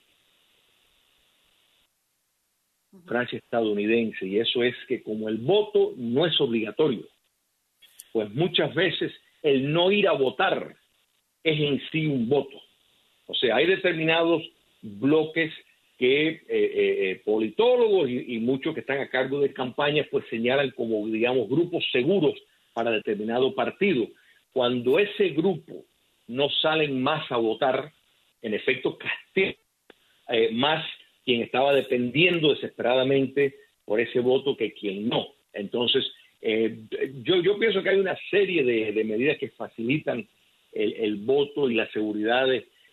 Francia 3.05 3.37
estadounidense, 3.37 4.25
y 4.25 4.39
eso 4.39 4.63
es 4.63 4.75
que 4.87 5.03
como 5.03 5.29
el 5.29 5.37
voto 5.37 5.93
no 5.97 6.25
es 6.25 6.39
obligatorio, 6.39 7.05
pues 8.11 8.33
muchas 8.33 8.73
veces 8.73 9.11
el 9.43 9.71
no 9.71 9.91
ir 9.91 10.07
a 10.07 10.13
votar 10.13 10.75
es 11.43 11.59
en 11.59 11.81
sí 11.91 12.07
un 12.07 12.27
voto. 12.27 12.59
O 13.27 13.35
sea, 13.35 13.57
hay 13.57 13.67
determinados 13.67 14.41
bloques 14.81 15.53
que 15.97 16.27
eh, 16.27 16.41
eh, 16.49 17.11
eh, 17.11 17.21
politólogos 17.23 18.09
y, 18.09 18.39
muchos 18.39 18.73
que 18.73 18.81
están 18.81 18.99
a 18.99 19.09
cargo 19.09 19.39
de 19.39 19.53
campañas 19.53 20.07
pues 20.11 20.25
señalan 20.29 20.71
como, 20.71 21.07
digamos, 21.07 21.47
grupos 21.47 21.85
seguros 21.91 22.33
para 22.73 22.91
determinado 22.91 23.55
partido. 23.55 24.07
Cuando 24.51 24.99
ese 24.99 25.29
grupo 25.29 25.85
no 26.27 26.49
salen 26.49 27.01
más 27.01 27.31
a 27.31 27.37
votar, 27.37 27.91
en 28.41 28.53
efecto 28.53 28.97
castiga 28.97 29.55
más 30.51 30.85
quien 31.25 31.41
estaba 31.41 31.73
dependiendo 31.73 32.53
desesperadamente 32.53 33.55
por 33.83 33.99
ese 33.99 34.19
voto 34.19 34.55
que 34.55 34.73
quien 34.73 35.09
no. 35.09 35.27
Entonces, 35.53 36.05
eh, 36.41 36.77
yo, 37.23 37.41
yo 37.41 37.57
pienso 37.57 37.81
que 37.81 37.89
hay 37.89 37.99
una 37.99 38.17
serie 38.29 38.63
de, 38.63 39.03
medidas 39.03 39.37
que 39.37 39.49
facilitan 39.49 40.27
el, 40.71 41.15
voto 41.17 41.69
y 41.69 41.75
la 41.75 41.89
seguridad. 41.91 42.47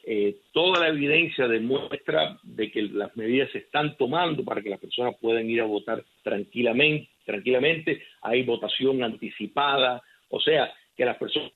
Eh, 0.04 0.36
toda 0.52 0.80
la 0.80 0.88
evidencia 0.88 1.46
demuestra 1.46 2.38
de 2.42 2.70
que 2.70 2.82
las 2.82 3.14
medidas 3.16 3.50
se 3.50 3.58
están 3.58 3.96
tomando 3.96 4.44
para 4.44 4.62
que 4.62 4.70
las 4.70 4.80
personas 4.80 5.16
puedan 5.20 5.48
ir 5.50 5.60
a 5.60 5.66
votar 5.66 6.02
tranquilamente. 6.22 7.08
tranquilamente. 7.24 8.02
Hay 8.22 8.42
votación 8.42 9.02
anticipada, 9.02 10.02
o 10.30 10.40
sea, 10.40 10.72
que 10.96 11.04
las 11.04 11.18
personas 11.18 11.52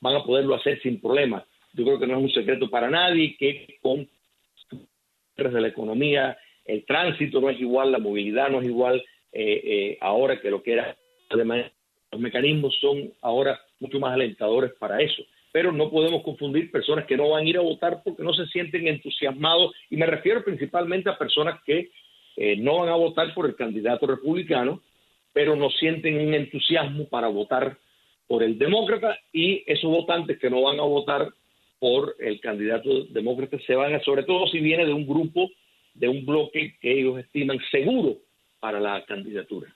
van 0.00 0.16
a 0.16 0.24
poderlo 0.24 0.54
hacer 0.54 0.80
sin 0.82 1.00
problemas. 1.00 1.44
Yo 1.72 1.84
creo 1.84 1.98
que 1.98 2.06
no 2.06 2.16
es 2.16 2.22
un 2.22 2.30
secreto 2.30 2.70
para 2.70 2.88
nadie 2.88 3.36
que 3.36 3.78
con 3.82 4.08
de 5.36 5.60
la 5.60 5.68
economía, 5.68 6.38
el 6.64 6.84
tránsito 6.86 7.40
no 7.40 7.50
es 7.50 7.60
igual, 7.60 7.92
la 7.92 7.98
movilidad 7.98 8.48
no 8.48 8.60
es 8.60 8.66
igual 8.66 9.04
eh, 9.32 9.60
eh, 9.64 9.98
ahora 10.00 10.40
que 10.40 10.50
lo 10.50 10.62
que 10.62 10.72
era. 10.72 10.96
Además, 11.28 11.66
los 12.10 12.20
mecanismos 12.20 12.76
son 12.80 13.12
ahora 13.20 13.60
mucho 13.78 14.00
más 14.00 14.14
alentadores 14.14 14.72
para 14.78 15.00
eso. 15.00 15.22
Pero 15.52 15.72
no 15.72 15.90
podemos 15.90 16.22
confundir 16.22 16.70
personas 16.70 17.04
que 17.06 17.16
no 17.16 17.30
van 17.30 17.44
a 17.44 17.48
ir 17.48 17.58
a 17.58 17.62
votar 17.62 18.02
porque 18.02 18.22
no 18.22 18.32
se 18.32 18.46
sienten 18.46 18.88
entusiasmados, 18.88 19.74
y 19.90 19.96
me 19.96 20.06
refiero 20.06 20.42
principalmente 20.42 21.10
a 21.10 21.18
personas 21.18 21.60
que 21.64 21.90
eh, 22.36 22.56
no 22.56 22.78
van 22.78 22.88
a 22.88 22.96
votar 22.96 23.32
por 23.34 23.46
el 23.46 23.56
candidato 23.56 24.06
republicano, 24.06 24.82
pero 25.32 25.54
no 25.54 25.68
sienten 25.70 26.18
un 26.26 26.34
entusiasmo 26.34 27.08
para 27.08 27.28
votar 27.28 27.76
por 28.26 28.42
el 28.42 28.58
demócrata, 28.58 29.18
y 29.32 29.62
esos 29.66 29.90
votantes 29.90 30.38
que 30.38 30.50
no 30.50 30.62
van 30.62 30.80
a 30.80 30.82
votar 30.82 31.28
por 31.78 32.16
el 32.18 32.40
candidato 32.40 33.04
demócrata 33.10 33.58
se 33.66 33.74
van 33.74 34.00
sobre 34.02 34.22
todo 34.22 34.46
si 34.48 34.60
viene 34.60 34.86
de 34.86 34.92
un 34.92 35.06
grupo, 35.06 35.48
de 35.94 36.08
un 36.08 36.24
bloque 36.24 36.76
que 36.80 37.00
ellos 37.00 37.18
estiman 37.18 37.58
seguro 37.70 38.18
para 38.60 38.80
la 38.80 39.04
candidatura. 39.04 39.74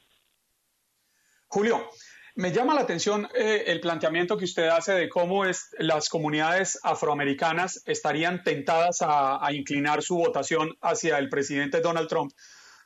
Julio, 1.48 1.90
me 2.36 2.52
llama 2.52 2.74
la 2.74 2.82
atención 2.82 3.28
eh, 3.34 3.64
el 3.66 3.80
planteamiento 3.80 4.38
que 4.38 4.44
usted 4.44 4.68
hace 4.68 4.92
de 4.92 5.08
cómo 5.08 5.44
las 5.78 6.08
comunidades 6.08 6.78
afroamericanas 6.82 7.82
estarían 7.86 8.42
tentadas 8.44 9.02
a, 9.02 9.44
a 9.44 9.52
inclinar 9.52 10.02
su 10.02 10.16
votación 10.16 10.76
hacia 10.80 11.18
el 11.18 11.28
presidente 11.28 11.80
Donald 11.80 12.08
Trump, 12.08 12.32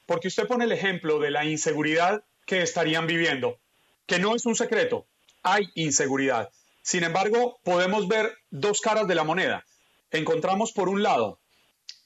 porque 0.06 0.28
usted 0.28 0.46
pone 0.46 0.64
el 0.64 0.72
ejemplo 0.72 1.18
de 1.18 1.30
la 1.30 1.44
inseguridad 1.44 2.24
que 2.46 2.62
estarían 2.62 3.06
viviendo, 3.06 3.60
que 4.06 4.18
no 4.18 4.34
es 4.34 4.46
un 4.46 4.56
secreto, 4.56 5.06
hay 5.42 5.68
inseguridad. 5.74 6.50
Sin 6.84 7.02
embargo, 7.02 7.58
podemos 7.64 8.08
ver 8.08 8.36
dos 8.50 8.82
caras 8.82 9.08
de 9.08 9.14
la 9.14 9.24
moneda. 9.24 9.64
Encontramos 10.10 10.70
por 10.70 10.90
un 10.90 11.02
lado 11.02 11.40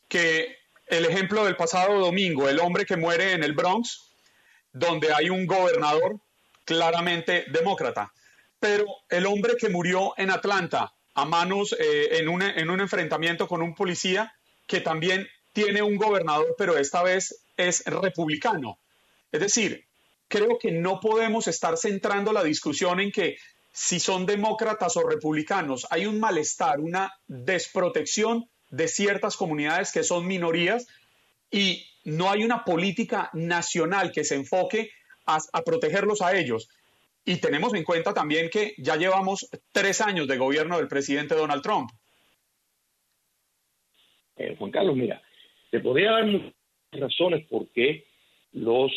que 0.07 0.57
el 0.87 1.05
ejemplo 1.05 1.45
del 1.45 1.57
pasado 1.57 1.99
domingo, 1.99 2.49
el 2.49 2.61
hombre 2.61 2.87
que 2.87 2.97
muere 2.97 3.33
en 3.33 3.43
el 3.43 3.55
Bronx, 3.55 4.13
donde 4.73 5.13
hay 5.13 5.31
un 5.31 5.47
gobernador 5.47 6.21
claramente 6.65 7.45
demócrata, 7.49 8.13
pero 8.61 8.87
el 9.09 9.27
hombre 9.27 9.57
que 9.57 9.69
murió 9.69 10.15
en 10.17 10.31
Atlanta 10.31 10.93
a 11.15 11.25
manos 11.25 11.75
eh, 11.77 12.19
en, 12.19 12.29
un, 12.29 12.43
en 12.43 12.71
un 12.71 12.81
enfrentamiento 12.81 13.49
con 13.49 13.63
un 13.63 13.75
policía 13.75 14.33
que 14.69 14.81
también 14.81 15.27
tiene 15.53 15.83
un 15.83 15.97
gobernador, 15.97 16.55
pero 16.57 16.79
esta 16.79 17.03
vez 17.03 17.43
es 17.57 17.85
republicano. 17.85 18.79
Es 19.33 19.41
decir, 19.41 19.87
creo 20.29 20.57
que 20.57 20.71
no 20.71 21.01
podemos 21.01 21.49
estar 21.49 21.77
centrando 21.77 22.33
la 22.33 22.45
discusión 22.45 23.01
en 23.01 23.11
que 23.11 23.39
si 23.73 24.01
son 24.01 24.27
demócratas 24.27 24.97
o 24.97 25.09
republicanos, 25.09 25.87
hay 25.91 26.07
un 26.07 26.19
malestar, 26.21 26.81
una 26.81 27.13
desprotección 27.27 28.49
de 28.71 28.89
ciertas 28.89 29.37
comunidades 29.37 29.93
que 29.93 30.03
son 30.03 30.27
minorías 30.27 30.87
y 31.51 31.87
no 32.05 32.31
hay 32.31 32.45
una 32.45 32.65
política 32.65 33.31
nacional 33.33 34.13
que 34.13 34.25
se 34.25 34.35
enfoque 34.35 34.91
a, 35.27 35.63
protegerlos 35.63 36.23
a 36.23 36.37
ellos. 36.37 36.69
Y 37.25 37.37
tenemos 37.41 37.75
en 37.75 37.85
cuenta 37.85 38.15
también 38.15 38.49
que 38.49 38.75
ya 38.79 38.97
llevamos 38.97 39.51
tres 39.73 40.01
años 40.01 40.27
de 40.27 40.39
gobierno 40.39 40.79
del 40.79 40.89
presidente 40.89 41.35
Donald 41.35 41.63
Trump. 41.63 41.91
Eh, 44.37 44.57
Juan 44.59 44.71
Carlos, 44.71 44.97
mira, 44.97 45.21
te 45.71 45.81
podría 45.81 46.13
dar 46.13 46.27
muchas 46.27 46.55
razones 46.93 47.47
por 47.49 47.69
qué 47.69 48.07
los 48.53 48.91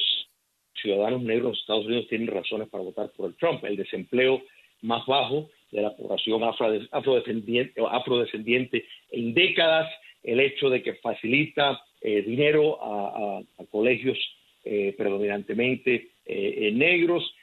ciudadanos 0.81 1.21
negros 1.23 1.51
de 1.51 1.59
Estados 1.59 1.85
Unidos 1.85 2.07
tienen 2.07 2.27
razones 2.27 2.69
para 2.69 2.83
votar 2.83 3.11
por 3.11 3.29
el 3.29 3.35
Trump. 3.35 3.63
El 3.65 3.75
desempleo 3.75 4.41
más 4.81 5.05
bajo 5.05 5.49
de 5.71 5.81
la 5.81 5.95
población 5.95 6.43
afrodescendiente, 6.43 7.81
afrodescendiente 7.89 8.85
en 9.11 9.33
décadas, 9.33 9.89
el 10.23 10.39
hecho 10.39 10.69
de 10.69 10.83
que 10.83 10.95
facilita 10.95 11.81
eh, 12.01 12.21
dinero 12.23 12.77
a, 12.81 13.41
colegios 13.69 14.17
eh, 14.65 14.93
predominantemente 14.97 16.09
eh, 16.25 16.71
negros, 16.73 17.33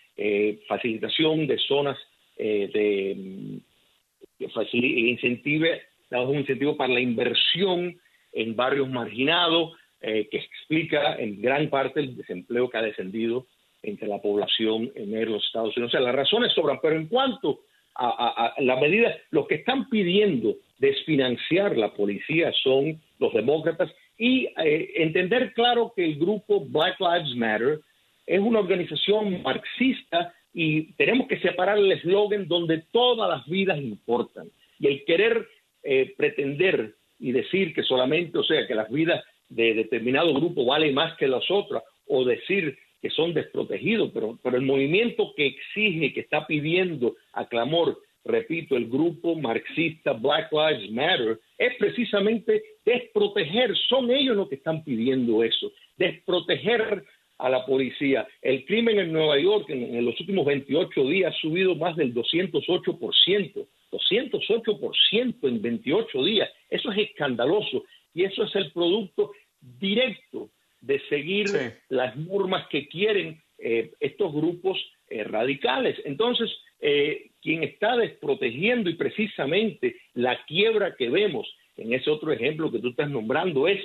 facilitación 0.66 1.46
de 1.46 1.58
zonas 1.58 1.96
de, 2.36 3.60
incentive 4.40 5.82
damos 6.10 6.30
un 6.30 6.38
incentivo 6.40 6.76
para 6.76 6.92
la 6.92 7.00
inversión 7.00 7.96
en 8.32 8.56
barrios 8.56 8.88
marginados, 8.90 9.74
que 10.00 10.26
explica 10.32 11.14
en 11.16 11.40
gran 11.40 11.70
parte 11.70 12.00
el 12.00 12.16
desempleo 12.16 12.68
que 12.68 12.78
ha 12.78 12.82
descendido 12.82 13.46
entre 13.82 14.08
la 14.08 14.20
población 14.20 14.90
en 14.94 15.30
los 15.30 15.44
Estados 15.44 15.76
Unidos. 15.76 15.94
O 15.94 15.96
sea, 15.96 16.00
las 16.00 16.14
razones 16.14 16.52
sobran, 16.52 16.78
pero 16.82 16.96
en 16.96 17.06
cuanto 17.06 17.60
a, 17.94 18.54
la 18.58 18.76
medida, 18.76 19.16
los 19.30 19.48
que 19.48 19.56
están 19.56 19.88
pidiendo 19.88 20.54
desfinanciar 20.78 21.76
la 21.76 21.92
policía 21.92 22.52
son 22.62 23.00
los 23.18 23.32
demócratas 23.34 23.90
y 24.16 24.46
eh, 24.46 24.92
entender 24.96 25.52
claro 25.52 25.92
que 25.94 26.04
el 26.04 26.16
grupo 26.16 26.64
Black 26.64 26.98
Lives 27.00 27.34
Matter 27.34 27.80
es 28.26 28.40
una 28.40 28.60
organización 28.60 29.42
marxista 29.42 30.32
y 30.52 30.92
tenemos 30.92 31.26
que 31.28 31.40
separar 31.40 31.78
el 31.78 31.90
eslogan 31.90 32.46
donde 32.46 32.84
todas 32.92 33.28
las 33.28 33.46
vidas 33.46 33.78
importan. 33.78 34.48
Y 34.78 34.86
el 34.86 35.04
querer 35.04 35.46
eh, 35.82 36.14
pretender 36.16 36.94
y 37.18 37.32
decir 37.32 37.74
que 37.74 37.82
solamente, 37.82 38.38
o 38.38 38.44
sea, 38.44 38.66
que 38.66 38.74
las 38.74 38.90
vidas 38.90 39.24
de 39.48 39.74
determinado 39.74 40.32
grupo 40.34 40.64
valen 40.64 40.94
más 40.94 41.16
que 41.16 41.26
las 41.26 41.50
otras, 41.50 41.82
o 42.06 42.24
decir 42.24 42.78
que 43.00 43.10
son 43.10 43.34
desprotegidos, 43.34 44.10
pero, 44.12 44.38
pero 44.42 44.56
el 44.56 44.64
movimiento 44.64 45.32
que 45.36 45.46
exige, 45.46 46.12
que 46.12 46.20
está 46.20 46.46
pidiendo 46.46 47.16
a 47.32 47.46
clamor, 47.48 48.00
repito, 48.24 48.76
el 48.76 48.88
grupo 48.88 49.36
marxista 49.36 50.12
Black 50.12 50.50
Lives 50.52 50.90
Matter, 50.90 51.40
es 51.56 51.74
precisamente 51.76 52.62
desproteger, 52.84 53.76
son 53.88 54.10
ellos 54.10 54.36
los 54.36 54.48
que 54.48 54.56
están 54.56 54.84
pidiendo 54.84 55.42
eso, 55.42 55.72
desproteger 55.96 57.04
a 57.38 57.48
la 57.48 57.64
policía. 57.64 58.26
El 58.42 58.64
crimen 58.64 58.98
en 58.98 59.12
Nueva 59.12 59.38
York 59.38 59.70
en, 59.70 59.94
en 59.94 60.04
los 60.04 60.18
últimos 60.20 60.44
28 60.44 61.04
días 61.04 61.32
ha 61.32 61.38
subido 61.38 61.76
más 61.76 61.96
del 61.96 62.12
208%, 62.12 63.66
208% 63.92 65.36
en 65.42 65.62
28 65.62 66.24
días. 66.24 66.50
Eso 66.68 66.90
es 66.90 66.98
escandaloso 66.98 67.84
y 68.12 68.24
eso 68.24 68.42
es 68.42 68.54
el 68.56 68.72
producto 68.72 69.30
directo 69.60 70.47
de 70.88 71.00
seguir 71.10 71.46
las 71.90 72.16
normas 72.16 72.66
que 72.68 72.88
quieren 72.88 73.42
eh, 73.58 73.92
estos 74.00 74.32
grupos 74.32 74.78
eh, 75.08 75.22
radicales. 75.22 76.00
Entonces, 76.06 76.50
eh, 76.80 77.30
quien 77.42 77.62
está 77.62 77.94
desprotegiendo 77.94 78.88
y 78.88 78.94
precisamente 78.94 79.96
la 80.14 80.42
quiebra 80.46 80.96
que 80.96 81.10
vemos 81.10 81.46
en 81.76 81.92
ese 81.92 82.08
otro 82.08 82.32
ejemplo 82.32 82.72
que 82.72 82.78
tú 82.78 82.88
estás 82.88 83.10
nombrando 83.10 83.68
es 83.68 83.80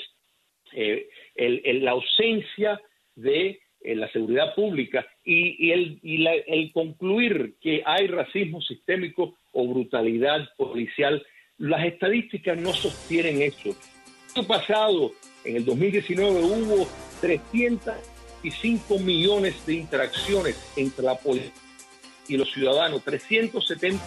la 1.36 1.92
ausencia 1.92 2.82
de 3.16 3.60
la 3.84 4.10
seguridad 4.12 4.56
pública 4.56 5.06
y, 5.24 5.72
el, 5.72 6.00
el 6.48 6.72
concluir 6.72 7.56
que 7.62 7.84
hay 7.86 8.08
racismo 8.08 8.62
sistémico 8.62 9.38
o 9.52 9.68
brutalidad 9.68 10.50
policial. 10.58 11.24
Las 11.58 11.86
estadísticas 11.86 12.58
no 12.58 12.74
sostienen 12.74 13.44
eso. 13.44 13.70
El 13.70 14.40
año 14.40 14.48
pasado 14.48 15.12
en 15.46 15.58
el 15.58 15.66
2019 15.66 16.44
hubo 16.44 16.88
305 17.22 19.00
millones 19.00 19.56
de 19.66 19.74
interacciones 19.76 20.56
entre 20.76 21.06
la 21.06 21.16
policía 21.16 21.52
y 22.28 22.38
los 22.38 22.52
ciudadanos, 22.52 23.04
370, 23.04 24.02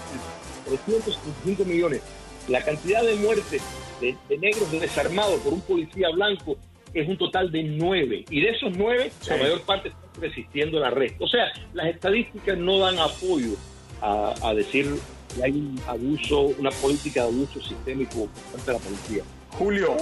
375 0.66 1.64
millones. 1.64 2.02
La 2.48 2.64
cantidad 2.64 3.02
de 3.02 3.16
muertes 3.16 3.62
de, 4.00 4.16
negros 4.38 4.70
desarmados 4.72 5.40
por 5.40 5.52
un 5.52 5.60
policía 5.60 6.08
blanco 6.10 6.56
es 6.94 7.08
un 7.08 7.18
total 7.18 7.50
de 7.50 7.62
nueve. 7.62 8.24
Y 8.30 8.40
de 8.40 8.50
esos 8.50 8.76
nueve, 8.76 9.12
la 9.28 9.36
mayor 9.36 9.60
parte 9.62 9.88
están 9.88 10.22
resistiendo 10.22 10.80
la 10.80 10.90
red. 10.90 11.12
O 11.18 11.28
sea, 11.28 11.52
las 11.74 11.88
estadísticas 11.88 12.56
no 12.56 12.78
dan 12.78 12.98
apoyo 12.98 13.56
a, 14.00 14.34
a 14.42 14.54
decir 14.54 14.86
que 15.34 15.44
hay 15.44 15.52
un 15.52 15.78
abuso, 15.86 16.40
una 16.58 16.70
política 16.70 17.22
de 17.22 17.28
abuso 17.28 17.60
sistémico 17.60 18.28
de 18.64 18.72
la 18.72 18.78
policía. 18.78 19.24
Julio, 19.58 19.96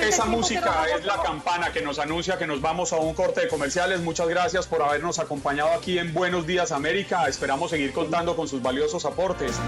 esa 0.00 0.26
música 0.26 0.86
es 0.94 1.04
la 1.04 1.22
campana 1.22 1.72
que 1.72 1.80
nos 1.80 1.98
anuncia 1.98 2.36
que 2.36 2.46
nos 2.46 2.60
vamos 2.60 2.92
a 2.92 2.96
un 2.96 3.14
corte 3.14 3.40
de 3.40 3.48
comerciales. 3.48 4.00
Muchas 4.00 4.28
gracias 4.28 4.66
por 4.66 4.82
habernos 4.82 5.18
acompañado 5.18 5.72
aquí 5.72 5.98
en 5.98 6.12
Buenos 6.12 6.46
Días 6.46 6.70
América. 6.70 7.26
Esperamos 7.26 7.70
seguir 7.70 7.92
contando 7.92 8.36
con 8.36 8.46
sus 8.46 8.60
valiosos 8.60 9.06
aportes. 9.06 9.58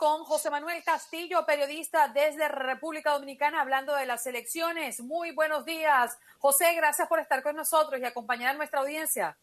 Con 0.00 0.24
José 0.24 0.48
Manuel 0.50 0.82
Castillo, 0.82 1.44
periodista 1.44 2.08
desde 2.08 2.48
República 2.48 3.12
Dominicana, 3.12 3.60
hablando 3.60 3.94
de 3.94 4.06
las 4.06 4.26
elecciones. 4.26 5.02
Muy 5.02 5.32
buenos 5.32 5.66
días. 5.66 6.18
José, 6.38 6.74
gracias 6.74 7.06
por 7.06 7.20
estar 7.20 7.42
con 7.42 7.54
nosotros 7.54 8.00
y 8.00 8.06
acompañar 8.06 8.54
a 8.54 8.56
nuestra 8.56 8.80
audiencia. 8.80 9.36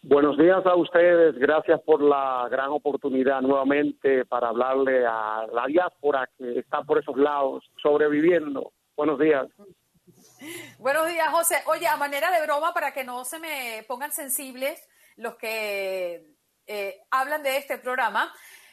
Buenos 0.00 0.38
días 0.38 0.64
a 0.64 0.74
ustedes, 0.74 1.38
gracias 1.38 1.78
por 1.82 2.00
la 2.00 2.48
gran 2.50 2.70
oportunidad 2.70 3.42
nuevamente 3.42 4.24
para 4.24 4.48
hablarle 4.48 5.04
a 5.06 5.46
la 5.52 5.66
diáspora 5.66 6.26
que 6.38 6.60
está 6.60 6.82
por 6.82 6.98
esos 6.98 7.18
lados 7.18 7.62
sobreviviendo. 7.82 8.72
Buenos 8.96 9.18
días. 9.18 9.46
Buenos 10.78 11.06
días, 11.06 11.28
José. 11.28 11.56
Oye, 11.66 11.86
a 11.86 11.98
manera 11.98 12.30
de 12.30 12.42
broma, 12.46 12.72
para 12.72 12.94
que 12.94 13.04
no 13.04 13.26
se 13.26 13.38
me 13.38 13.84
pongan 13.86 14.10
sensibles 14.10 14.88
los 15.16 15.34
que 15.34 16.24
eh, 16.72 17.02
hablan 17.10 17.42
de 17.42 17.56
este 17.56 17.78
programa, 17.78 18.32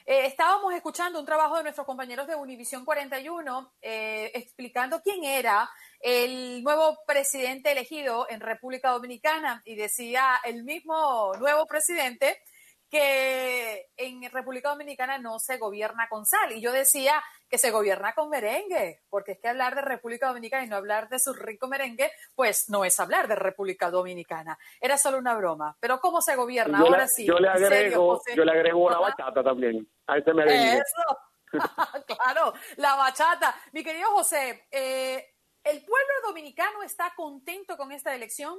eh, 0.09 0.25
estábamos 0.25 0.73
escuchando 0.73 1.19
un 1.19 1.25
trabajo 1.25 1.57
de 1.57 1.63
nuestros 1.63 1.85
compañeros 1.85 2.27
de 2.27 2.35
Univisión 2.35 2.85
41 2.85 3.73
eh, 3.81 4.31
explicando 4.35 5.01
quién 5.01 5.25
era 5.25 5.69
el 5.99 6.63
nuevo 6.63 6.97
presidente 7.05 7.73
elegido 7.73 8.25
en 8.29 8.39
República 8.39 8.91
Dominicana 8.91 9.61
y 9.65 9.75
decía 9.75 10.39
el 10.45 10.63
mismo 10.63 11.33
nuevo 11.37 11.65
presidente 11.65 12.41
que 12.89 13.89
en 13.97 14.29
República 14.31 14.69
Dominicana 14.69 15.17
no 15.17 15.39
se 15.39 15.57
gobierna 15.57 16.07
con 16.09 16.25
sal. 16.25 16.51
Y 16.53 16.61
yo 16.61 16.71
decía 16.71 17.21
que 17.49 17.57
se 17.57 17.71
gobierna 17.71 18.13
con 18.13 18.29
merengue, 18.29 19.01
porque 19.09 19.33
es 19.33 19.39
que 19.39 19.47
hablar 19.47 19.75
de 19.75 19.81
República 19.81 20.27
Dominicana 20.27 20.63
y 20.63 20.67
no 20.67 20.75
hablar 20.75 21.09
de 21.09 21.19
su 21.19 21.33
rico 21.33 21.67
merengue, 21.67 22.11
pues 22.35 22.69
no 22.69 22.85
es 22.85 22.99
hablar 22.99 23.27
de 23.27 23.35
República 23.35 23.89
Dominicana. 23.89 24.57
Era 24.79 24.97
solo 24.97 25.17
una 25.17 25.35
broma. 25.35 25.75
Pero 25.79 25.99
¿cómo 25.99 26.21
se 26.21 26.35
gobierna? 26.35 26.79
Ahora 26.79 27.07
sí. 27.07 27.25
Yo 27.25 27.39
le 27.39 27.49
agrego, 27.49 28.21
yo 28.35 28.45
le 28.45 28.51
agrego 28.51 28.89
la 28.89 28.99
bachata 28.99 29.43
también 29.43 29.87
a 30.07 30.17
ese 30.17 30.33
merengue. 30.33 30.77
Eso. 30.77 31.19
claro, 32.07 32.53
la 32.77 32.95
bachata. 32.95 33.55
Mi 33.71 33.83
querido 33.83 34.09
José, 34.11 34.67
eh, 34.71 35.33
¿el 35.63 35.83
pueblo 35.83 36.13
dominicano 36.25 36.83
está 36.83 37.13
contento 37.15 37.77
con 37.77 37.91
esta 37.91 38.15
elección? 38.15 38.57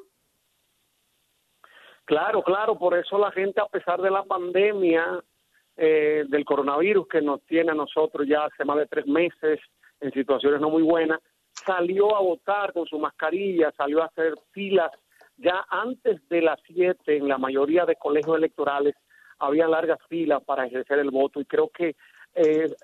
Claro, 2.09 2.43
claro, 2.43 2.79
por 2.79 2.97
eso 2.97 3.19
la 3.19 3.31
gente, 3.33 3.61
a 3.61 3.67
pesar 3.67 4.01
de 4.01 4.11
la 4.11 4.23
pandemia 4.23 5.23
eh, 5.77 6.25
del 6.27 6.43
coronavirus 6.43 7.07
que 7.07 7.21
nos 7.21 7.45
tiene 7.45 7.73
a 7.73 7.75
nosotros 7.75 8.27
ya 8.27 8.47
hace 8.47 8.65
más 8.65 8.79
de 8.79 8.87
tres 8.87 9.07
meses 9.07 9.61
en 10.01 10.11
situaciones 10.13 10.59
no 10.59 10.71
muy 10.71 10.83
buenas, 10.83 11.21
salió 11.53 12.17
a 12.17 12.23
votar 12.23 12.73
con 12.73 12.87
su 12.87 12.99
mascarilla, 12.99 13.71
salió 13.77 14.03
a 14.03 14.07
hacer 14.07 14.33
filas. 14.53 14.91
Ya 15.37 15.67
antes 15.69 16.27
de 16.31 16.41
las 16.41 16.59
siete, 16.67 17.19
en 17.19 17.29
la 17.29 17.37
mayoría 17.37 17.85
de 17.85 17.97
colegios 17.97 18.39
electorales, 18.39 18.95
había 19.39 19.69
largas 19.69 19.99
filas 20.09 20.43
para 20.45 20.65
ejercer 20.65 21.01
el 21.01 21.11
voto 21.11 21.43
y 21.43 21.45
creo 21.45 21.69
que 21.69 21.95
eh, 22.35 22.75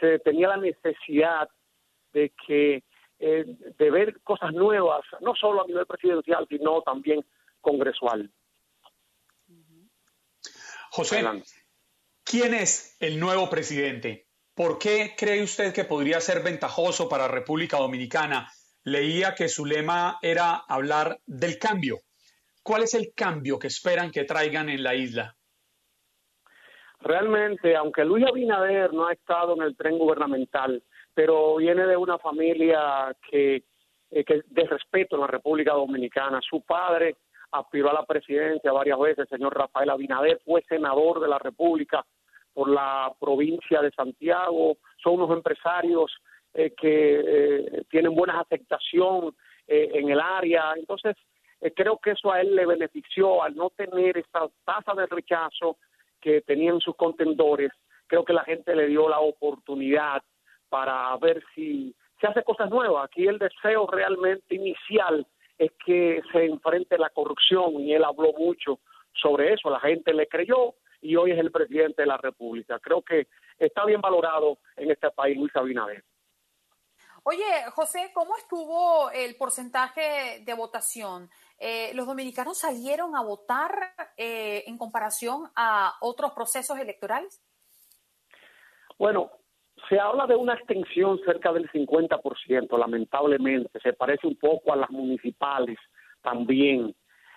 se 0.00 0.20
tenía 0.20 0.48
la 0.48 0.56
necesidad 0.56 1.50
de 2.14 2.32
que 2.46 2.82
eh, 3.18 3.44
de 3.78 3.90
ver 3.90 4.22
cosas 4.22 4.54
nuevas, 4.54 5.02
no 5.20 5.34
solo 5.34 5.62
a 5.62 5.66
nivel 5.66 5.84
presidencial, 5.84 6.46
sino 6.48 6.80
también 6.80 7.22
congresual. 7.60 8.30
José, 10.96 11.24
¿quién 12.22 12.54
es 12.54 12.96
el 13.00 13.18
nuevo 13.18 13.50
presidente? 13.50 14.28
¿Por 14.54 14.78
qué 14.78 15.16
cree 15.18 15.42
usted 15.42 15.74
que 15.74 15.82
podría 15.82 16.20
ser 16.20 16.44
ventajoso 16.44 17.08
para 17.08 17.26
República 17.26 17.78
Dominicana? 17.78 18.48
Leía 18.84 19.34
que 19.34 19.48
su 19.48 19.66
lema 19.66 20.20
era 20.22 20.54
hablar 20.68 21.18
del 21.26 21.58
cambio. 21.58 21.98
¿Cuál 22.62 22.84
es 22.84 22.94
el 22.94 23.12
cambio 23.12 23.58
que 23.58 23.66
esperan 23.66 24.12
que 24.12 24.22
traigan 24.22 24.68
en 24.68 24.84
la 24.84 24.94
isla? 24.94 25.34
Realmente, 27.00 27.74
aunque 27.74 28.04
Luis 28.04 28.24
Abinader 28.24 28.92
no 28.92 29.08
ha 29.08 29.14
estado 29.14 29.56
en 29.56 29.62
el 29.62 29.76
tren 29.76 29.98
gubernamental, 29.98 30.80
pero 31.12 31.56
viene 31.56 31.88
de 31.88 31.96
una 31.96 32.20
familia 32.20 33.12
que, 33.28 33.64
eh, 34.12 34.24
que 34.24 34.42
de 34.46 34.64
respeto 34.68 35.16
en 35.16 35.22
la 35.22 35.26
República 35.26 35.72
Dominicana. 35.72 36.40
Su 36.48 36.60
padre 36.62 37.16
aspiró 37.58 37.90
a 37.90 37.94
la 37.94 38.04
presidencia 38.04 38.72
varias 38.72 38.98
veces, 38.98 39.18
el 39.20 39.28
señor 39.28 39.56
Rafael 39.56 39.90
Abinader 39.90 40.40
fue 40.44 40.62
senador 40.68 41.20
de 41.20 41.28
la 41.28 41.38
República 41.38 42.04
por 42.52 42.68
la 42.68 43.12
provincia 43.18 43.80
de 43.80 43.90
Santiago, 43.90 44.76
son 45.02 45.14
unos 45.14 45.30
empresarios 45.30 46.12
eh, 46.52 46.72
que 46.76 47.20
eh, 47.20 47.82
tienen 47.90 48.14
buena 48.14 48.40
aceptación 48.40 49.34
eh, 49.66 49.90
en 49.94 50.10
el 50.10 50.20
área, 50.20 50.72
entonces 50.76 51.16
creo 51.74 51.98
que 51.98 52.10
eso 52.10 52.30
a 52.30 52.42
él 52.42 52.54
le 52.54 52.66
benefició 52.66 53.42
al 53.42 53.56
no 53.56 53.70
tener 53.70 54.18
esa 54.18 54.48
tasa 54.66 54.92
de 54.94 55.06
rechazo 55.06 55.78
que 56.20 56.42
tenían 56.42 56.78
sus 56.78 56.94
contendores, 56.94 57.72
creo 58.06 58.24
que 58.24 58.34
la 58.34 58.44
gente 58.44 58.76
le 58.76 58.86
dio 58.86 59.08
la 59.08 59.20
oportunidad 59.20 60.22
para 60.68 61.16
ver 61.16 61.42
si 61.54 61.94
se 62.20 62.26
hace 62.26 62.42
cosas 62.42 62.70
nuevas. 62.70 63.06
Aquí 63.06 63.26
el 63.26 63.38
deseo 63.38 63.86
realmente 63.86 64.54
inicial 64.54 65.26
que 65.94 66.22
se 66.32 66.44
enfrente 66.44 66.98
la 66.98 67.10
corrupción 67.10 67.80
y 67.80 67.94
él 67.94 68.04
habló 68.04 68.32
mucho 68.32 68.80
sobre 69.12 69.54
eso, 69.54 69.70
la 69.70 69.80
gente 69.80 70.12
le 70.12 70.26
creyó 70.26 70.74
y 71.00 71.14
hoy 71.16 71.30
es 71.30 71.38
el 71.38 71.52
presidente 71.52 72.02
de 72.02 72.06
la 72.06 72.16
República. 72.16 72.80
Creo 72.80 73.02
que 73.02 73.28
está 73.58 73.84
bien 73.84 74.00
valorado 74.00 74.58
en 74.76 74.90
este 74.90 75.10
país 75.10 75.36
Luis 75.36 75.54
Abinader. 75.54 76.04
Oye, 77.22 77.44
José, 77.74 78.10
¿cómo 78.12 78.36
estuvo 78.36 79.10
el 79.10 79.36
porcentaje 79.36 80.42
de 80.44 80.54
votación? 80.54 81.30
Eh, 81.58 81.92
¿Los 81.94 82.06
dominicanos 82.06 82.58
salieron 82.58 83.16
a 83.16 83.22
votar 83.22 83.94
eh, 84.16 84.64
en 84.66 84.76
comparación 84.76 85.50
a 85.54 85.94
otros 86.00 86.32
procesos 86.32 86.78
electorales? 86.78 87.40
Bueno, 88.98 89.30
se 89.88 89.98
habla 89.98 90.26
de 90.26 90.36
una 90.36 90.54
extensión 90.54 91.18
cerca 91.24 91.52
del 91.52 91.70
50%, 91.70 92.78
lamentablemente. 92.78 93.80
Se 93.80 93.92
parece 93.92 94.26
un 94.26 94.36
poco 94.36 94.72
a 94.72 94.76
las 94.76 94.90
municipales 94.90 95.78
también. 96.22 96.94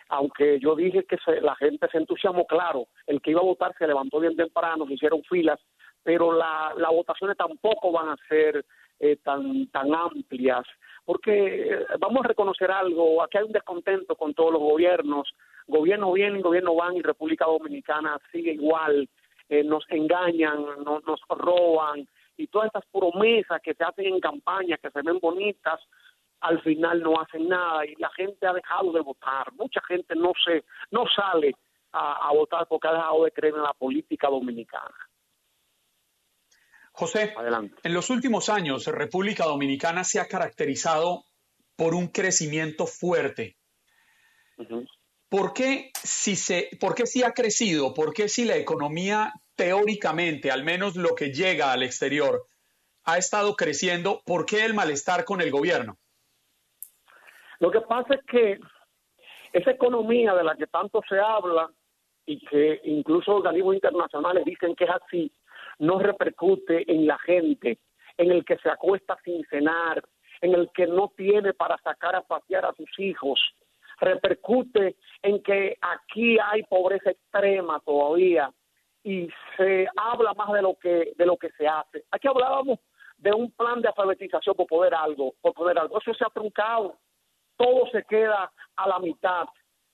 Aunque 0.10 0.60
yo 0.60 0.76
dije 0.76 1.04
que 1.04 1.18
la 1.42 1.56
gente 1.56 1.88
se 1.92 1.98
entusiasmó, 1.98 2.46
claro, 2.46 2.88
el 3.08 3.22
que 3.22 3.32
iba 3.32 3.42
a 3.42 3.46
votar 3.46 3.74
se 3.78 3.88
levantó 3.88 4.20
bien 4.20 4.36
temprano, 4.36 4.86
se 4.88 4.94
hicieron 4.94 5.22
filas, 5.24 5.60
pero 6.02 6.32
la, 6.32 6.74
las 6.78 6.92
votaciones 6.92 7.36
tampoco 7.36 7.92
van 7.92 8.10
a 8.10 8.18
ser 8.30 8.66
eh, 9.00 9.18
tan, 9.18 9.68
tan 9.68 9.94
amplias, 9.94 10.66
porque 11.04 11.72
eh, 11.72 11.86
vamos 12.00 12.24
a 12.24 12.30
reconocer 12.30 12.72
algo, 12.72 13.22
aquí 13.22 13.38
hay 13.38 13.44
un 13.44 13.52
descontento 13.52 14.16
con 14.16 14.34
todos 14.34 14.54
los 14.54 14.62
gobiernos, 14.62 15.30
gobierno 15.68 16.14
viene 16.14 16.40
y 16.40 16.42
gobierno 16.42 16.74
van 16.74 16.96
y 16.96 17.02
República 17.02 17.46
Dominicana 17.46 18.18
sigue 18.32 18.54
igual, 18.54 19.10
eh, 19.50 19.64
nos 19.64 19.84
engañan, 19.90 20.66
nos 20.86 21.22
roban, 21.30 22.08
y 22.38 22.48
todas 22.48 22.68
estas 22.68 22.86
promesas 22.92 23.60
que 23.62 23.74
se 23.74 23.84
hacen 23.84 24.06
en 24.06 24.20
campaña, 24.20 24.78
que 24.78 24.92
se 24.92 25.02
ven 25.02 25.20
bonitas, 25.20 25.80
al 26.40 26.62
final 26.62 27.02
no 27.02 27.20
hacen 27.20 27.48
nada 27.48 27.86
y 27.86 27.96
la 27.96 28.10
gente 28.12 28.46
ha 28.46 28.54
dejado 28.54 28.92
de 28.92 29.02
votar. 29.02 29.52
Mucha 29.54 29.82
gente 29.88 30.16
no 30.16 30.34
se 30.46 30.64
no 30.92 31.06
sale 31.08 31.56
a, 31.92 32.32
votar 32.34 32.68
porque 32.68 32.88
ha 32.88 32.94
dejado 32.94 33.24
de 33.24 33.32
creer 33.32 33.56
en 33.56 33.64
la 33.64 33.74
política 33.74 34.30
dominicana. 34.30 34.96
José, 36.92 37.34
en 37.84 37.94
los 37.94 38.10
últimos 38.10 38.50
años, 38.50 38.88
República 38.88 39.46
Dominicana 39.46 40.04
se 40.04 40.20
ha 40.20 40.28
caracterizado 40.28 41.26
por 41.76 41.94
un 41.94 42.08
crecimiento 42.08 42.88
fuerte. 42.88 43.56
¿Por 45.30 45.54
qué 45.54 45.92
si 45.94 46.36
se, 46.36 46.72
por 46.80 46.96
qué 46.96 47.06
si 47.06 47.24
ha 47.24 47.34
crecido? 47.34 47.94
¿Por 47.94 48.14
qué 48.14 48.28
si 48.28 48.46
la 48.46 48.56
economía 48.56 49.32
teóricamente, 49.58 50.52
al 50.52 50.64
menos 50.64 50.96
lo 50.96 51.16
que 51.16 51.34
llega 51.34 51.74
al 51.74 51.84
exterior, 51.84 52.46
ha 53.04 53.18
estado 53.18 53.56
creciendo, 53.56 54.22
¿por 54.26 54.46
qué 54.46 54.64
el 54.64 54.74
malestar 54.74 55.26
con 55.26 55.42
el 55.42 55.52
gobierno? 55.52 55.98
Lo 57.60 57.72
que 57.72 57.82
pasa 57.82 58.14
es 58.14 58.24
que 58.26 58.60
esa 59.52 59.72
economía 59.72 60.36
de 60.36 60.44
la 60.44 60.56
que 60.56 60.68
tanto 60.68 61.02
se 61.10 61.20
habla 61.20 61.70
y 62.26 62.40
que 62.46 62.82
incluso 62.84 63.36
organismos 63.36 63.76
internacionales 63.76 64.46
dicen 64.46 64.76
que 64.76 64.84
es 64.84 64.90
así, 64.92 65.32
no 65.80 66.00
repercute 66.00 66.90
en 66.92 67.08
la 67.08 67.18
gente, 67.20 67.80
en 68.18 68.32
el 68.32 68.46
que 68.46 68.58
se 68.58 68.70
acuesta 68.70 69.18
sin 69.24 69.44
cenar, 69.46 70.04
en 70.42 70.54
el 70.54 70.70
que 70.74 70.86
no 70.86 71.12
tiene 71.16 71.54
para 71.54 71.78
sacar 71.80 72.16
a 72.16 72.22
pasear 72.22 72.66
a 72.66 72.74
sus 72.74 72.90
hijos, 73.00 73.40
repercute 74.00 74.98
en 75.24 75.42
que 75.42 75.78
aquí 75.82 76.38
hay 76.40 76.64
pobreza 76.64 77.12
extrema 77.12 77.80
todavía, 77.80 78.52
y 79.08 79.30
se 79.56 79.88
habla 79.96 80.34
más 80.34 80.52
de 80.52 80.62
lo 80.62 80.76
que 80.76 81.14
de 81.16 81.26
lo 81.26 81.38
que 81.38 81.50
se 81.52 81.66
hace. 81.66 82.04
Aquí 82.12 82.28
hablábamos 82.28 82.78
de 83.18 83.32
un 83.32 83.50
plan 83.52 83.82
de 83.82 83.88
alfabetización 83.88 84.54
por 84.54 84.68
poder 84.68 84.94
algo, 84.94 85.34
por 85.42 85.54
poder 85.54 85.80
algo. 85.80 85.98
Eso 85.98 86.14
se 86.14 86.26
ha 86.26 86.30
truncado. 86.30 86.98
Todo 87.56 87.88
se 87.90 88.04
queda 88.04 88.52
a 88.76 88.88
la 88.90 89.00
mitad. 89.00 89.46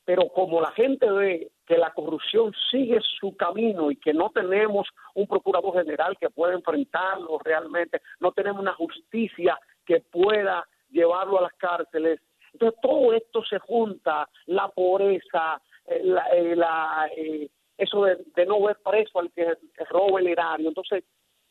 Pero 0.03 0.27
como 0.29 0.59
la 0.59 0.71
gente 0.71 1.09
ve 1.11 1.51
que 1.67 1.77
la 1.77 1.93
corrupción 1.93 2.53
sigue 2.71 2.99
su 3.19 3.37
camino 3.37 3.91
y 3.91 3.97
que 3.97 4.13
no 4.13 4.31
tenemos 4.31 4.89
un 5.13 5.27
procurador 5.27 5.73
general 5.75 6.17
que 6.19 6.31
pueda 6.31 6.55
enfrentarlo 6.55 7.37
realmente, 7.43 8.01
no 8.19 8.31
tenemos 8.31 8.61
una 8.61 8.73
justicia 8.73 9.59
que 9.85 9.99
pueda 9.99 10.67
llevarlo 10.89 11.37
a 11.37 11.43
las 11.43 11.53
cárceles. 11.53 12.19
Entonces 12.51 12.79
todo 12.81 13.13
esto 13.13 13.43
se 13.45 13.59
junta, 13.59 14.27
la 14.47 14.69
pobreza, 14.69 15.61
eh, 15.85 16.01
la, 16.03 16.27
eh, 16.29 16.55
la 16.55 17.09
eh, 17.15 17.49
eso 17.83 18.03
de, 18.03 18.45
no 18.45 18.61
ver 18.61 18.77
preso 18.83 19.19
al 19.19 19.31
que, 19.31 19.57
roba 19.89 20.19
el 20.19 20.27
erario. 20.27 20.69
Entonces, 20.69 21.03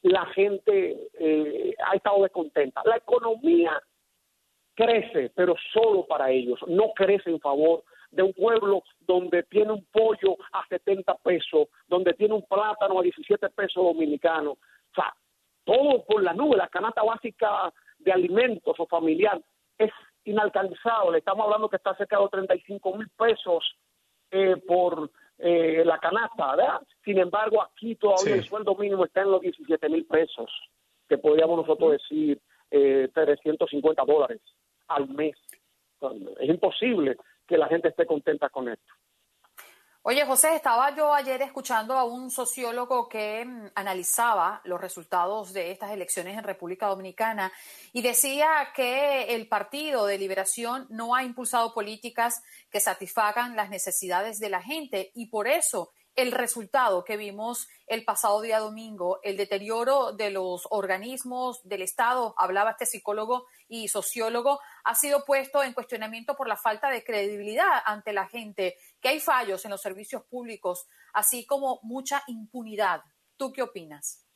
la 0.03 0.26
gente 0.26 1.09
eh, 1.18 1.74
ha 1.87 1.97
estado 1.97 2.22
descontenta. 2.22 2.83
La 2.85 2.97
economía 2.97 3.80
crece, 4.74 5.30
pero 5.35 5.55
solo 5.72 6.07
para 6.07 6.30
ellos, 6.30 6.59
no 6.66 6.93
crece 6.95 7.30
en 7.30 7.41
favor 7.41 7.85
de 8.11 8.22
un 8.22 8.33
pueblo 8.33 8.83
donde 9.01 9.43
tiene 9.45 9.72
un 9.72 9.85
pollo 9.87 10.37
a 10.53 10.66
70 10.68 11.14
pesos, 11.16 11.68
donde 11.89 12.12
tiene 12.14 12.35
un 12.35 12.43
plátano 12.43 13.01
a 13.01 13.03
17 13.03 13.49
pesos 13.51 13.83
dominicanos. 13.83 14.55
O 14.55 14.95
sea, 14.95 15.14
todo 15.64 16.05
por 16.05 16.22
la 16.22 16.35
nube, 16.35 16.57
la 16.57 16.68
canasta 16.68 17.03
básica 17.03 17.72
de 17.99 18.12
alimentos 18.12 18.74
o 18.78 18.87
familiar 18.87 19.41
es 19.78 19.91
inalcanzable. 20.24 21.18
Estamos 21.18 21.45
hablando 21.45 21.68
que 21.68 21.76
está 21.76 21.95
cerca 21.97 22.18
de 22.18 22.28
35 22.28 22.97
mil 22.97 23.09
pesos 23.11 23.76
eh, 24.30 24.57
por 24.66 25.11
eh, 25.45 25.82
la 25.84 25.99
canasta, 25.99 26.55
¿verdad? 26.55 26.80
Sin 27.05 27.18
embargo, 27.18 27.61
aquí 27.61 27.97
todavía 27.97 28.36
el 28.36 28.45
sueldo 28.45 28.76
mínimo 28.76 29.05
está 29.05 29.22
en 29.22 29.32
los 29.32 29.40
17 29.40 29.88
mil 29.88 30.05
pesos, 30.07 30.49
que 31.09 31.18
podríamos 31.18 31.57
nosotros 31.57 31.93
decir 31.93 32.40
eh, 32.70 33.09
350 33.12 34.05
dólares 34.05 34.40
al 34.86 35.09
mes. 35.09 35.34
Es 36.38 36.49
imposible 36.49 37.16
que 37.49 37.59
la 37.59 37.66
gente 37.66 37.88
esté 37.88 38.07
contenta 38.07 38.51
con 38.51 38.68
esto. 38.68 38.95
Oye, 40.05 40.26
José, 40.26 40.57
estaba 40.57 40.96
yo 40.96 41.14
ayer 41.14 41.40
escuchando 41.42 41.96
a 41.96 42.03
un 42.03 42.28
sociólogo 42.28 43.09
que 43.09 43.44
mm, 43.44 43.68
analizaba 43.76 44.61
los 44.64 44.80
resultados 44.80 45.53
de 45.53 45.70
estas 45.70 45.92
elecciones 45.92 46.36
en 46.36 46.42
República 46.42 46.88
Dominicana 46.88 47.53
y 47.92 48.03
decía 48.03 48.72
que 48.74 49.32
el 49.36 49.46
Partido 49.46 50.07
de 50.07 50.18
Liberación 50.18 50.88
no 50.90 51.14
ha 51.14 51.22
impulsado 51.22 51.72
políticas 51.72 52.42
que 52.68 52.80
satisfagan 52.80 53.55
las 53.55 53.70
necesidades 53.70 54.40
de 54.40 54.48
la 54.48 54.61
gente 54.61 55.12
y 55.14 55.26
por 55.26 55.46
eso 55.46 55.92
el 56.14 56.32
resultado 56.32 57.05
que 57.05 57.16
vimos 57.16 57.68
el 57.86 58.05
pasado 58.05 58.40
día 58.42 58.59
domingo, 58.59 59.20
el 59.22 59.36
deterioro 59.36 60.12
de 60.12 60.30
los 60.30 60.66
organismos 60.70 61.61
del 61.62 61.82
Estado, 61.82 62.34
hablaba 62.36 62.72
este 62.72 62.86
psicólogo 62.86 63.46
y 63.68 63.88
sociólogo, 63.88 64.61
ha 64.84 64.94
sido 64.94 65.24
puesto 65.24 65.62
en 65.62 65.72
cuestionamiento 65.72 66.34
por 66.36 66.48
la 66.48 66.57
falta 66.57 66.90
de 66.90 67.05
credibilidad 67.05 67.82
ante 67.84 68.12
la 68.12 68.26
gente, 68.26 68.76
que 69.03 69.09
hay 69.09 69.20
fallos 69.20 69.64
en 69.64 69.72
los 69.72 69.82
servicios 69.82 70.22
públicos, 70.30 70.88
así 71.12 71.44
como 71.44 71.80
mucha 71.82 72.22
impunidad. 72.28 73.00
¿Tú 73.36 73.53
qué 73.53 73.62
opinas? 73.62 74.26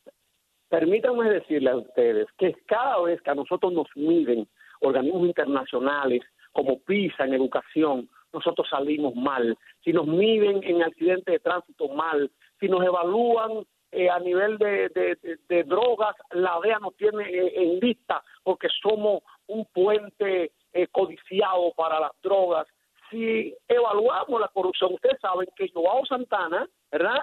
Permítanme 0.68 1.30
decirle 1.30 1.70
a 1.70 1.76
ustedes 1.76 2.26
que 2.36 2.52
cada 2.66 3.00
vez 3.02 3.22
que 3.22 3.30
a 3.30 3.36
nosotros 3.36 3.72
nos 3.72 3.86
miden 3.94 4.48
organismos 4.80 5.28
internacionales 5.28 6.22
como 6.52 6.80
PISA 6.80 7.24
en 7.24 7.34
educación, 7.34 8.10
nosotros 8.32 8.66
salimos 8.68 9.14
mal. 9.14 9.56
Si 9.84 9.92
nos 9.92 10.06
miden 10.06 10.62
en 10.64 10.82
accidentes 10.82 11.32
de 11.32 11.38
tránsito 11.38 11.88
mal, 11.88 12.30
si 12.58 12.68
nos 12.68 12.84
evalúan 12.84 13.64
eh, 13.92 14.10
a 14.10 14.18
nivel 14.18 14.58
de, 14.58 15.64
drogas, 15.64 16.16
la 16.32 16.58
DEA 16.62 16.78
nos 16.80 16.96
tiene 16.96 17.24
eh, 17.24 17.52
en 17.54 17.78
vista 17.78 18.22
porque 18.42 18.68
somos 18.82 19.22
un 19.46 19.64
puente 19.66 20.52
eh, 20.72 20.86
codiciado 20.88 21.72
para 21.76 22.00
las 22.00 22.12
drogas. 22.22 22.66
Si 23.16 23.56
evaluamos 23.66 24.38
la 24.38 24.48
corrupción, 24.48 24.92
ustedes 24.92 25.18
saben 25.22 25.48
que 25.56 25.70
Joao 25.72 26.04
Santana, 26.04 26.68
¿verdad? 26.92 27.16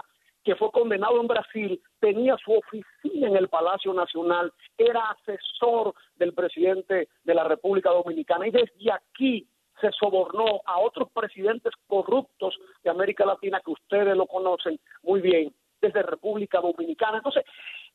que 0.44 0.56
fue 0.56 0.72
condenado 0.72 1.22
en 1.22 1.28
Brasil, 1.28 1.80
tenía 2.00 2.36
su 2.44 2.52
oficina 2.52 3.28
en 3.28 3.38
el 3.38 3.48
Palacio 3.48 3.94
Nacional, 3.94 4.52
era 4.76 5.12
asesor 5.12 5.94
del 6.16 6.34
presidente 6.34 7.10
de 7.24 7.34
la 7.36 7.44
República 7.44 7.92
Dominicana 7.92 8.48
y 8.48 8.52
desde 8.52 8.92
aquí 8.92 9.48
se 9.80 9.92
sobornó 9.92 10.62
a 10.66 10.80
otros 10.80 11.10
presidentes 11.14 11.72
corruptos 11.88 12.58
de 12.84 12.90
América 12.90 13.24
Latina 13.24 13.62
que 13.64 13.72
ustedes 13.72 14.18
lo 14.18 14.26
conocen 14.26 14.80
muy 15.04 15.22
bien 15.22 15.54
desde 15.80 16.02
República 16.02 16.60
Dominicana. 16.60 17.18
Entonces, 17.18 17.46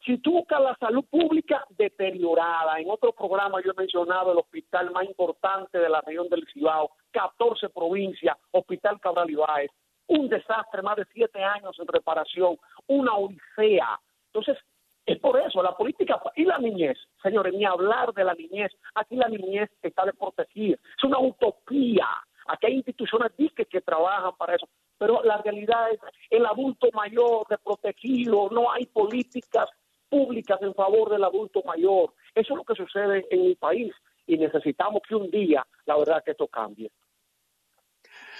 si 0.08 0.16
tú 0.16 0.32
buscas 0.32 0.62
la 0.62 0.74
salud 0.76 1.04
pública 1.04 1.66
deteriorada, 1.76 2.80
en 2.80 2.88
otro 2.88 3.12
programa 3.12 3.60
yo 3.62 3.72
he 3.72 3.78
mencionado 3.78 4.32
el 4.32 4.38
hospital 4.38 4.90
más 4.90 5.04
importante 5.04 5.78
de 5.78 5.86
la 5.90 6.00
región 6.00 6.30
del 6.30 6.46
Cibao, 6.50 6.92
14 7.10 7.68
provincias, 7.68 8.34
Hospital 8.52 8.98
Cabral 9.00 9.28
Ibáez, 9.28 9.70
un 10.06 10.30
desastre, 10.30 10.80
más 10.80 10.96
de 10.96 11.04
siete 11.12 11.44
años 11.44 11.76
en 11.78 11.86
reparación, 11.86 12.56
una 12.86 13.16
odisea. 13.16 14.00
Entonces, 14.32 14.56
es 15.04 15.18
por 15.18 15.38
eso, 15.38 15.62
la 15.62 15.76
política 15.76 16.18
y 16.36 16.46
la 16.46 16.56
niñez, 16.56 16.96
señores, 17.22 17.52
ni 17.52 17.66
hablar 17.66 18.14
de 18.14 18.24
la 18.24 18.32
niñez. 18.32 18.72
Aquí 18.94 19.14
la 19.14 19.28
niñez 19.28 19.68
está 19.82 20.06
de 20.06 20.14
proteger. 20.14 20.80
Es 20.96 21.04
una 21.04 21.18
utopía. 21.18 22.06
Aquí 22.46 22.66
hay 22.66 22.74
instituciones 22.76 23.30
que 23.68 23.80
trabajan 23.82 24.32
para 24.38 24.54
eso. 24.54 24.66
Pero 24.96 25.22
la 25.22 25.36
realidad 25.42 25.92
es 25.92 26.00
el 26.30 26.46
adulto 26.46 26.88
mayor 26.94 27.46
de 27.48 27.58
protegido. 27.58 28.48
No 28.50 28.72
hay 28.72 28.86
políticas 28.86 29.68
públicas 30.08 30.58
en 30.62 30.74
favor 30.74 31.10
del 31.10 31.24
adulto 31.24 31.62
mayor. 31.64 32.14
Eso 32.34 32.54
es 32.54 32.56
lo 32.56 32.64
que 32.64 32.74
sucede 32.74 33.26
en 33.30 33.42
mi 33.42 33.54
país 33.54 33.92
y 34.26 34.36
necesitamos 34.36 35.02
que 35.08 35.14
un 35.14 35.30
día, 35.30 35.66
la 35.86 35.96
verdad, 35.96 36.22
que 36.24 36.32
esto 36.32 36.48
cambie. 36.48 36.90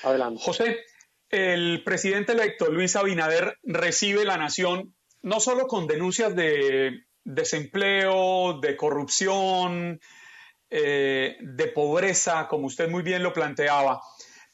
Adelante. 0.02 0.40
José, 0.42 0.78
el 1.30 1.82
presidente 1.84 2.32
electo 2.32 2.70
Luis 2.70 2.96
Abinader 2.96 3.58
recibe 3.62 4.24
la 4.24 4.36
nación 4.36 4.94
no 5.22 5.40
solo 5.40 5.66
con 5.66 5.86
denuncias 5.86 6.34
de 6.34 7.04
desempleo, 7.24 8.58
de 8.60 8.76
corrupción, 8.76 10.00
eh, 10.70 11.36
de 11.40 11.66
pobreza, 11.68 12.46
como 12.48 12.66
usted 12.66 12.88
muy 12.88 13.02
bien 13.02 13.22
lo 13.22 13.32
planteaba, 13.32 14.00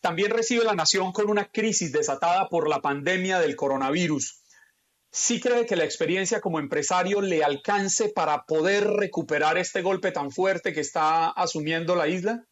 también 0.00 0.30
recibe 0.30 0.64
la 0.64 0.74
nación 0.74 1.12
con 1.12 1.30
una 1.30 1.46
crisis 1.46 1.92
desatada 1.92 2.48
por 2.48 2.68
la 2.68 2.80
pandemia 2.80 3.38
del 3.38 3.56
coronavirus. 3.56 4.43
¿Sí 5.16 5.40
cree 5.40 5.64
que 5.64 5.76
la 5.76 5.84
experiencia 5.84 6.40
como 6.40 6.58
empresario 6.58 7.20
le 7.20 7.44
alcance 7.44 8.10
para 8.12 8.46
poder 8.48 8.82
recuperar 8.82 9.56
este 9.58 9.80
golpe 9.80 10.10
tan 10.10 10.32
fuerte 10.32 10.72
que 10.72 10.80
está 10.80 11.30
asumiendo 11.30 11.94
la 11.94 12.08
isla? 12.08 12.44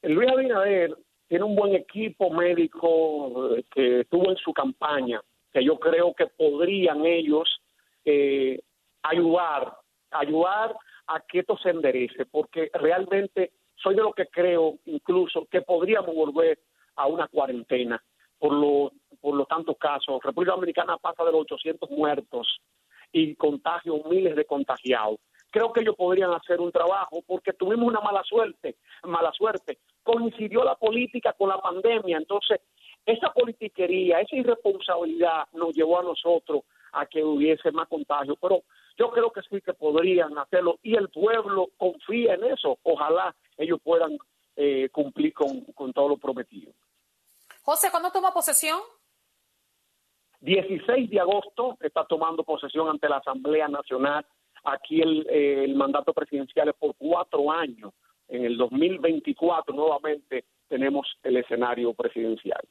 Luis 0.00 0.30
Abinader 0.30 0.96
tiene 1.28 1.44
un 1.44 1.54
buen 1.54 1.74
equipo 1.74 2.30
médico 2.30 3.54
eh, 3.54 3.64
que 3.74 4.00
estuvo 4.00 4.30
en 4.30 4.38
su 4.38 4.54
campaña, 4.54 5.20
que 5.52 5.62
yo 5.62 5.78
creo 5.78 6.14
que 6.14 6.28
podrían 6.28 7.04
ellos 7.04 7.60
eh, 8.06 8.58
ayudar, 9.02 9.76
ayudar 10.12 10.74
a 11.08 11.20
que 11.28 11.40
esto 11.40 11.58
se 11.58 11.68
enderece, 11.68 12.24
porque 12.24 12.70
realmente 12.72 13.52
soy 13.76 13.96
de 13.96 14.00
lo 14.00 14.14
que 14.14 14.28
creo 14.28 14.78
incluso 14.86 15.46
que 15.50 15.60
podríamos 15.60 16.14
volver 16.14 16.58
a 16.96 17.06
una 17.06 17.28
cuarentena 17.28 18.02
por, 18.38 18.52
lo, 18.52 18.92
por 19.24 19.34
los 19.34 19.48
tantos 19.48 19.78
casos. 19.78 20.20
República 20.22 20.52
Dominicana 20.52 20.98
pasa 20.98 21.24
de 21.24 21.32
los 21.32 21.40
800 21.40 21.90
muertos 21.90 22.60
y 23.10 23.34
contagios, 23.36 24.04
miles 24.04 24.36
de 24.36 24.44
contagiados 24.44 25.18
creo 25.54 25.72
que 25.72 25.82
ellos 25.82 25.94
podrían 25.94 26.32
hacer 26.32 26.60
un 26.60 26.72
trabajo 26.72 27.22
porque 27.24 27.52
tuvimos 27.52 27.86
una 27.86 28.00
mala 28.00 28.24
suerte, 28.24 28.74
mala 29.04 29.30
suerte. 29.30 29.78
Coincidió 30.02 30.64
la 30.64 30.74
política 30.74 31.32
con 31.32 31.48
la 31.48 31.60
pandemia, 31.60 32.16
entonces 32.16 32.60
esa 33.06 33.32
politiquería, 33.32 34.20
esa 34.20 34.34
irresponsabilidad 34.34 35.44
nos 35.52 35.72
llevó 35.72 36.00
a 36.00 36.02
nosotros 36.02 36.62
a 36.90 37.06
que 37.06 37.22
hubiese 37.22 37.70
más 37.70 37.86
contagio, 37.86 38.34
pero 38.42 38.64
yo 38.98 39.12
creo 39.12 39.30
que 39.30 39.42
sí 39.42 39.60
que 39.60 39.74
podrían 39.74 40.36
hacerlo 40.36 40.80
y 40.82 40.96
el 40.96 41.08
pueblo 41.08 41.68
confía 41.76 42.34
en 42.34 42.44
eso. 42.46 42.76
Ojalá 42.82 43.32
ellos 43.56 43.78
puedan 43.80 44.18
eh, 44.56 44.88
cumplir 44.90 45.32
con, 45.32 45.60
con 45.72 45.92
todo 45.92 46.08
lo 46.08 46.16
prometido. 46.16 46.72
José, 47.62 47.92
¿cuándo 47.92 48.10
toma 48.10 48.34
posesión? 48.34 48.80
16 50.44 51.10
de 51.10 51.20
agosto 51.20 51.76
está 51.80 52.04
tomando 52.04 52.44
posesión 52.44 52.88
ante 52.88 53.08
la 53.08 53.16
Asamblea 53.16 53.68
Nacional 53.68 54.24
Aquí 54.64 55.02
eh, 55.02 55.64
el, 55.64 55.74
mandato 55.74 56.12
presidencial 56.14 56.70
es 56.70 56.74
por 56.74 56.94
cuatro 56.96 57.52
años. 57.52 57.92
En 58.28 58.44
el 58.44 58.56
2024 58.56 59.74
nuevamente 59.74 60.44
tenemos 60.68 61.06
el 61.22 61.36
escenario 61.36 61.92
presidencial. 61.92 62.62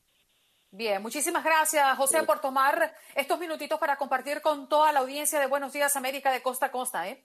Bien, 0.72 1.00
muchísimas 1.04 1.44
gracias, 1.44 1.96
José, 1.96 2.24
por 2.26 2.42
tomar 2.42 2.94
estos 3.16 3.40
minutitos 3.40 3.80
para 3.80 3.96
compartir 3.96 4.42
con 4.42 4.68
toda 4.68 4.92
la 4.92 5.02
audiencia 5.02 5.40
de 5.40 5.46
Buenos 5.46 5.72
Días 5.72 5.96
América 5.96 6.32
de 6.32 6.42
costa 6.42 6.66
a 6.66 6.72
costa. 6.72 7.08
¿eh? 7.08 7.24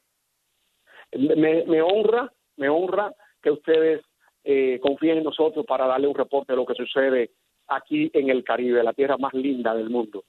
Me, 1.16 1.80
honra, 1.80 2.30
me 2.56 2.68
honra 2.68 3.14
que 3.42 3.50
ustedes 3.50 4.02
eh, 4.44 4.78
confíen 4.82 5.18
en 5.18 5.24
nosotros 5.24 5.64
para 5.64 5.86
darle 5.86 6.08
un 6.08 6.14
reporte 6.14 6.52
de 6.52 6.56
lo 6.56 6.66
que 6.66 6.74
sucede 6.74 7.30
aquí 7.68 8.10
en 8.12 8.28
el 8.28 8.44
Caribe, 8.44 8.82
la 8.82 8.92
tierra 8.92 9.16
más 9.16 9.32
linda 9.32 9.74
del 9.74 9.88
mundo. 9.88 10.24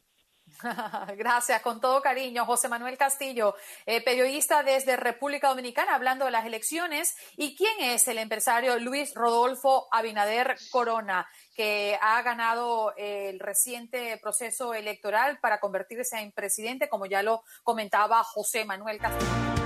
Gracias, 1.17 1.61
con 1.61 1.79
todo 1.79 2.01
cariño. 2.01 2.45
José 2.45 2.67
Manuel 2.67 2.97
Castillo, 2.97 3.55
eh, 3.85 4.03
periodista 4.03 4.63
desde 4.63 4.95
República 4.95 5.49
Dominicana, 5.49 5.95
hablando 5.95 6.25
de 6.25 6.31
las 6.31 6.45
elecciones. 6.45 7.15
¿Y 7.37 7.55
quién 7.55 7.79
es 7.79 8.07
el 8.07 8.17
empresario 8.17 8.77
Luis 8.79 9.13
Rodolfo 9.15 9.87
Abinader 9.91 10.57
Corona, 10.71 11.27
que 11.55 11.97
ha 12.01 12.21
ganado 12.21 12.93
el 12.97 13.39
reciente 13.39 14.17
proceso 14.17 14.73
electoral 14.73 15.39
para 15.39 15.59
convertirse 15.59 16.19
en 16.19 16.31
presidente, 16.31 16.89
como 16.89 17.05
ya 17.05 17.23
lo 17.23 17.43
comentaba 17.63 18.23
José 18.23 18.65
Manuel 18.65 18.99
Castillo? 18.99 19.58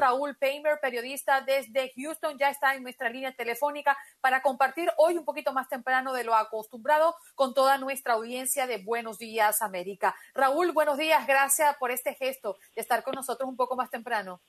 Raúl 0.00 0.34
Paymer, 0.36 0.78
periodista 0.80 1.42
desde 1.42 1.92
Houston, 1.94 2.38
ya 2.38 2.48
está 2.48 2.74
en 2.74 2.82
nuestra 2.82 3.10
línea 3.10 3.32
telefónica 3.32 3.96
para 4.22 4.40
compartir 4.40 4.88
hoy 4.96 5.18
un 5.18 5.26
poquito 5.26 5.52
más 5.52 5.68
temprano 5.68 6.14
de 6.14 6.24
lo 6.24 6.34
acostumbrado 6.34 7.14
con 7.34 7.52
toda 7.52 7.76
nuestra 7.76 8.14
audiencia 8.14 8.66
de 8.66 8.82
Buenos 8.82 9.18
Días 9.18 9.60
América. 9.60 10.14
Raúl, 10.34 10.72
buenos 10.72 10.96
días, 10.96 11.26
gracias 11.26 11.76
por 11.78 11.90
este 11.90 12.14
gesto 12.14 12.56
de 12.74 12.80
estar 12.80 13.02
con 13.02 13.14
nosotros 13.14 13.46
un 13.46 13.56
poco 13.56 13.76
más 13.76 13.90
temprano. 13.90 14.40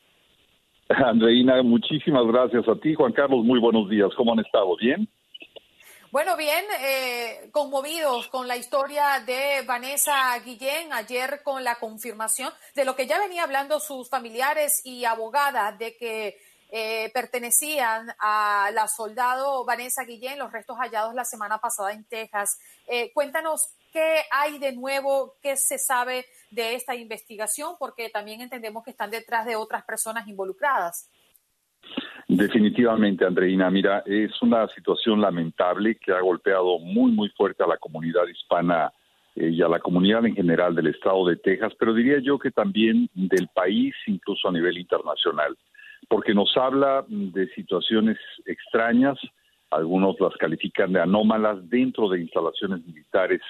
Andreina, 0.89 1.61
muchísimas 1.63 2.25
gracias 2.27 2.67
a 2.69 2.75
ti. 2.75 2.93
Juan 2.93 3.11
Carlos, 3.11 3.43
muy 3.43 3.59
buenos 3.59 3.89
días. 3.89 4.09
¿Cómo 4.15 4.31
han 4.31 4.39
estado? 4.39 4.77
¿Bien? 4.77 5.07
Bueno, 6.11 6.35
bien, 6.35 6.65
eh, 6.81 7.47
conmovidos 7.53 8.27
con 8.27 8.45
la 8.45 8.57
historia 8.57 9.23
de 9.25 9.61
Vanessa 9.61 10.37
Guillén, 10.39 10.91
ayer 10.91 11.41
con 11.41 11.63
la 11.63 11.75
confirmación 11.75 12.51
de 12.75 12.83
lo 12.83 12.97
que 12.97 13.07
ya 13.07 13.17
venía 13.17 13.43
hablando 13.43 13.79
sus 13.79 14.09
familiares 14.09 14.81
y 14.83 15.05
abogadas 15.05 15.79
de 15.79 15.95
que 15.95 16.37
eh, 16.69 17.09
pertenecían 17.13 18.13
a 18.19 18.71
la 18.73 18.89
soldado 18.89 19.63
Vanessa 19.63 20.03
Guillén, 20.03 20.37
los 20.37 20.51
restos 20.51 20.75
hallados 20.79 21.13
la 21.13 21.23
semana 21.23 21.59
pasada 21.59 21.93
en 21.93 22.03
Texas. 22.03 22.59
Eh, 22.87 23.13
cuéntanos 23.13 23.69
qué 23.93 24.25
hay 24.31 24.59
de 24.59 24.73
nuevo, 24.73 25.37
qué 25.41 25.55
se 25.55 25.77
sabe 25.77 26.25
de 26.49 26.75
esta 26.75 26.93
investigación, 26.93 27.77
porque 27.79 28.09
también 28.09 28.41
entendemos 28.41 28.83
que 28.83 28.91
están 28.91 29.11
detrás 29.11 29.45
de 29.45 29.55
otras 29.55 29.85
personas 29.85 30.27
involucradas. 30.27 31.07
Definitivamente, 32.27 33.25
Andreina. 33.25 33.69
Mira, 33.69 34.03
es 34.05 34.41
una 34.41 34.67
situación 34.69 35.19
lamentable 35.19 35.95
que 35.95 36.13
ha 36.13 36.21
golpeado 36.21 36.79
muy, 36.79 37.11
muy 37.11 37.29
fuerte 37.29 37.63
a 37.63 37.67
la 37.67 37.77
comunidad 37.77 38.25
hispana 38.27 38.91
eh, 39.35 39.49
y 39.49 39.61
a 39.61 39.67
la 39.67 39.79
comunidad 39.79 40.25
en 40.25 40.35
general 40.35 40.75
del 40.75 40.87
estado 40.87 41.25
de 41.27 41.37
Texas, 41.37 41.73
pero 41.79 41.93
diría 41.93 42.19
yo 42.19 42.39
que 42.39 42.51
también 42.51 43.09
del 43.13 43.47
país, 43.53 43.93
incluso 44.07 44.47
a 44.47 44.51
nivel 44.51 44.77
internacional, 44.77 45.57
porque 46.09 46.33
nos 46.33 46.55
habla 46.57 47.05
de 47.07 47.47
situaciones 47.49 48.17
extrañas, 48.45 49.17
algunos 49.69 50.19
las 50.19 50.35
califican 50.37 50.91
de 50.91 51.01
anómalas 51.01 51.69
dentro 51.69 52.09
de 52.09 52.21
instalaciones 52.21 52.85
militares 52.85 53.41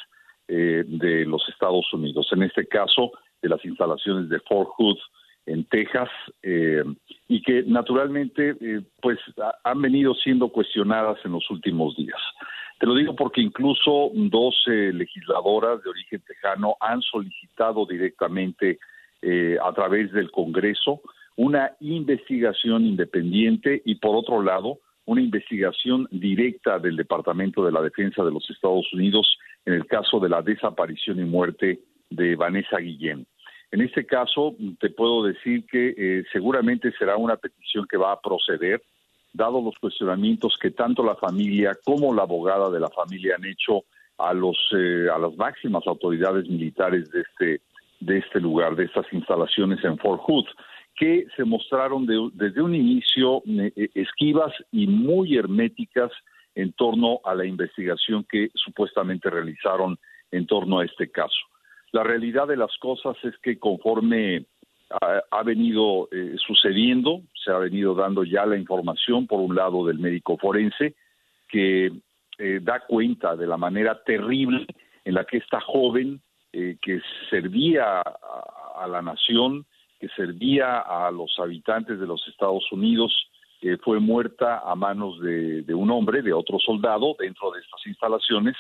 eh, 0.48 0.84
de 0.86 1.26
los 1.26 1.48
Estados 1.50 1.92
Unidos. 1.94 2.28
En 2.32 2.44
este 2.44 2.68
caso, 2.68 3.12
de 3.42 3.50
las 3.50 3.64
instalaciones 3.66 4.30
de 4.30 4.40
Fort 4.42 4.70
Hood, 4.78 4.98
en 5.46 5.66
Texas 5.66 6.10
eh, 6.44 6.84
y 7.28 7.42
que 7.42 7.64
naturalmente 7.64 8.56
eh, 8.62 8.82
pues 9.02 9.18
han 9.64 9.82
venido 9.82 10.14
siendo 10.14 10.50
cuestionadas 10.50 11.18
en 11.26 11.32
los 11.32 11.50
últimos 11.50 11.96
días. 11.96 12.20
Te 12.80 12.88
lo 12.88 12.96
digo 12.96 13.16
porque 13.16 13.42
incluso 13.42 14.12
dos 14.14 14.56
legisladoras 14.66 15.84
de 15.84 15.90
origen 15.90 16.22
tejano 16.28 16.76
han 16.80 17.02
solicitado 17.02 17.86
directamente 17.86 18.80
eh, 19.22 19.58
a 19.64 19.72
través 19.72 20.12
del 20.12 20.32
Congreso 20.32 21.02
una 21.36 21.74
investigación 21.80 22.86
independiente 22.86 23.82
y 23.86 23.96
por 23.96 24.16
otro 24.16 24.42
lado 24.42 24.80
una 25.06 25.22
investigación 25.22 26.08
directa 26.10 26.80
del 26.80 26.96
Departamento 26.96 27.64
de 27.64 27.72
la 27.72 27.82
Defensa 27.82 28.24
de 28.24 28.32
los 28.32 28.50
Estados 28.50 28.92
Unidos 28.94 29.38
en 29.66 29.74
el 29.74 29.86
caso 29.86 30.20
de 30.20 30.30
la 30.30 30.42
desaparición 30.42 31.20
y 31.20 31.26
muerte 31.26 31.82
de 32.10 32.36
Vanessa 32.36 32.78
Guillén. 32.78 33.28
En 33.72 33.82
este 33.82 34.06
caso, 34.06 34.56
te 34.80 34.90
puedo 34.90 35.24
decir 35.24 35.66
que 35.66 35.96
eh, 35.98 36.24
seguramente 36.32 36.92
será 37.00 37.16
una 37.16 37.38
petición 37.38 37.86
que 37.90 37.98
va 37.98 38.12
a 38.12 38.20
proceder, 38.20 38.82
dado 39.34 39.62
los 39.62 39.76
cuestionamientos 39.80 40.58
que 40.62 40.72
tanto 40.72 41.04
la 41.04 41.16
familia 41.16 41.72
como 41.86 42.14
la 42.14 42.24
abogada 42.24 42.70
de 42.70 42.82
la 42.82 42.90
familia 42.90 43.36
han 43.38 43.46
hecho 43.46 43.84
a 44.18 44.34
los 44.34 44.58
eh, 44.78 45.08
a 45.14 45.18
las 45.18 45.36
máximas 45.38 45.88
autoridades 45.88 46.50
militares 46.50 47.10
de 47.12 47.22
este 47.22 47.62
de 48.02 48.18
este 48.18 48.42
lugar, 48.42 48.76
de 48.76 48.86
estas 48.86 49.06
instalaciones 49.14 49.84
en 49.86 49.98
Fort 50.00 50.22
Hood, 50.24 50.46
que 50.96 51.28
se 51.36 51.46
mostraron 51.46 52.06
desde 52.34 52.62
un 52.62 52.76
inicio 52.76 53.42
eh, 53.48 53.90
esquivas 53.94 54.52
y 54.72 54.88
muy 54.88 55.38
herméticas 55.38 56.12
en 56.56 56.74
torno 56.74 57.20
a 57.24 57.34
la 57.36 57.46
investigación 57.46 58.26
que 58.30 58.50
supuestamente 58.56 59.30
realizaron 59.30 59.98
en 60.32 60.46
torno 60.46 60.80
a 60.80 60.86
este 60.86 61.10
caso. 61.10 61.51
La 61.92 62.04
realidad 62.04 62.48
de 62.48 62.58
las 62.58 62.76
cosas 62.78 63.18
es 63.24 63.38
que 63.40 63.60
conforme 63.60 64.46
ha, 64.90 65.44
venido 65.44 66.10
eh, 66.12 66.36
sucediendo, 66.46 67.22
se 67.44 67.52
ha 67.52 67.58
venido 67.58 67.96
dando 67.96 68.24
ya 68.24 68.46
la 68.46 68.58
información, 68.58 69.28
por 69.28 69.40
un 69.40 69.56
lado, 69.56 69.86
del 69.86 70.00
médico 70.00 70.38
forense, 70.38 70.96
que 71.50 71.92
eh, 72.38 72.60
da 72.62 72.80
cuenta 72.80 73.36
de 73.36 73.48
la 73.48 73.58
manera 73.58 74.02
terrible 74.04 74.66
en 75.06 75.14
la 75.14 75.26
que 75.26 75.38
esta 75.38 75.60
joven 75.62 76.22
eh, 76.54 76.78
que 76.82 77.00
servía 77.30 78.02
a, 78.02 78.88
la 78.88 79.02
nación, 79.02 79.66
que 80.00 80.10
servía 80.10 80.80
a 80.80 81.12
los 81.12 81.38
habitantes 81.40 82.00
de 82.00 82.08
los 82.08 82.28
Estados 82.28 82.70
Unidos, 82.72 83.14
eh, 83.62 83.78
fue 83.78 84.00
muerta 84.00 84.60
a 84.66 84.76
manos 84.76 85.22
de, 85.22 85.74
un 85.74 85.92
hombre, 85.92 86.22
de 86.22 86.34
otro 86.34 86.60
soldado, 86.60 87.16
dentro 87.20 87.52
de 87.52 87.62
estas 87.62 87.86
instalaciones, 87.86 88.58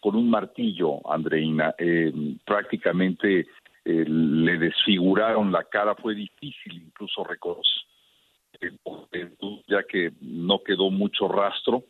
con 0.00 0.16
un 0.16 0.30
martillo, 0.30 1.00
Andreina. 1.10 1.74
Eh, 1.78 2.12
prácticamente 2.44 3.46
eh, 3.84 4.04
le 4.06 4.58
desfiguraron 4.58 5.52
la 5.52 5.64
cara, 5.64 5.94
fue 5.94 6.14
difícil 6.14 6.82
incluso 6.86 7.24
reconocer, 7.24 7.84
ya 9.66 9.82
que 9.84 10.12
no 10.20 10.62
quedó 10.62 10.90
mucho 10.90 11.28
rastro 11.28 11.84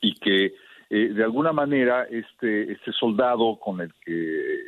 y 0.00 0.14
que 0.14 0.54
de 0.88 1.24
alguna 1.24 1.52
manera 1.52 2.04
este, 2.04 2.70
este 2.70 2.92
soldado 2.92 3.58
con 3.58 3.80
el 3.80 3.92
que 4.04 4.60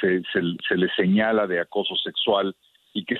se, 0.00 0.22
se, 0.32 0.76
le 0.76 0.88
señala 0.94 1.48
de 1.48 1.60
acoso 1.60 1.96
sexual 1.96 2.54
y 2.92 3.04
que 3.04 3.16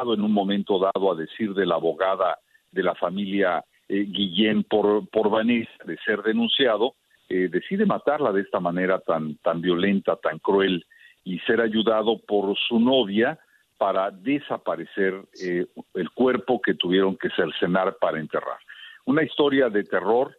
en 0.00 0.22
un 0.22 0.32
momento 0.32 0.78
dado 0.78 1.12
a 1.12 1.14
decir 1.14 1.52
de 1.54 1.66
la 1.66 1.74
abogada 1.74 2.38
de 2.70 2.82
la 2.82 2.94
familia 2.94 3.64
eh, 3.88 4.06
Guillén 4.08 4.64
por, 4.64 5.06
por 5.10 5.30
Vanessa 5.30 5.70
de 5.84 5.98
ser 5.98 6.22
denunciado, 6.22 6.94
eh, 7.32 7.48
decide 7.48 7.86
matarla 7.86 8.30
de 8.32 8.42
esta 8.42 8.60
manera 8.60 8.98
tan, 8.98 9.36
tan 9.36 9.60
violenta, 9.60 10.16
tan 10.16 10.38
cruel, 10.38 10.84
y 11.24 11.38
ser 11.40 11.60
ayudado 11.60 12.18
por 12.18 12.56
su 12.68 12.78
novia 12.78 13.38
para 13.78 14.10
desaparecer 14.10 15.14
eh, 15.40 15.66
el 15.94 16.10
cuerpo 16.10 16.60
que 16.60 16.74
tuvieron 16.74 17.16
que 17.16 17.30
cercenar 17.30 17.96
para 18.00 18.20
enterrar. 18.20 18.58
Una 19.06 19.22
historia 19.22 19.70
de 19.70 19.84
terror 19.84 20.36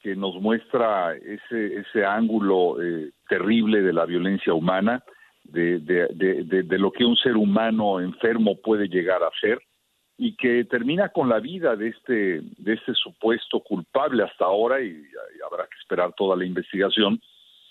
que 0.00 0.14
nos 0.14 0.36
muestra 0.36 1.16
ese, 1.16 1.78
ese 1.78 2.04
ángulo 2.04 2.76
terrible 3.28 3.82
de 3.82 3.92
la 3.92 4.06
violencia 4.06 4.54
humana, 4.54 5.02
de, 5.42 5.80
de, 5.80 6.62
de, 6.62 6.78
lo 6.78 6.92
que 6.92 7.04
un 7.04 7.16
ser 7.16 7.36
humano 7.36 8.00
enfermo 8.00 8.60
puede 8.62 8.86
llegar 8.88 9.22
a 9.22 9.30
ser 9.40 9.58
y 10.18 10.34
que 10.34 10.64
termina 10.64 11.10
con 11.10 11.28
la 11.28 11.38
vida 11.38 11.76
de 11.76 11.88
este, 11.88 12.40
de 12.58 12.74
este 12.74 12.92
supuesto 12.94 13.60
culpable 13.60 14.24
hasta 14.24 14.44
ahora, 14.44 14.80
y, 14.80 15.02
habrá 15.46 15.64
que 15.64 15.78
esperar 15.80 16.12
toda 16.14 16.36
la 16.36 16.44
investigación, 16.44 17.20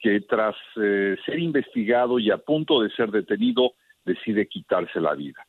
que 0.01 0.21
tras 0.21 0.55
eh, 0.81 1.17
ser 1.25 1.39
investigado 1.39 2.17
y 2.19 2.31
a 2.31 2.37
punto 2.37 2.81
de 2.81 2.89
ser 2.91 3.11
detenido, 3.11 3.73
decide 4.05 4.47
quitarse 4.47 5.01
la 5.01 5.13
vida. 5.13 5.45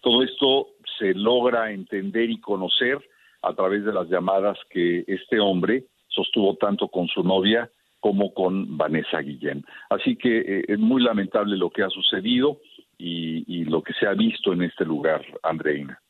Todo 0.00 0.22
esto 0.22 0.68
se 0.98 1.14
logra 1.14 1.70
entender 1.70 2.30
y 2.30 2.40
conocer 2.40 2.98
a 3.42 3.54
través 3.54 3.84
de 3.84 3.92
las 3.92 4.08
llamadas 4.08 4.58
que 4.68 5.04
este 5.06 5.38
hombre 5.38 5.84
sostuvo 6.08 6.56
tanto 6.56 6.88
con 6.88 7.06
su 7.06 7.22
novia 7.22 7.70
como 8.00 8.32
con 8.34 8.76
Vanessa 8.76 9.20
Guillén. 9.20 9.64
Así 9.88 10.16
que 10.16 10.38
eh, 10.38 10.64
es 10.66 10.78
muy 10.78 11.02
lamentable 11.02 11.56
lo 11.56 11.70
que 11.70 11.82
ha 11.82 11.90
sucedido 11.90 12.58
y, 12.98 13.64
lo 13.64 13.82
que 13.82 13.92
se 13.94 14.06
ha 14.06 14.14
visto 14.14 14.52
en 14.52 14.62
este 14.62 14.84
lugar, 14.84 15.24
Andreina. 15.42 16.00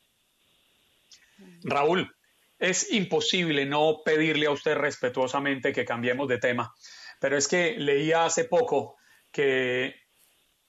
Raúl, 1.62 2.14
es 2.58 2.92
imposible 2.92 3.64
no 3.64 4.02
pedirle 4.04 4.46
a 4.46 4.50
usted 4.50 4.74
respetuosamente 4.76 5.72
que 5.72 5.84
cambiemos 5.84 6.28
de 6.28 6.38
tema, 6.38 6.74
pero 7.18 7.36
es 7.36 7.48
que 7.48 7.76
leía 7.78 8.24
hace 8.24 8.44
poco 8.44 8.96
que 9.32 9.94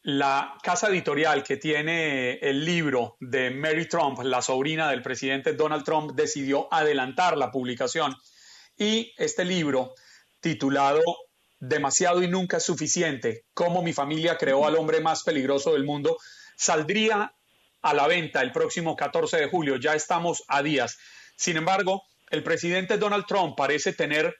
la 0.03 0.55
casa 0.63 0.87
editorial 0.87 1.43
que 1.43 1.57
tiene 1.57 2.33
el 2.35 2.65
libro 2.65 3.17
de 3.19 3.51
Mary 3.51 3.87
Trump, 3.87 4.19
la 4.23 4.41
sobrina 4.41 4.89
del 4.89 5.01
presidente 5.01 5.53
Donald 5.53 5.83
Trump, 5.83 6.13
decidió 6.13 6.73
adelantar 6.73 7.37
la 7.37 7.51
publicación 7.51 8.15
y 8.77 9.13
este 9.17 9.45
libro 9.45 9.93
titulado 10.39 11.01
Demasiado 11.59 12.23
y 12.23 12.27
nunca 12.27 12.57
es 12.57 12.63
suficiente, 12.63 13.45
cómo 13.53 13.83
mi 13.83 13.93
familia 13.93 14.35
creó 14.35 14.65
al 14.65 14.75
hombre 14.75 14.99
más 14.99 15.21
peligroso 15.21 15.73
del 15.73 15.83
mundo, 15.83 16.17
saldría 16.57 17.35
a 17.81 17.93
la 17.93 18.07
venta 18.07 18.41
el 18.41 18.51
próximo 18.51 18.95
14 18.95 19.37
de 19.37 19.47
julio. 19.47 19.77
Ya 19.77 19.95
estamos 19.95 20.43
a 20.47 20.61
días. 20.61 20.97
Sin 21.35 21.57
embargo, 21.57 22.03
el 22.29 22.43
presidente 22.43 22.97
Donald 22.97 23.25
Trump 23.25 23.55
parece 23.57 23.93
tener 23.93 24.35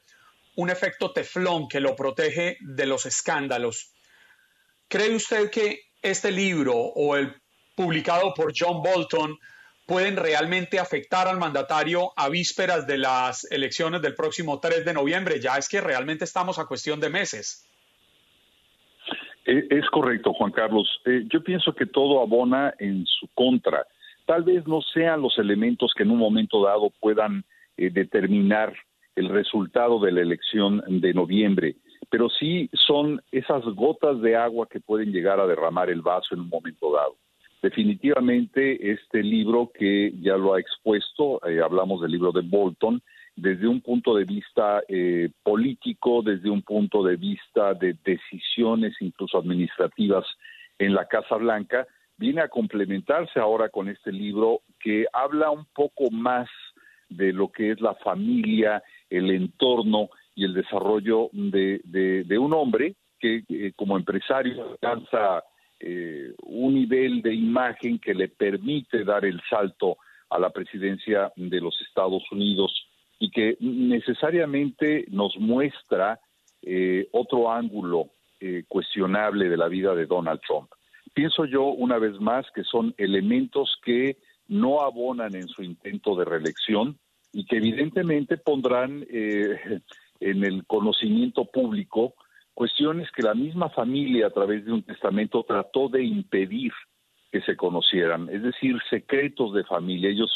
un 0.56 0.70
efecto 0.70 1.12
teflón 1.12 1.68
que 1.68 1.80
lo 1.80 1.96
protege 1.96 2.58
de 2.62 2.86
los 2.86 3.06
escándalos. 3.06 3.92
¿Cree 4.88 5.16
usted 5.16 5.50
que 5.50 5.82
este 6.02 6.32
libro 6.32 6.74
o 6.76 7.16
el 7.16 7.42
publicado 7.76 8.34
por 8.34 8.54
John 8.56 8.82
Bolton 8.82 9.38
pueden 9.86 10.16
realmente 10.16 10.80
afectar 10.80 11.28
al 11.28 11.38
mandatario 11.38 12.14
a 12.16 12.30
vísperas 12.30 12.88
de 12.88 12.98
las 12.98 13.44
elecciones 13.52 14.02
del 14.02 14.16
próximo 14.16 14.60
3 14.60 14.86
de 14.86 14.94
noviembre. 14.94 15.40
Ya 15.40 15.58
es 15.58 15.68
que 15.68 15.82
realmente 15.82 16.24
estamos 16.24 16.60
a 16.60 16.66
cuestión 16.66 17.00
de 17.00 17.10
meses. 17.10 17.66
E, 19.46 19.68
es 19.70 19.90
correcto, 19.90 20.34
Juan 20.34 20.52
Carlos. 20.52 20.88
Eh, 21.06 21.26
yo 21.32 21.44
pienso 21.44 21.74
que 21.74 21.86
todo 21.86 22.22
abona 22.22 22.74
en 22.80 23.06
su 23.06 23.28
contra. 23.34 23.86
Tal 24.26 24.44
vez 24.44 24.68
no 24.68 24.82
sean 24.82 25.22
los 25.22 25.38
elementos 25.38 25.94
que 25.96 26.04
en 26.04 26.12
un 26.12 26.20
momento 26.20 26.64
dado 26.64 26.92
puedan 27.00 27.44
eh, 27.78 27.90
determinar 27.90 28.74
el 29.16 29.30
resultado 29.30 30.00
de 30.00 30.12
la 30.12 30.22
elección 30.22 30.82
de 30.88 31.14
noviembre, 31.14 31.76
pero 32.10 32.30
sí 32.30 32.70
son 32.74 33.22
esas 33.32 33.64
gotas 33.76 34.22
de 34.22 34.36
agua 34.36 34.68
que 34.70 34.80
pueden 34.80 35.12
llegar 35.12 35.40
a 35.40 35.48
derramar 35.48 35.90
el 35.90 36.02
vaso 36.02 36.34
en 36.34 36.42
un 36.42 36.50
momento 36.50 36.94
dado. 36.94 37.16
Definitivamente 37.62 38.92
este 38.92 39.22
libro 39.22 39.72
que 39.74 40.14
ya 40.22 40.36
lo 40.36 40.54
ha 40.54 40.60
expuesto, 40.60 41.46
eh, 41.48 41.62
hablamos 41.62 42.02
del 42.02 42.12
libro 42.12 42.32
de 42.32 42.42
Bolton, 42.42 43.02
desde 43.36 43.68
un 43.68 43.82
punto 43.82 44.16
de 44.16 44.26
vista 44.26 44.82
eh, 44.88 45.30
político, 45.44 46.22
desde 46.22 46.50
un 46.50 46.62
punto 46.62 47.04
de 47.04 47.16
vista 47.16 47.74
de 47.74 47.96
decisiones 48.04 48.94
incluso 49.00 49.38
administrativas 49.38 50.26
en 50.78 50.94
la 50.94 51.06
Casa 51.06 51.36
Blanca, 51.36 51.88
viene 52.18 52.42
a 52.42 52.50
complementarse 52.50 53.40
ahora 53.40 53.70
con 53.70 53.90
este 53.90 54.12
libro 54.12 54.62
que 54.80 55.06
habla 55.14 55.50
un 55.50 55.66
poco 55.74 56.12
más 56.12 56.50
de 57.10 57.34
lo 57.34 57.52
que 57.52 57.72
es 57.72 57.82
la 57.82 57.96
familia, 57.96 58.84
el 59.10 59.32
entorno 59.32 60.10
y 60.36 60.46
el 60.46 60.54
desarrollo 60.54 61.30
de, 61.34 62.38
un 62.40 62.54
hombre 62.54 62.96
que 63.20 63.44
eh, 63.50 63.74
como 63.76 63.98
empresario 63.98 64.72
alcanza 64.72 65.44
eh, 65.80 66.34
un 66.44 66.76
nivel 66.76 67.22
de 67.22 67.34
imagen 67.34 68.00
que 68.00 68.14
le 68.14 68.28
permite 68.28 69.04
dar 69.04 69.26
el 69.26 69.42
salto 69.50 69.98
a 70.30 70.40
la 70.40 70.50
presidencia 70.50 71.32
de 71.36 71.60
los 71.60 71.80
Estados 71.82 72.24
Unidos 72.32 72.72
y 73.22 73.30
que 73.30 73.56
necesariamente 73.60 75.06
nos 75.10 75.38
muestra 75.38 76.20
eh, 76.64 77.08
otro 77.12 77.52
ángulo 77.52 78.10
eh, 78.40 78.64
cuestionable 78.68 79.48
de 79.48 79.58
la 79.58 79.68
vida 79.68 79.94
de 79.94 80.08
Donald 80.08 80.42
Trump. 80.42 80.72
Pienso 81.14 81.46
yo, 81.46 81.66
una 81.66 82.00
vez 82.00 82.20
más, 82.20 82.48
que 82.56 82.64
son 82.64 82.96
elementos 82.98 83.78
que 83.86 84.18
no 84.48 84.82
abonan 84.82 85.36
en 85.36 85.48
su 85.48 85.62
intento 85.62 86.16
de 86.16 86.26
reelección 86.26 86.98
y 87.32 87.46
que 87.46 87.58
evidentemente 87.58 88.38
pondrán 88.38 89.06
en 89.10 90.44
el 90.44 90.66
conocimiento 90.66 91.46
público 91.46 92.16
cuestiones 92.56 93.08
que 93.12 93.22
la 93.22 93.36
misma 93.36 93.70
familia 93.70 94.28
a 94.28 94.32
través 94.32 94.66
de 94.66 94.72
un 94.72 94.82
testamento 94.82 95.44
trató 95.48 95.90
de 95.90 96.04
impedir 96.04 96.72
que 97.32 97.42
se 97.42 97.56
conocieran, 97.56 98.30
es 98.30 98.42
decir, 98.42 98.78
secretos 98.90 99.54
de 99.54 99.64
familia. 99.64 100.10
Ellos 100.10 100.32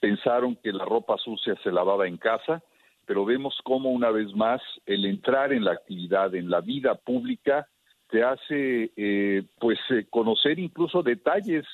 pensaron 0.00 0.56
que 0.56 0.72
la 0.72 0.84
ropa 0.84 1.16
sucia 1.18 1.54
se 1.62 1.70
lavaba 1.70 2.08
en 2.08 2.16
casa, 2.16 2.62
pero 3.06 3.24
vemos 3.24 3.58
cómo 3.64 3.90
una 3.90 4.10
vez 4.10 4.34
más 4.34 4.60
el 4.86 5.04
entrar 5.04 5.52
en 5.52 5.64
la 5.64 5.72
actividad, 5.72 6.34
en 6.34 6.50
la 6.50 6.60
vida 6.60 6.94
pública, 6.94 7.68
te 8.08 8.24
hace 8.24 8.92
eh, 8.96 9.42
pues 9.58 9.78
eh, 9.90 10.06
conocer 10.10 10.58
incluso 10.58 11.02
detalles 11.02 11.64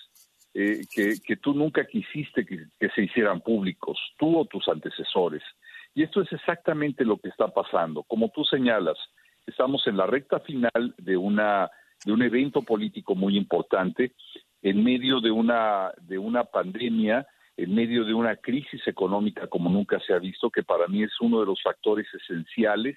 eh, 0.54 0.84
que, 0.94 1.36
tú 1.36 1.54
nunca 1.54 1.86
quisiste 1.86 2.44
que, 2.44 2.66
que 2.78 2.88
se 2.90 3.02
hicieran 3.02 3.40
públicos, 3.40 3.98
tú 4.18 4.38
o 4.38 4.44
tus 4.44 4.68
antecesores. 4.68 5.42
Y 5.94 6.02
esto 6.02 6.22
es 6.22 6.32
exactamente 6.32 7.04
lo 7.04 7.18
que 7.18 7.28
está 7.28 7.48
pasando. 7.48 8.02
Como 8.02 8.30
tú 8.30 8.44
señalas, 8.44 8.98
estamos 9.46 9.86
en 9.86 9.96
la 9.96 10.06
recta 10.06 10.40
final 10.40 10.94
de 10.98 11.16
una 11.16 11.70
de 12.04 12.12
un 12.12 12.22
evento 12.22 12.62
político 12.62 13.14
muy 13.14 13.36
importante 13.38 14.12
en 14.62 14.84
medio 14.84 15.20
de 15.20 15.30
una 15.30 15.92
de 16.02 16.18
una 16.18 16.44
pandemia 16.44 17.26
en 17.56 17.74
medio 17.74 18.04
de 18.04 18.14
una 18.14 18.36
crisis 18.36 18.86
económica 18.86 19.46
como 19.46 19.70
nunca 19.70 19.98
se 20.00 20.12
ha 20.12 20.18
visto 20.18 20.50
que 20.50 20.62
para 20.62 20.86
mí 20.88 21.02
es 21.02 21.12
uno 21.20 21.40
de 21.40 21.46
los 21.46 21.62
factores 21.62 22.06
esenciales 22.12 22.96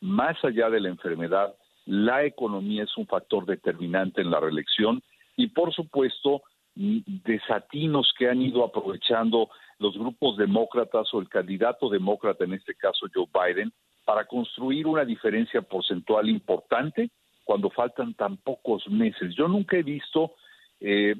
más 0.00 0.42
allá 0.44 0.68
de 0.70 0.80
la 0.80 0.88
enfermedad 0.88 1.54
la 1.86 2.24
economía 2.24 2.84
es 2.84 2.96
un 2.96 3.06
factor 3.06 3.46
determinante 3.46 4.20
en 4.20 4.30
la 4.30 4.40
reelección 4.40 5.02
y 5.36 5.48
por 5.48 5.72
supuesto 5.72 6.42
desatinos 6.74 8.12
que 8.18 8.28
han 8.28 8.40
ido 8.42 8.64
aprovechando 8.64 9.50
los 9.78 9.96
grupos 9.96 10.36
demócratas 10.36 11.12
o 11.12 11.20
el 11.20 11.28
candidato 11.28 11.88
demócrata 11.88 12.44
en 12.44 12.54
este 12.54 12.74
caso 12.74 13.06
Joe 13.12 13.26
Biden 13.32 13.72
para 14.04 14.24
construir 14.26 14.86
una 14.86 15.04
diferencia 15.04 15.62
porcentual 15.62 16.28
importante 16.28 17.10
cuando 17.44 17.70
faltan 17.70 18.14
tan 18.14 18.36
pocos 18.36 18.88
meses. 18.88 19.34
Yo 19.34 19.48
nunca 19.48 19.76
he 19.76 19.82
visto 19.82 20.34
eh, 20.80 21.16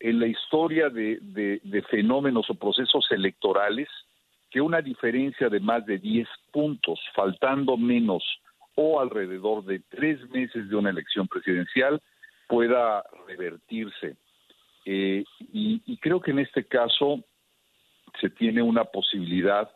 en 0.00 0.20
la 0.20 0.26
historia 0.26 0.88
de, 0.90 1.82
fenómenos 1.90 2.48
o 2.50 2.54
procesos 2.54 3.06
electorales 3.10 3.88
que 4.50 4.60
una 4.60 4.80
diferencia 4.80 5.48
de 5.48 5.60
más 5.60 5.84
de 5.86 5.98
10 5.98 6.28
puntos, 6.52 7.00
faltando 7.14 7.76
menos 7.76 8.22
o 8.76 9.00
alrededor 9.00 9.64
de 9.64 9.80
tres 9.88 10.20
meses 10.30 10.68
de 10.68 10.76
una 10.76 10.90
elección 10.90 11.26
presidencial, 11.28 12.00
pueda 12.48 13.04
revertirse. 13.26 14.16
Eh, 14.84 15.24
y, 15.52 15.82
y, 15.86 15.96
creo 15.98 16.20
que 16.20 16.32
en 16.32 16.40
este 16.40 16.64
caso 16.64 17.24
se 18.20 18.30
tiene 18.30 18.62
una 18.62 18.84
posibilidad, 18.84 19.70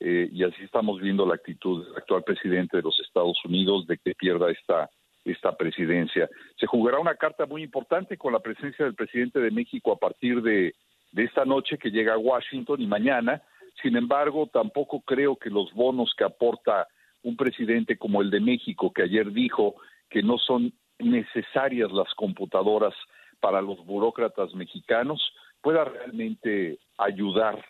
eh, 0.00 0.28
y 0.32 0.42
así 0.44 0.62
estamos 0.62 1.00
viendo 1.00 1.26
la 1.26 1.34
actitud 1.34 1.84
del 1.84 1.96
actual 1.96 2.22
presidente 2.24 2.76
de 2.78 2.82
los 2.82 2.98
Estados 3.00 3.38
Unidos, 3.44 3.86
de 3.86 3.98
que 3.98 4.14
pierda 4.14 4.50
esta, 4.50 4.90
esta 5.24 5.56
presidencia. 5.56 6.28
Se 6.58 6.66
jugará 6.66 6.98
una 6.98 7.14
carta 7.14 7.46
muy 7.46 7.62
importante 7.62 8.16
con 8.16 8.32
la 8.32 8.40
presencia 8.40 8.84
del 8.84 8.94
presidente 8.94 9.40
de 9.40 9.50
México 9.50 9.92
a 9.92 9.98
partir 9.98 10.42
de, 10.42 10.74
de 11.12 11.24
esta 11.24 11.44
noche 11.44 11.78
que 11.78 11.90
llega 11.90 12.14
a 12.14 12.18
Washington 12.18 12.80
y 12.80 12.86
mañana. 12.86 13.42
Sin 13.82 13.96
embargo, 13.96 14.48
tampoco 14.52 15.00
creo 15.00 15.36
que 15.36 15.50
los 15.50 15.72
bonos 15.72 16.14
que 16.16 16.24
aporta 16.24 16.88
un 17.22 17.36
presidente 17.36 17.96
como 17.98 18.22
el 18.22 18.30
de 18.30 18.40
México, 18.40 18.92
que 18.92 19.02
ayer 19.02 19.32
dijo 19.32 19.74
que 20.08 20.22
no 20.22 20.38
son 20.38 20.72
necesarias 20.98 21.90
las 21.92 22.12
computadoras 22.14 22.94
para 23.40 23.60
los 23.60 23.84
burócratas 23.84 24.54
mexicanos, 24.54 25.22
pueda 25.60 25.84
realmente 25.84 26.78
ayudar 26.96 27.64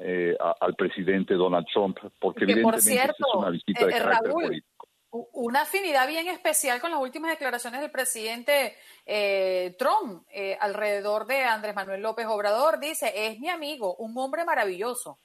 eh, 0.00 0.36
al 0.60 0.74
presidente 0.74 1.34
Donald 1.34 1.66
Trump, 1.72 1.98
porque 2.18 2.44
evidentemente 2.44 2.94
es 2.94 3.34
una 3.34 3.50
visita 3.50 3.84
de 3.84 3.92
eh, 3.92 3.98
carácter 3.98 4.30
Raúl, 4.30 4.42
político. 4.44 4.71
Una 5.12 5.62
afinidad 5.62 6.08
bien 6.08 6.26
especial 6.28 6.80
con 6.80 6.90
las 6.90 7.00
últimas 7.00 7.30
declaraciones 7.30 7.82
del 7.82 7.90
presidente 7.90 8.74
eh, 9.04 9.76
Trump 9.78 10.24
eh, 10.32 10.56
alrededor 10.58 11.26
de 11.26 11.42
Andrés 11.42 11.74
Manuel 11.74 12.00
López 12.00 12.26
Obrador. 12.26 12.80
Dice, 12.80 13.12
es 13.14 13.38
mi 13.38 13.50
amigo, 13.50 13.94
un 13.96 14.16
hombre 14.16 14.44
maravilloso. 14.46 15.18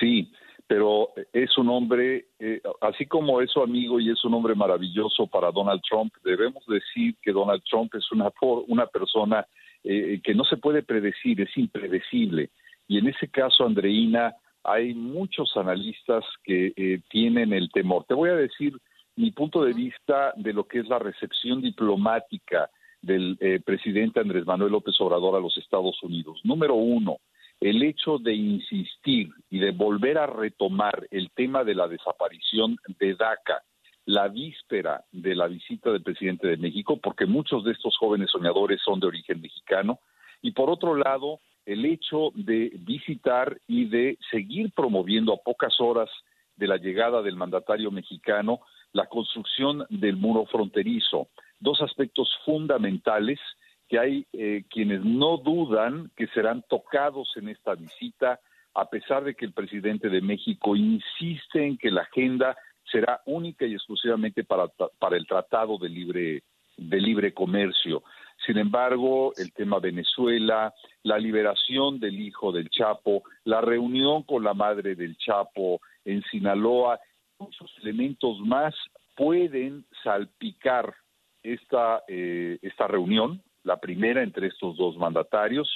Sí, 0.00 0.32
pero 0.66 1.12
es 1.32 1.56
un 1.58 1.68
hombre, 1.68 2.28
eh, 2.38 2.60
así 2.80 3.06
como 3.06 3.40
es 3.40 3.50
su 3.50 3.62
amigo 3.62 4.00
y 4.00 4.10
es 4.10 4.24
un 4.24 4.34
hombre 4.34 4.54
maravilloso 4.54 5.26
para 5.26 5.52
Donald 5.52 5.82
Trump, 5.88 6.12
debemos 6.24 6.64
decir 6.66 7.14
que 7.22 7.32
Donald 7.32 7.62
Trump 7.68 7.94
es 7.94 8.10
una, 8.10 8.32
una 8.66 8.86
persona 8.86 9.46
eh, 9.82 10.20
que 10.24 10.34
no 10.34 10.44
se 10.44 10.56
puede 10.56 10.82
predecir, 10.82 11.40
es 11.40 11.56
impredecible. 11.56 12.50
Y 12.88 12.98
en 12.98 13.08
ese 13.08 13.28
caso, 13.28 13.64
Andreina, 13.64 14.34
hay 14.64 14.94
muchos 14.94 15.56
analistas 15.56 16.24
que 16.42 16.72
eh, 16.76 17.00
tienen 17.08 17.52
el 17.52 17.70
temor. 17.70 18.04
Te 18.08 18.14
voy 18.14 18.30
a 18.30 18.36
decir 18.36 18.72
mi 19.16 19.30
punto 19.30 19.62
de 19.64 19.72
vista 19.72 20.32
de 20.36 20.52
lo 20.52 20.64
que 20.64 20.80
es 20.80 20.88
la 20.88 20.98
recepción 20.98 21.60
diplomática 21.60 22.70
del 23.00 23.36
eh, 23.40 23.60
presidente 23.64 24.20
Andrés 24.20 24.46
Manuel 24.46 24.72
López 24.72 24.98
Obrador 25.00 25.36
a 25.36 25.40
los 25.40 25.56
Estados 25.58 26.02
Unidos. 26.02 26.40
Número 26.42 26.74
uno, 26.74 27.18
el 27.60 27.82
hecho 27.82 28.18
de 28.18 28.34
insistir 28.34 29.30
y 29.50 29.58
de 29.58 29.70
volver 29.70 30.18
a 30.18 30.26
retomar 30.26 31.06
el 31.10 31.30
tema 31.30 31.62
de 31.62 31.74
la 31.74 31.86
desaparición 31.86 32.76
de 32.98 33.14
DACA 33.14 33.62
la 34.06 34.28
víspera 34.28 35.04
de 35.12 35.34
la 35.34 35.46
visita 35.46 35.90
del 35.90 36.02
presidente 36.02 36.46
de 36.46 36.56
México, 36.56 36.98
porque 37.02 37.26
muchos 37.26 37.64
de 37.64 37.72
estos 37.72 37.96
jóvenes 37.96 38.30
soñadores 38.30 38.80
son 38.84 39.00
de 39.00 39.06
origen 39.06 39.40
mexicano, 39.40 40.00
y 40.44 40.52
por 40.52 40.68
otro 40.68 40.94
lado, 40.94 41.40
el 41.64 41.86
hecho 41.86 42.30
de 42.34 42.70
visitar 42.80 43.58
y 43.66 43.86
de 43.86 44.18
seguir 44.30 44.72
promoviendo 44.72 45.32
a 45.32 45.38
pocas 45.38 45.80
horas 45.80 46.10
de 46.54 46.66
la 46.66 46.76
llegada 46.76 47.22
del 47.22 47.34
mandatario 47.34 47.90
mexicano 47.90 48.60
la 48.92 49.06
construcción 49.06 49.86
del 49.88 50.16
muro 50.16 50.44
fronterizo. 50.44 51.28
Dos 51.60 51.80
aspectos 51.80 52.28
fundamentales 52.44 53.40
que 53.88 53.98
hay 53.98 54.26
eh, 54.34 54.64
quienes 54.68 55.02
no 55.02 55.38
dudan 55.38 56.10
que 56.14 56.26
serán 56.26 56.62
tocados 56.68 57.32
en 57.36 57.48
esta 57.48 57.74
visita, 57.74 58.38
a 58.74 58.90
pesar 58.90 59.24
de 59.24 59.34
que 59.34 59.46
el 59.46 59.54
presidente 59.54 60.10
de 60.10 60.20
México 60.20 60.76
insiste 60.76 61.66
en 61.66 61.78
que 61.78 61.90
la 61.90 62.02
agenda 62.02 62.54
será 62.92 63.22
única 63.24 63.64
y 63.64 63.72
exclusivamente 63.72 64.44
para, 64.44 64.68
para 64.98 65.16
el 65.16 65.26
Tratado 65.26 65.78
de 65.78 65.88
Libre, 65.88 66.42
de 66.76 67.00
Libre 67.00 67.32
Comercio. 67.32 68.02
Sin 68.46 68.58
embargo, 68.58 69.32
el 69.36 69.52
tema 69.52 69.78
Venezuela, 69.78 70.74
la 71.02 71.18
liberación 71.18 71.98
del 71.98 72.20
hijo 72.20 72.52
del 72.52 72.68
Chapo, 72.68 73.22
la 73.44 73.60
reunión 73.60 74.22
con 74.22 74.44
la 74.44 74.54
madre 74.54 74.94
del 74.94 75.16
Chapo 75.16 75.80
en 76.04 76.22
Sinaloa, 76.30 77.00
muchos 77.38 77.72
elementos 77.82 78.38
más 78.40 78.74
pueden 79.16 79.84
salpicar 80.02 80.94
esta, 81.42 82.02
eh, 82.08 82.58
esta 82.62 82.86
reunión, 82.86 83.42
la 83.62 83.78
primera 83.78 84.22
entre 84.22 84.48
estos 84.48 84.76
dos 84.76 84.96
mandatarios, 84.96 85.68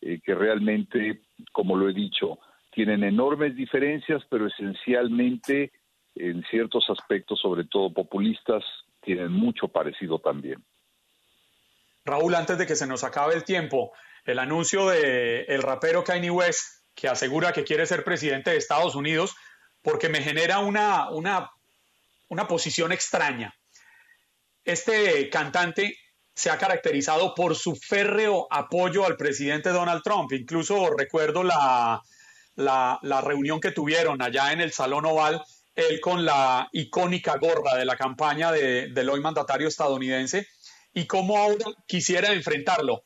eh, 0.00 0.20
que 0.24 0.34
realmente, 0.34 1.22
como 1.52 1.76
lo 1.76 1.88
he 1.88 1.92
dicho, 1.92 2.38
tienen 2.70 3.02
enormes 3.04 3.56
diferencias, 3.56 4.22
pero 4.30 4.46
esencialmente 4.46 5.72
en 6.14 6.42
ciertos 6.44 6.88
aspectos, 6.90 7.40
sobre 7.40 7.64
todo 7.64 7.92
populistas, 7.92 8.64
tienen 9.02 9.32
mucho 9.32 9.68
parecido 9.68 10.18
también. 10.18 10.62
Raúl, 12.08 12.34
antes 12.34 12.58
de 12.58 12.66
que 12.66 12.74
se 12.74 12.86
nos 12.86 13.04
acabe 13.04 13.34
el 13.34 13.44
tiempo, 13.44 13.92
el 14.24 14.38
anuncio 14.38 14.88
de 14.88 15.42
el 15.42 15.62
rapero 15.62 16.02
Kanye 16.02 16.30
West, 16.30 16.82
que 16.94 17.08
asegura 17.08 17.52
que 17.52 17.64
quiere 17.64 17.86
ser 17.86 18.02
presidente 18.02 18.50
de 18.50 18.56
Estados 18.56 18.94
Unidos, 18.96 19.36
porque 19.82 20.08
me 20.08 20.20
genera 20.20 20.58
una, 20.58 21.10
una, 21.10 21.50
una 22.28 22.48
posición 22.48 22.90
extraña. 22.90 23.54
Este 24.64 25.30
cantante 25.30 25.96
se 26.34 26.50
ha 26.50 26.58
caracterizado 26.58 27.34
por 27.34 27.56
su 27.56 27.74
férreo 27.74 28.46
apoyo 28.50 29.06
al 29.06 29.16
presidente 29.16 29.70
Donald 29.70 30.02
Trump. 30.02 30.32
Incluso 30.32 30.90
recuerdo 30.96 31.42
la, 31.42 32.00
la, 32.56 32.98
la 33.02 33.20
reunión 33.20 33.60
que 33.60 33.72
tuvieron 33.72 34.20
allá 34.20 34.52
en 34.52 34.60
el 34.60 34.72
Salón 34.72 35.06
Oval, 35.06 35.42
él 35.74 36.00
con 36.00 36.24
la 36.24 36.68
icónica 36.72 37.36
gorra 37.38 37.76
de 37.76 37.84
la 37.84 37.96
campaña 37.96 38.50
de, 38.50 38.88
del 38.88 39.08
hoy 39.08 39.20
mandatario 39.20 39.68
estadounidense, 39.68 40.46
y 40.98 41.06
cómo 41.06 41.36
ahora 41.36 41.66
quisiera 41.86 42.32
enfrentarlo. 42.32 43.04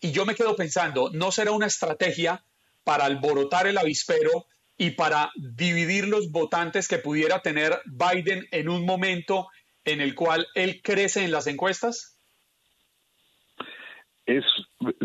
Y 0.00 0.10
yo 0.10 0.26
me 0.26 0.34
quedo 0.34 0.56
pensando, 0.56 1.10
¿no 1.12 1.30
será 1.30 1.52
una 1.52 1.66
estrategia 1.66 2.42
para 2.82 3.04
alborotar 3.04 3.68
el 3.68 3.78
avispero 3.78 4.46
y 4.76 4.90
para 4.90 5.30
dividir 5.36 6.08
los 6.08 6.32
votantes 6.32 6.88
que 6.88 6.98
pudiera 6.98 7.42
tener 7.42 7.80
Biden 7.84 8.48
en 8.50 8.68
un 8.68 8.84
momento 8.84 9.46
en 9.84 10.00
el 10.00 10.16
cual 10.16 10.48
él 10.56 10.80
crece 10.82 11.24
en 11.24 11.30
las 11.30 11.46
encuestas? 11.46 12.18
Es, 14.26 14.44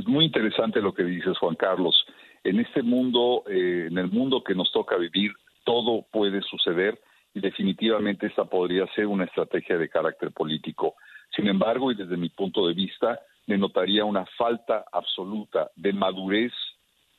muy 0.07 0.25
interesante 0.25 0.81
lo 0.81 0.95
que 0.95 1.03
dices, 1.03 1.37
Juan 1.37 1.55
Carlos. 1.55 1.95
En 2.43 2.59
este 2.59 2.81
mundo, 2.81 3.43
eh, 3.47 3.89
en 3.91 3.97
el 3.99 4.07
mundo 4.07 4.43
que 4.43 4.55
nos 4.55 4.71
toca 4.71 4.97
vivir, 4.97 5.33
todo 5.63 6.07
puede 6.11 6.41
suceder 6.41 6.99
y 7.35 7.41
definitivamente 7.41 8.25
esta 8.25 8.45
podría 8.45 8.87
ser 8.95 9.05
una 9.05 9.25
estrategia 9.25 9.77
de 9.77 9.87
carácter 9.87 10.31
político. 10.31 10.95
Sin 11.35 11.47
embargo, 11.47 11.91
y 11.91 11.95
desde 11.95 12.17
mi 12.17 12.29
punto 12.29 12.67
de 12.67 12.73
vista, 12.73 13.19
me 13.47 13.57
notaría 13.57 14.05
una 14.05 14.25
falta 14.37 14.85
absoluta 14.91 15.71
de 15.75 15.93
madurez 15.93 16.51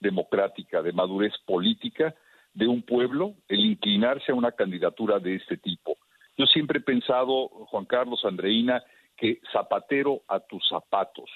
democrática, 0.01 0.83
de 0.83 0.93
madurez 0.93 1.33
política 1.47 2.15
de 2.55 2.67
un 2.67 2.83
pueblo 2.83 3.35
el 3.49 3.61
inclinarse 3.61 4.33
a 4.33 4.35
una 4.35 4.53
candidatura 4.53 5.19
de 5.19 5.37
este 5.37 5.57
tipo. 5.57 5.97
Yo 6.37 6.47
siempre 6.47 6.79
he 6.79 6.83
pensado, 6.83 7.49
Juan 7.71 7.85
Carlos 7.85 8.25
Andreina, 8.25 8.83
que 9.17 9.41
zapatero 9.53 10.23
a 10.29 10.41
tus 10.41 10.67
zapatos. 10.69 11.31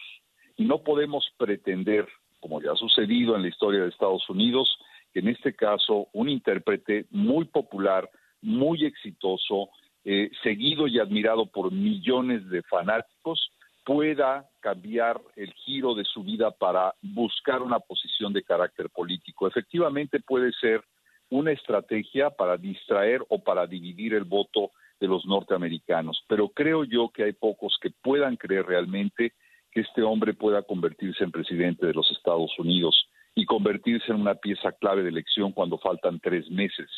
Y 0.56 0.64
no 0.64 0.82
podemos 0.82 1.26
pretender, 1.36 2.06
como 2.40 2.60
ya 2.60 2.72
ha 2.72 2.76
sucedido 2.76 3.36
en 3.36 3.42
la 3.42 3.48
historia 3.48 3.82
de 3.82 3.88
Estados 3.88 4.28
Unidos, 4.28 4.78
que 5.12 5.20
en 5.20 5.28
este 5.28 5.54
caso 5.54 6.08
un 6.12 6.28
intérprete 6.28 7.06
muy 7.10 7.44
popular, 7.46 8.10
muy 8.42 8.84
exitoso, 8.84 9.68
eh, 10.08 10.30
seguido 10.44 10.86
y 10.86 11.00
admirado 11.00 11.46
por 11.46 11.72
millones 11.72 12.48
de 12.48 12.62
fanáticos, 12.62 13.50
pueda 13.84 14.48
cambiar 14.60 15.20
el 15.34 15.52
giro 15.54 15.96
de 15.96 16.04
su 16.04 16.22
vida 16.22 16.52
para 16.52 16.94
buscar 17.02 17.60
una 17.60 17.80
posición 17.80 18.32
de 18.32 18.44
carácter 18.44 18.88
político. 18.90 19.48
Efectivamente 19.48 20.20
puede 20.20 20.52
ser 20.52 20.80
una 21.28 21.50
estrategia 21.50 22.30
para 22.30 22.56
distraer 22.56 23.20
o 23.28 23.42
para 23.42 23.66
dividir 23.66 24.14
el 24.14 24.22
voto 24.22 24.70
de 25.00 25.08
los 25.08 25.26
norteamericanos, 25.26 26.22
pero 26.28 26.50
creo 26.50 26.84
yo 26.84 27.08
que 27.08 27.24
hay 27.24 27.32
pocos 27.32 27.76
que 27.82 27.90
puedan 27.90 28.36
creer 28.36 28.64
realmente 28.64 29.32
que 29.72 29.80
este 29.80 30.02
hombre 30.02 30.34
pueda 30.34 30.62
convertirse 30.62 31.24
en 31.24 31.32
presidente 31.32 31.84
de 31.84 31.94
los 31.94 32.08
Estados 32.12 32.56
Unidos 32.60 33.08
y 33.34 33.44
convertirse 33.44 34.12
en 34.12 34.20
una 34.20 34.36
pieza 34.36 34.70
clave 34.70 35.02
de 35.02 35.08
elección 35.08 35.50
cuando 35.50 35.78
faltan 35.78 36.20
tres 36.20 36.48
meses. 36.48 36.88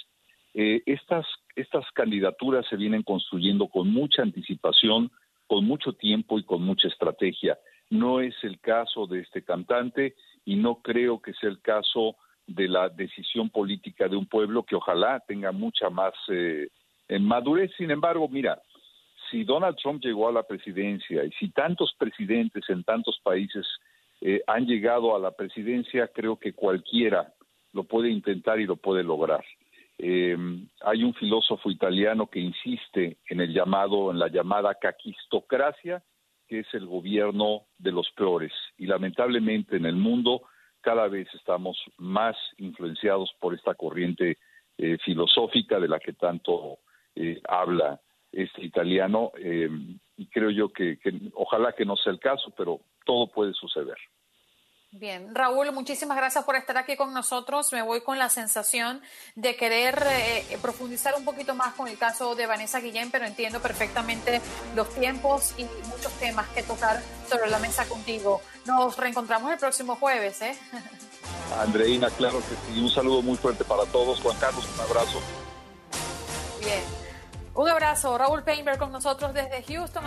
Eh, 0.60 0.82
estas, 0.86 1.24
estas 1.54 1.88
candidaturas 1.92 2.66
se 2.68 2.74
vienen 2.74 3.04
construyendo 3.04 3.68
con 3.68 3.92
mucha 3.92 4.22
anticipación, 4.22 5.08
con 5.46 5.64
mucho 5.64 5.92
tiempo 5.92 6.36
y 6.36 6.42
con 6.42 6.62
mucha 6.62 6.88
estrategia. 6.88 7.56
No 7.90 8.20
es 8.20 8.34
el 8.42 8.58
caso 8.58 9.06
de 9.06 9.20
este 9.20 9.44
cantante 9.44 10.16
y 10.44 10.56
no 10.56 10.82
creo 10.82 11.22
que 11.22 11.32
sea 11.34 11.48
el 11.48 11.60
caso 11.60 12.16
de 12.48 12.66
la 12.66 12.88
decisión 12.88 13.50
política 13.50 14.08
de 14.08 14.16
un 14.16 14.26
pueblo 14.26 14.64
que 14.64 14.74
ojalá 14.74 15.22
tenga 15.28 15.52
mucha 15.52 15.90
más 15.90 16.14
eh, 16.26 16.66
madurez. 17.20 17.70
Sin 17.76 17.92
embargo, 17.92 18.28
mira, 18.28 18.60
si 19.30 19.44
Donald 19.44 19.76
Trump 19.76 20.02
llegó 20.02 20.28
a 20.28 20.32
la 20.32 20.42
presidencia 20.42 21.24
y 21.24 21.30
si 21.38 21.50
tantos 21.50 21.94
presidentes 21.96 22.68
en 22.68 22.82
tantos 22.82 23.20
países 23.22 23.64
eh, 24.20 24.42
han 24.48 24.66
llegado 24.66 25.14
a 25.14 25.20
la 25.20 25.30
presidencia, 25.30 26.08
creo 26.08 26.36
que 26.36 26.52
cualquiera 26.52 27.32
lo 27.72 27.84
puede 27.84 28.10
intentar 28.10 28.58
y 28.58 28.66
lo 28.66 28.74
puede 28.74 29.04
lograr. 29.04 29.44
Eh, 29.98 30.36
hay 30.82 31.02
un 31.02 31.12
filósofo 31.14 31.70
italiano 31.70 32.28
que 32.28 32.40
insiste 32.40 33.18
en 33.28 33.40
el 33.40 33.52
llamado, 33.52 34.10
en 34.10 34.18
la 34.18 34.28
llamada 34.28 34.74
caquistocracia, 34.74 36.02
que 36.46 36.60
es 36.60 36.66
el 36.72 36.86
gobierno 36.86 37.66
de 37.78 37.92
los 37.92 38.10
peores. 38.12 38.52
Y 38.78 38.86
lamentablemente 38.86 39.76
en 39.76 39.86
el 39.86 39.96
mundo 39.96 40.42
cada 40.80 41.08
vez 41.08 41.28
estamos 41.34 41.76
más 41.98 42.36
influenciados 42.56 43.30
por 43.40 43.54
esta 43.54 43.74
corriente 43.74 44.38
eh, 44.78 44.96
filosófica 45.04 45.78
de 45.80 45.88
la 45.88 45.98
que 45.98 46.12
tanto 46.12 46.78
eh, 47.14 47.40
habla 47.48 48.00
este 48.32 48.64
italiano 48.64 49.32
eh, 49.36 49.68
y 50.16 50.26
creo 50.26 50.50
yo 50.50 50.72
que, 50.72 50.98
que 50.98 51.12
ojalá 51.34 51.72
que 51.72 51.84
no 51.84 51.96
sea 51.96 52.12
el 52.12 52.20
caso, 52.20 52.52
pero 52.56 52.80
todo 53.04 53.26
puede 53.26 53.52
suceder. 53.54 53.96
Bien, 54.90 55.34
Raúl, 55.34 55.70
muchísimas 55.72 56.16
gracias 56.16 56.44
por 56.44 56.56
estar 56.56 56.78
aquí 56.78 56.96
con 56.96 57.12
nosotros. 57.12 57.70
Me 57.72 57.82
voy 57.82 58.00
con 58.00 58.18
la 58.18 58.30
sensación 58.30 59.02
de 59.34 59.54
querer 59.54 60.02
eh, 60.10 60.58
profundizar 60.62 61.14
un 61.14 61.26
poquito 61.26 61.54
más 61.54 61.74
con 61.74 61.88
el 61.88 61.98
caso 61.98 62.34
de 62.34 62.46
Vanessa 62.46 62.80
Guillén, 62.80 63.10
pero 63.10 63.26
entiendo 63.26 63.60
perfectamente 63.60 64.40
los 64.74 64.88
tiempos 64.94 65.52
y 65.58 65.64
muchos 65.88 66.10
temas 66.18 66.48
que 66.48 66.62
tocar 66.62 67.02
sobre 67.28 67.50
la 67.50 67.58
mesa 67.58 67.86
contigo. 67.86 68.40
Nos 68.64 68.96
reencontramos 68.96 69.52
el 69.52 69.58
próximo 69.58 69.96
jueves, 69.96 70.40
¿eh? 70.40 70.56
Andreina, 71.60 72.08
claro 72.10 72.38
que 72.38 72.72
sí. 72.72 72.80
Un 72.80 72.88
saludo 72.88 73.20
muy 73.20 73.36
fuerte 73.36 73.64
para 73.64 73.84
todos. 73.84 74.20
Juan 74.20 74.38
Carlos, 74.38 74.66
un 74.74 74.80
abrazo. 74.80 75.20
Bien. 76.60 76.82
Un 77.54 77.68
abrazo. 77.68 78.16
Raúl 78.16 78.42
Painberg 78.42 78.78
con 78.78 78.90
nosotros 78.90 79.34
desde 79.34 79.62
Houston. 79.64 80.04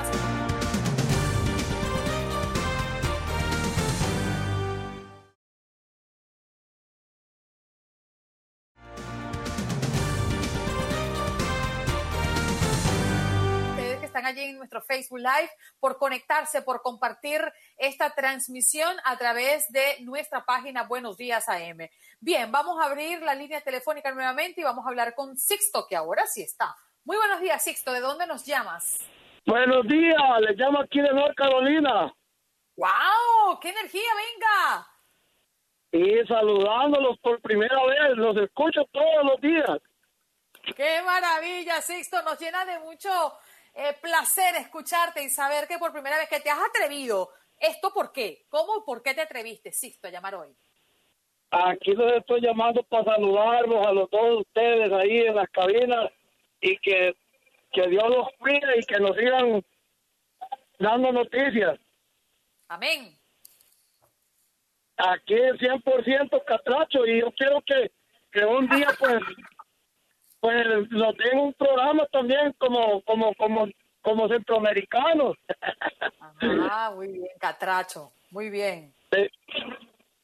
Están 14.21 14.37
allí 14.37 14.51
en 14.51 14.57
nuestro 14.57 14.81
Facebook 14.81 15.19
Live, 15.19 15.49
por 15.79 15.97
conectarse, 15.97 16.61
por 16.61 16.81
compartir 16.81 17.41
esta 17.77 18.13
transmisión 18.13 18.95
a 19.03 19.17
través 19.17 19.71
de 19.71 19.97
nuestra 20.01 20.45
página 20.45 20.83
Buenos 20.83 21.17
Días 21.17 21.49
AM. 21.49 21.89
Bien, 22.19 22.51
vamos 22.51 22.79
a 22.79 22.85
abrir 22.85 23.21
la 23.23 23.33
línea 23.33 23.61
telefónica 23.61 24.11
nuevamente 24.11 24.61
y 24.61 24.63
vamos 24.63 24.85
a 24.85 24.89
hablar 24.89 25.15
con 25.15 25.37
Sixto, 25.37 25.87
que 25.89 25.95
ahora 25.95 26.27
sí 26.27 26.43
está. 26.43 26.75
Muy 27.03 27.17
buenos 27.17 27.41
días, 27.41 27.63
Sixto. 27.63 27.91
¿De 27.91 27.99
dónde 27.99 28.27
nos 28.27 28.45
llamas? 28.45 28.99
Buenos 29.45 29.87
días, 29.87 30.21
le 30.41 30.53
llamo 30.53 30.81
aquí 30.81 31.01
de 31.01 31.13
North 31.13 31.35
Carolina. 31.35 32.13
¡Wow! 32.77 33.59
¡Qué 33.59 33.69
energía, 33.69 34.11
venga! 34.15 34.87
Y 35.93 36.27
saludándolos 36.27 37.17
por 37.21 37.41
primera 37.41 37.83
vez, 37.85 38.17
los 38.17 38.37
escucho 38.37 38.81
todos 38.91 39.25
los 39.25 39.41
días. 39.41 39.79
¡Qué 40.75 41.01
maravilla, 41.03 41.81
Sixto! 41.81 42.21
Nos 42.21 42.39
llena 42.39 42.63
de 42.65 42.77
mucho 42.79 43.09
eh, 43.73 43.95
placer 44.01 44.55
escucharte 44.55 45.23
y 45.23 45.29
saber 45.29 45.67
que 45.67 45.77
por 45.77 45.91
primera 45.91 46.17
vez 46.17 46.29
que 46.29 46.39
te 46.39 46.49
has 46.49 46.59
atrevido. 46.59 47.29
¿Esto 47.57 47.93
por 47.93 48.11
qué? 48.11 48.45
¿Cómo 48.49 48.77
y 48.77 48.81
por 48.85 49.03
qué 49.03 49.13
te 49.13 49.21
atreviste, 49.21 49.71
Sixto, 49.71 50.07
a 50.07 50.11
llamar 50.11 50.35
hoy? 50.35 50.55
Aquí 51.51 51.93
los 51.93 52.13
estoy 52.13 52.41
llamando 52.41 52.81
para 52.83 53.03
saludarlos 53.03 53.85
a 53.85 53.91
los 53.91 54.09
todos 54.09 54.41
ustedes 54.41 54.91
ahí 54.93 55.17
en 55.19 55.35
las 55.35 55.49
cabinas 55.49 56.11
y 56.61 56.77
que, 56.77 57.13
que 57.71 57.87
Dios 57.87 58.09
los 58.09 58.27
cuide 58.39 58.79
y 58.79 58.83
que 58.83 58.99
nos 58.99 59.15
sigan 59.17 59.63
dando 60.79 61.11
noticias. 61.11 61.77
Amén. 62.69 63.17
Aquí 64.97 65.33
es 65.33 65.53
100% 65.53 66.43
catracho 66.45 67.05
y 67.05 67.19
yo 67.19 67.31
quiero 67.31 67.61
que, 67.61 67.91
que 68.31 68.45
un 68.45 68.67
día 68.69 68.87
pues 68.97 69.21
pues 70.41 70.65
lo 70.89 71.13
tengo 71.13 71.43
un 71.43 71.53
programa 71.53 72.05
también 72.07 72.53
como 72.57 73.01
como 73.03 73.33
como 73.35 73.67
como 74.01 74.27
centroamericanos. 74.27 75.37
Ah, 76.41 76.91
muy 76.95 77.07
bien, 77.07 77.27
catracho, 77.39 78.11
muy 78.31 78.49
bien. 78.49 78.93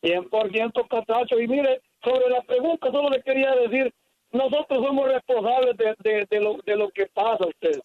100% 0.02 0.88
catracho. 0.88 1.40
Y 1.40 1.48
mire, 1.48 1.82
sobre 2.04 2.30
la 2.30 2.42
pregunta, 2.42 2.92
solo 2.92 3.10
le 3.10 3.22
quería 3.22 3.52
decir, 3.56 3.94
nosotros 4.32 4.84
somos 4.84 5.08
responsables 5.08 5.78
de, 5.78 5.96
de, 6.00 6.28
de 6.30 6.40
lo, 6.40 6.58
de 6.66 6.76
lo 6.76 6.90
que 6.90 7.06
pasa 7.08 7.44
a 7.44 7.48
usted. 7.48 7.80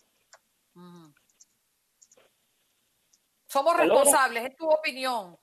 Somos 3.47 3.77
responsables, 3.77 4.45
es 4.45 4.57
tu 4.57 4.67
opinión. 4.67 5.37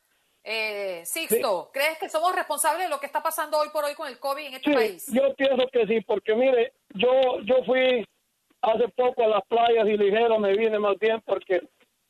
Eh, 0.51 1.05
Sixto, 1.05 1.69
¿crees 1.71 1.99
que 1.99 2.09
somos 2.09 2.35
responsables 2.35 2.85
de 2.85 2.89
lo 2.89 2.99
que 2.99 3.05
está 3.05 3.21
pasando 3.21 3.59
hoy 3.59 3.69
por 3.69 3.85
hoy 3.85 3.93
con 3.93 4.07
el 4.07 4.17
COVID 4.17 4.47
en 4.47 4.53
este 4.55 4.71
sí, 4.71 4.75
país? 4.75 5.05
Yo 5.13 5.35
pienso 5.35 5.67
que 5.71 5.85
sí, 5.85 6.01
porque 6.01 6.33
mire, 6.33 6.73
yo 6.95 7.39
yo 7.43 7.63
fui 7.65 8.03
hace 8.59 8.87
poco 8.95 9.25
a 9.25 9.27
las 9.27 9.45
playas 9.45 9.87
y 9.87 9.95
ligero 9.95 10.39
me 10.39 10.57
vine 10.57 10.79
más 10.79 10.97
bien 10.97 11.21
porque 11.21 11.61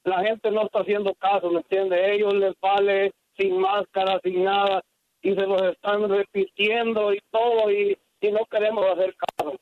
la 0.06 0.24
gente 0.24 0.52
no 0.52 0.64
está 0.64 0.80
haciendo 0.80 1.14
caso, 1.16 1.50
¿me 1.50 1.58
entiende? 1.58 2.16
Ellos 2.16 2.34
les 2.34 2.58
vale 2.62 3.12
sin 3.36 3.60
máscara, 3.60 4.22
sin 4.24 4.46
nada, 4.46 4.86
y 5.22 5.36
se 5.36 5.46
los 5.46 5.62
están 5.62 6.08
repitiendo 6.10 7.14
y 7.14 7.20
todo, 7.30 7.70
y, 7.70 8.00
y 8.22 8.32
no 8.32 8.46
queremos 8.46 8.86
hacer 8.86 9.18
caso. 9.18 9.60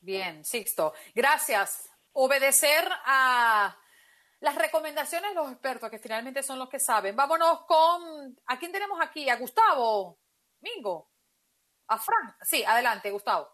Bien, 0.00 0.42
Sixto. 0.42 0.94
Gracias. 1.14 1.90
Obedecer 2.14 2.88
a 3.04 3.76
las 4.40 4.54
recomendaciones 4.56 5.30
de 5.30 5.34
los 5.36 5.50
expertos, 5.50 5.90
que 5.90 5.98
finalmente 5.98 6.42
son 6.42 6.58
los 6.58 6.68
que 6.68 6.78
saben. 6.78 7.16
Vámonos 7.16 7.64
con. 7.66 8.36
¿A 8.46 8.58
quién 8.58 8.72
tenemos 8.72 9.00
aquí? 9.00 9.28
¿A 9.28 9.36
Gustavo? 9.36 10.18
¿Mingo? 10.60 11.10
¿A 11.88 11.98
Frank? 11.98 12.36
Sí, 12.42 12.64
adelante, 12.64 13.10
Gustavo. 13.10 13.48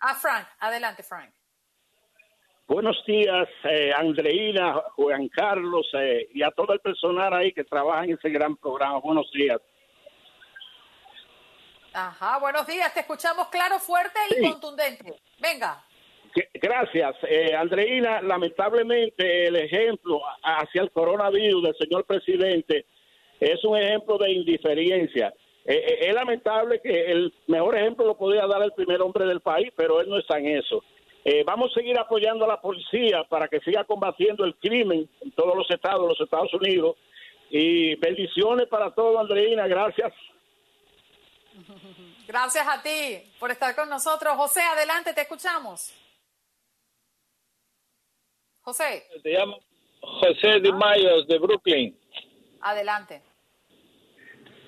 A 0.00 0.14
Frank. 0.14 0.46
Adelante, 0.58 1.02
Frank. 1.02 1.32
Buenos 2.66 2.96
días, 3.06 3.46
eh, 3.64 3.92
Andreina, 3.94 4.74
Juan 4.96 5.28
Carlos 5.28 5.86
eh, 5.92 6.28
y 6.32 6.42
a 6.42 6.50
todo 6.50 6.72
el 6.72 6.80
personal 6.80 7.34
ahí 7.34 7.52
que 7.52 7.64
trabaja 7.64 8.04
en 8.04 8.12
ese 8.14 8.30
gran 8.30 8.56
programa. 8.56 9.00
Buenos 9.00 9.30
días. 9.32 9.60
Ajá, 11.92 12.38
buenos 12.38 12.66
días. 12.66 12.92
Te 12.92 13.00
escuchamos 13.00 13.48
claro, 13.48 13.78
fuerte 13.78 14.18
y 14.30 14.34
Sí. 14.34 14.50
contundente. 14.50 15.22
Venga. 15.38 15.84
Gracias, 16.54 17.16
eh, 17.28 17.54
Andreina. 17.54 18.20
Lamentablemente, 18.22 19.46
el 19.46 19.56
ejemplo 19.56 20.20
hacia 20.42 20.82
el 20.82 20.90
coronavirus 20.90 21.62
del 21.62 21.76
señor 21.76 22.04
presidente 22.04 22.86
es 23.40 23.64
un 23.64 23.78
ejemplo 23.78 24.18
de 24.18 24.32
indiferencia. 24.32 25.32
Eh, 25.64 25.74
eh, 25.76 26.08
es 26.08 26.14
lamentable 26.14 26.80
que 26.80 27.10
el 27.10 27.32
mejor 27.46 27.76
ejemplo 27.76 28.06
lo 28.06 28.16
podía 28.16 28.46
dar 28.46 28.62
el 28.62 28.72
primer 28.72 29.00
hombre 29.00 29.26
del 29.26 29.40
país, 29.40 29.72
pero 29.76 30.00
él 30.00 30.08
no 30.08 30.18
está 30.18 30.38
en 30.38 30.58
eso. 30.58 30.82
Eh, 31.24 31.42
vamos 31.44 31.70
a 31.70 31.74
seguir 31.74 31.98
apoyando 31.98 32.44
a 32.44 32.48
la 32.48 32.60
policía 32.60 33.24
para 33.24 33.48
que 33.48 33.60
siga 33.60 33.84
combatiendo 33.84 34.44
el 34.44 34.54
crimen 34.56 35.08
en 35.22 35.30
todos 35.32 35.56
los 35.56 35.70
estados 35.70 36.06
los 36.06 36.20
Estados 36.20 36.52
Unidos. 36.52 36.96
Y 37.48 37.94
bendiciones 37.96 38.66
para 38.68 38.90
todos, 38.90 39.18
Andreina. 39.18 39.66
Gracias. 39.66 40.12
Gracias 42.26 42.66
a 42.66 42.82
ti 42.82 43.32
por 43.38 43.50
estar 43.50 43.74
con 43.74 43.88
nosotros. 43.88 44.34
José, 44.34 44.60
adelante, 44.60 45.14
te 45.14 45.22
escuchamos. 45.22 46.03
José, 48.64 49.04
Te 49.22 49.30
llamo 49.30 49.58
José 50.00 50.60
Di 50.60 50.72
Mayos 50.72 51.26
de 51.28 51.38
Brooklyn. 51.38 51.96
adelante. 52.62 53.20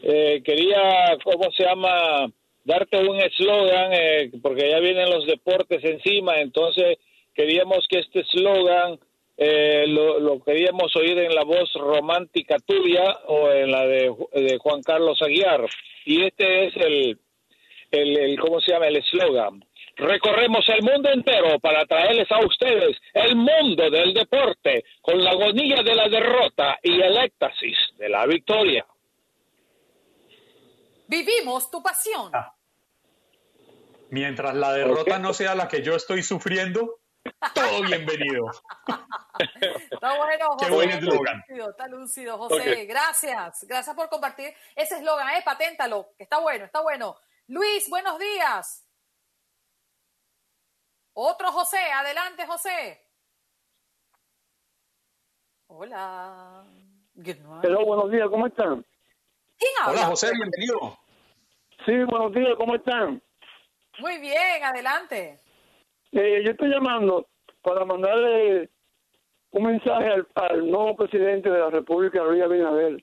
Eh, 0.03 0.43
quería, 0.45 1.17
¿cómo 1.25 1.51
se 1.53 1.65
llama? 1.65 2.31
Darte 2.65 2.99
un 2.99 3.17
eslogan, 3.21 3.93
eh, 3.93 4.31
porque 4.43 4.69
ya 4.71 4.81
vienen 4.81 5.09
los 5.09 5.27
deportes 5.27 5.83
encima, 5.85 6.41
entonces 6.41 6.99
queríamos 7.35 7.87
que 7.89 8.01
este 8.01 8.21
eslogan 8.21 8.99
eh, 9.39 9.85
lo, 9.87 10.19
lo 10.21 10.43
queríamos 10.43 10.95
oír 10.97 11.19
en 11.19 11.35
la 11.35 11.45
voz 11.45 11.73
romántica 11.75 12.57
tuya 12.59 13.19
o 13.27 13.51
en 13.51 13.71
la 13.71 13.87
de, 13.87 14.15
de 14.33 14.59
Juan 14.59 14.83
Carlos 14.83 15.21
Aguiar. 15.23 15.65
Y 16.05 16.25
este 16.25 16.67
es 16.67 16.77
el, 16.77 17.19
el, 17.91 18.19
el 18.19 18.41
¿cómo 18.41 18.61
se 18.61 18.73
llama? 18.73 18.89
El 18.89 18.97
eslogan. 18.97 19.65
Recorremos 19.97 20.69
el 20.69 20.83
mundo 20.83 21.09
entero 21.11 21.59
para 21.59 21.87
traerles 21.87 22.31
a 22.31 22.45
ustedes 22.45 22.97
el 23.15 23.35
mundo 23.35 23.91
del 23.91 24.13
deporte 24.13 24.85
con 25.01 25.23
la 25.25 25.31
agonía 25.31 25.83
de 25.83 25.95
la 25.95 26.09
derrota 26.09 26.79
y 26.83 27.01
el 27.01 27.17
éxtasis 27.17 27.79
de 27.97 28.09
la 28.11 28.27
victoria. 28.27 28.87
Vivimos 31.09 31.71
tu 31.71 31.83
pasión. 31.83 32.31
Mientras 34.11 34.55
la 34.55 34.73
derrota 34.73 35.19
no 35.19 35.33
sea 35.33 35.55
la 35.55 35.67
que 35.67 35.83
yo 35.83 35.95
estoy 35.97 36.23
sufriendo, 36.23 37.01
todo 37.55 37.83
bienvenido. 37.83 38.51
Está 39.91 40.17
bueno, 40.17 40.57
Qué 40.59 40.71
buen 40.71 40.89
está 40.91 41.01
eslogan. 41.01 41.43
lúcido, 41.49 41.71
Está 41.71 41.89
lúcido, 41.89 42.39
José. 42.39 42.87
Gracias. 42.87 43.65
Gracias 43.69 43.95
por 43.97 44.09
compartir 44.09 44.55
ese 44.75 44.97
eslogan. 44.97 45.29
Eh, 45.37 45.43
paténtalo. 45.45 46.09
que 46.17 46.25
Está 46.25 46.39
bueno, 46.39 46.65
está 46.65 46.81
bueno. 46.81 47.17
Luis, 47.49 47.89
buenos 47.91 48.19
días. 48.19 48.86
Otro 51.19 51.51
José. 51.51 51.79
Adelante, 51.79 52.47
José. 52.47 53.01
Hola. 55.69 56.63
Hello, 57.63 57.87
buenos 57.87 58.11
días, 58.11 58.29
¿cómo 58.29 58.47
están? 58.47 58.85
¿Quién 59.59 59.73
habla? 59.81 59.93
Hola, 59.93 60.07
José, 60.09 60.31
bienvenido. 60.35 60.99
Sí, 61.87 62.05
buenos 62.05 62.35
días, 62.35 62.53
¿cómo 62.59 62.75
están? 62.75 63.23
Muy 63.99 64.19
bien, 64.19 64.63
adelante. 64.63 65.41
Eh, 66.13 66.43
yo 66.45 66.51
estoy 66.51 66.69
llamando 66.69 67.27
para 67.63 67.87
mandarle 67.87 68.69
un 69.53 69.63
mensaje 69.65 70.09
al, 70.11 70.29
al 70.35 70.71
nuevo 70.71 70.97
presidente 70.97 71.49
de 71.49 71.59
la 71.59 71.71
República, 71.71 72.23
Luis 72.25 72.43
Abinader. 72.43 73.03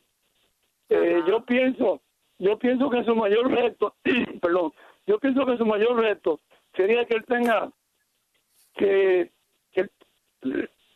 Eh, 0.90 1.24
yo 1.28 1.44
pienso, 1.44 2.00
yo 2.38 2.60
pienso 2.60 2.92
que 2.92 3.04
su 3.06 3.16
mayor 3.16 3.50
reto, 3.50 3.96
perdón, 4.40 4.72
yo 5.08 5.18
pienso 5.20 5.48
que 5.48 5.58
su 5.58 5.66
mayor 5.66 6.00
reto 6.00 6.40
sería 6.76 7.06
que 7.06 7.16
él 7.16 7.26
tenga 7.26 7.72
que 8.74 9.32
que, 9.72 9.90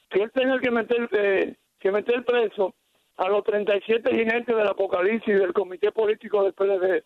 que 0.10 0.24
él 0.24 0.32
tenga 0.34 0.60
que 0.60 0.72
meter 0.72 1.10
eh, 1.12 1.56
que 1.80 1.92
meter 1.92 2.24
preso 2.24 2.74
a 3.18 3.30
los 3.30 3.44
37 3.44 4.10
jinetes 4.12 4.56
del 4.56 4.68
apocalipsis 4.68 5.40
del 5.40 5.54
comité 5.54 5.92
político 5.92 6.44
del 6.44 6.54
PLD, 6.54 7.04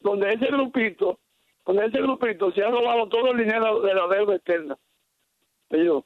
donde 0.00 0.32
ese 0.32 0.46
grupito, 0.46 1.20
donde 1.64 1.86
ese 1.86 2.00
grupito 2.00 2.50
se 2.52 2.64
ha 2.64 2.70
robado 2.70 3.08
todo 3.08 3.32
el 3.32 3.38
dinero 3.38 3.80
de 3.80 3.94
la 3.94 4.08
deuda 4.08 4.34
externa. 4.34 4.76
Pero 5.68 6.04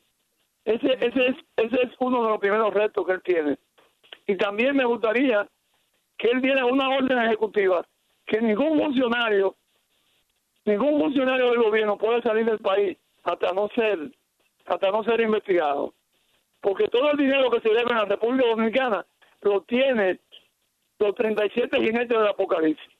ese, 0.64 0.92
ese, 1.00 1.28
es, 1.28 1.36
ese 1.56 1.82
es 1.82 1.90
uno 2.00 2.22
de 2.22 2.28
los 2.30 2.38
primeros 2.38 2.72
retos 2.72 3.06
que 3.06 3.12
él 3.12 3.22
tiene. 3.22 3.58
Y 4.26 4.36
también 4.36 4.76
me 4.76 4.84
gustaría 4.84 5.48
que 6.18 6.28
él 6.28 6.42
diera 6.42 6.66
una 6.66 6.90
orden 6.90 7.18
ejecutiva 7.18 7.86
que 8.26 8.40
ningún 8.40 8.78
funcionario, 8.78 9.56
ningún 10.64 11.00
funcionario 11.00 11.50
del 11.50 11.62
gobierno 11.62 11.96
puede 11.96 12.20
salir 12.22 12.44
del 12.44 12.58
país 12.58 12.98
hasta 13.26 13.52
no 13.52 13.68
ser, 13.74 13.98
hasta 14.64 14.90
no 14.90 15.04
ser 15.04 15.20
investigado. 15.20 15.92
Porque 16.60 16.88
todo 16.88 17.10
el 17.10 17.18
dinero 17.18 17.50
que 17.50 17.60
se 17.60 17.68
debe 17.68 17.90
en 17.90 17.98
la 17.98 18.04
República 18.04 18.48
Dominicana 18.48 19.04
lo 19.42 19.62
tiene 19.62 20.20
los 20.98 21.14
37 21.14 21.76
jinetes 21.78 22.08
del 22.08 22.26
apocalipsis. 22.26 22.92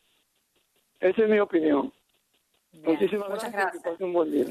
Esa 1.00 1.22
es 1.22 1.28
mi 1.28 1.38
opinión. 1.38 1.90
Muchísimas 2.72 3.30
muchas 3.30 3.52
gracias. 3.52 3.82
pasen 3.82 4.06
un 4.06 4.12
buen 4.12 4.30
día. 4.30 4.46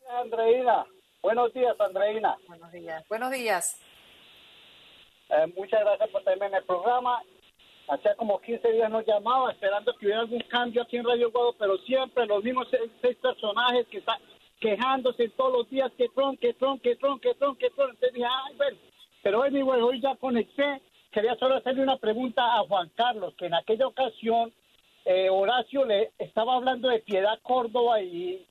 Andreina, 0.08 0.86
buenos 1.22 1.52
días, 1.52 1.78
Andreina. 1.80 2.36
Buenos 2.46 2.72
días. 2.72 3.08
Buenos 3.08 3.30
días. 3.30 3.80
Eh, 5.30 5.46
muchas 5.56 5.80
gracias 5.80 6.08
por 6.10 6.24
tenerme 6.24 6.46
en 6.46 6.54
el 6.54 6.64
programa. 6.64 7.22
Hacía 7.88 8.14
como 8.14 8.40
15 8.40 8.72
días 8.72 8.90
nos 8.90 9.06
llamaba 9.06 9.50
esperando 9.50 9.92
que 9.96 10.06
hubiera 10.06 10.20
algún 10.20 10.42
cambio 10.42 10.82
aquí 10.82 10.96
en 10.96 11.04
Radio 11.04 11.30
Guado, 11.30 11.54
pero 11.58 11.76
siempre 11.78 12.26
los 12.26 12.42
mismos 12.42 12.68
seis, 12.70 12.90
seis 13.00 13.16
personajes 13.16 13.86
que 13.88 13.98
están 13.98 14.18
quejándose 14.60 15.28
todos 15.30 15.58
los 15.58 15.70
días 15.70 15.90
que 15.96 16.08
Trump, 16.10 16.38
que 16.38 16.52
Trump, 16.54 16.82
que 16.82 16.94
Trump, 16.96 17.20
que 17.20 17.34
Trump, 17.34 17.58
que 17.58 17.70
Trump. 17.70 17.90
Entonces 17.90 18.12
dije, 18.12 18.26
ay, 18.26 18.54
bueno, 18.56 18.78
pero 19.22 19.40
hoy, 19.40 19.50
mi 19.50 19.62
güey, 19.62 19.80
hoy 19.80 20.00
ya 20.00 20.14
conecté. 20.16 20.80
Quería 21.10 21.34
solo 21.36 21.56
hacerle 21.56 21.82
una 21.82 21.96
pregunta 21.96 22.42
a 22.56 22.60
Juan 22.60 22.90
Carlos, 22.94 23.34
que 23.36 23.46
en 23.46 23.54
aquella 23.54 23.86
ocasión 23.86 24.52
eh, 25.04 25.28
Horacio 25.28 25.84
le 25.84 26.12
estaba 26.18 26.54
hablando 26.54 26.88
de 26.88 27.00
Piedad 27.00 27.38
Córdoba 27.42 28.00
y, 28.00 28.46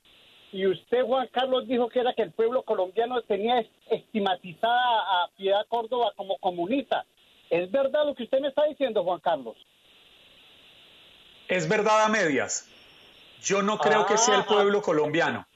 y 0.52 0.66
usted, 0.68 1.04
Juan 1.04 1.28
Carlos, 1.32 1.68
dijo 1.68 1.90
que 1.90 2.00
era 2.00 2.14
que 2.14 2.24
el 2.24 2.32
pueblo 2.32 2.64
colombiano 2.64 3.22
tenía 3.24 3.60
es- 3.60 3.68
estigmatizada 3.90 5.00
a 5.24 5.30
Piedad 5.38 5.66
Córdoba 5.68 6.12
como 6.16 6.38
comunista. 6.40 7.06
¿Es 7.50 7.70
verdad 7.72 8.06
lo 8.06 8.16
que 8.16 8.24
usted 8.24 8.40
me 8.40 8.48
está 8.50 8.64
diciendo, 8.66 9.04
Juan 9.04 9.20
Carlos? 9.20 9.56
Es 11.48 11.68
verdad 11.68 12.04
a 12.06 12.10
medias. 12.10 12.68
Yo 13.42 13.62
no 13.62 13.78
creo 13.80 14.06
que 14.06 14.18
sea 14.18 14.38
el 14.38 14.46
pueblo 14.46 14.82
colombiano. 14.82 15.48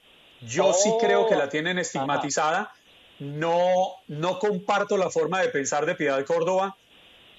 Yo 0.42 0.74
sí 0.74 0.90
Oh. 0.92 0.98
creo 0.98 1.28
que 1.28 1.36
la 1.36 1.50
tienen 1.50 1.78
estigmatizada. 1.78 2.72
No, 3.20 3.96
no 4.08 4.40
comparto 4.40 4.98
la 4.98 5.10
forma 5.10 5.42
de 5.42 5.50
pensar 5.50 5.86
de 5.86 5.96
Piedad 5.96 6.24
Córdoba. 6.26 6.76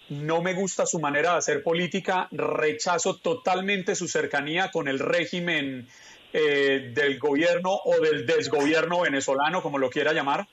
No 0.08 0.42
me 0.42 0.54
gusta 0.54 0.86
su 0.86 1.00
manera 1.00 1.32
de 1.32 1.38
hacer 1.38 1.62
política. 1.62 2.28
Rechazo 2.30 3.16
totalmente 3.16 3.94
su 3.94 4.06
cercanía 4.06 4.70
con 4.70 4.86
el 4.86 4.98
régimen 4.98 5.88
eh, 6.36 6.90
del 6.92 7.20
gobierno 7.20 7.70
o 7.84 8.00
del 8.00 8.26
desgobierno 8.26 9.02
venezolano, 9.02 9.62
como 9.62 9.78
lo 9.78 9.88
quiera 9.88 10.12
llamar. 10.12 10.48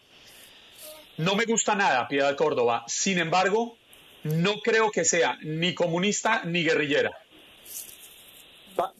No 1.17 1.35
me 1.35 1.45
gusta 1.45 1.73
nada 1.73 2.07
Piedad 2.07 2.35
Córdoba. 2.35 2.83
Sin 2.85 3.17
embargo, 3.17 3.77
no 4.21 4.59
creo 4.63 4.91
que 4.91 5.03
sea 5.03 5.39
ni 5.41 5.73
comunista 5.73 6.43
ni 6.45 6.63
guerrillera. 6.63 7.17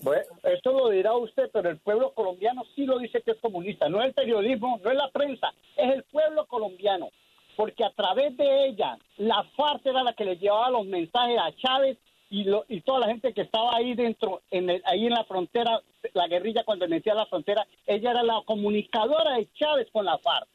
Bueno, 0.01 0.23
esto 0.41 0.71
lo 0.71 0.89
dirá 0.89 1.13
usted, 1.13 1.51
pero 1.53 1.69
el 1.69 1.77
pueblo 1.77 2.13
colombiano 2.15 2.63
sí 2.75 2.87
lo 2.87 2.97
dice 2.97 3.21
que 3.21 3.31
es 3.31 3.37
comunista. 3.39 3.87
No 3.87 3.99
es 4.01 4.07
el 4.07 4.13
periodismo, 4.15 4.79
no 4.83 4.89
es 4.89 4.97
la 4.97 5.11
prensa, 5.11 5.53
es 5.77 5.93
el 5.93 6.03
pueblo 6.05 6.47
colombiano. 6.47 7.09
Porque 7.55 7.85
a 7.85 7.91
través 7.91 8.35
de 8.37 8.65
ella, 8.65 8.97
la 9.17 9.43
FARC 9.55 9.85
era 9.85 10.01
la 10.01 10.13
que 10.13 10.25
le 10.25 10.37
llevaba 10.37 10.71
los 10.71 10.87
mensajes 10.87 11.37
a 11.37 11.55
Chávez 11.57 11.99
y, 12.31 12.45
lo- 12.45 12.65
y 12.69 12.81
toda 12.81 13.01
la 13.01 13.07
gente 13.07 13.33
que 13.33 13.41
estaba 13.41 13.75
ahí 13.75 13.93
dentro, 13.93 14.41
en 14.49 14.69
el- 14.69 14.81
ahí 14.85 15.05
en 15.05 15.13
la 15.13 15.25
frontera, 15.25 15.81
la 16.13 16.27
guerrilla 16.27 16.63
cuando 16.63 16.87
metía 16.87 17.11
a 17.13 17.17
la 17.17 17.25
frontera, 17.27 17.67
ella 17.85 18.11
era 18.11 18.23
la 18.23 18.41
comunicadora 18.45 19.35
de 19.35 19.47
Chávez 19.53 19.87
con 19.91 20.05
la 20.05 20.17
FARC. 20.17 20.47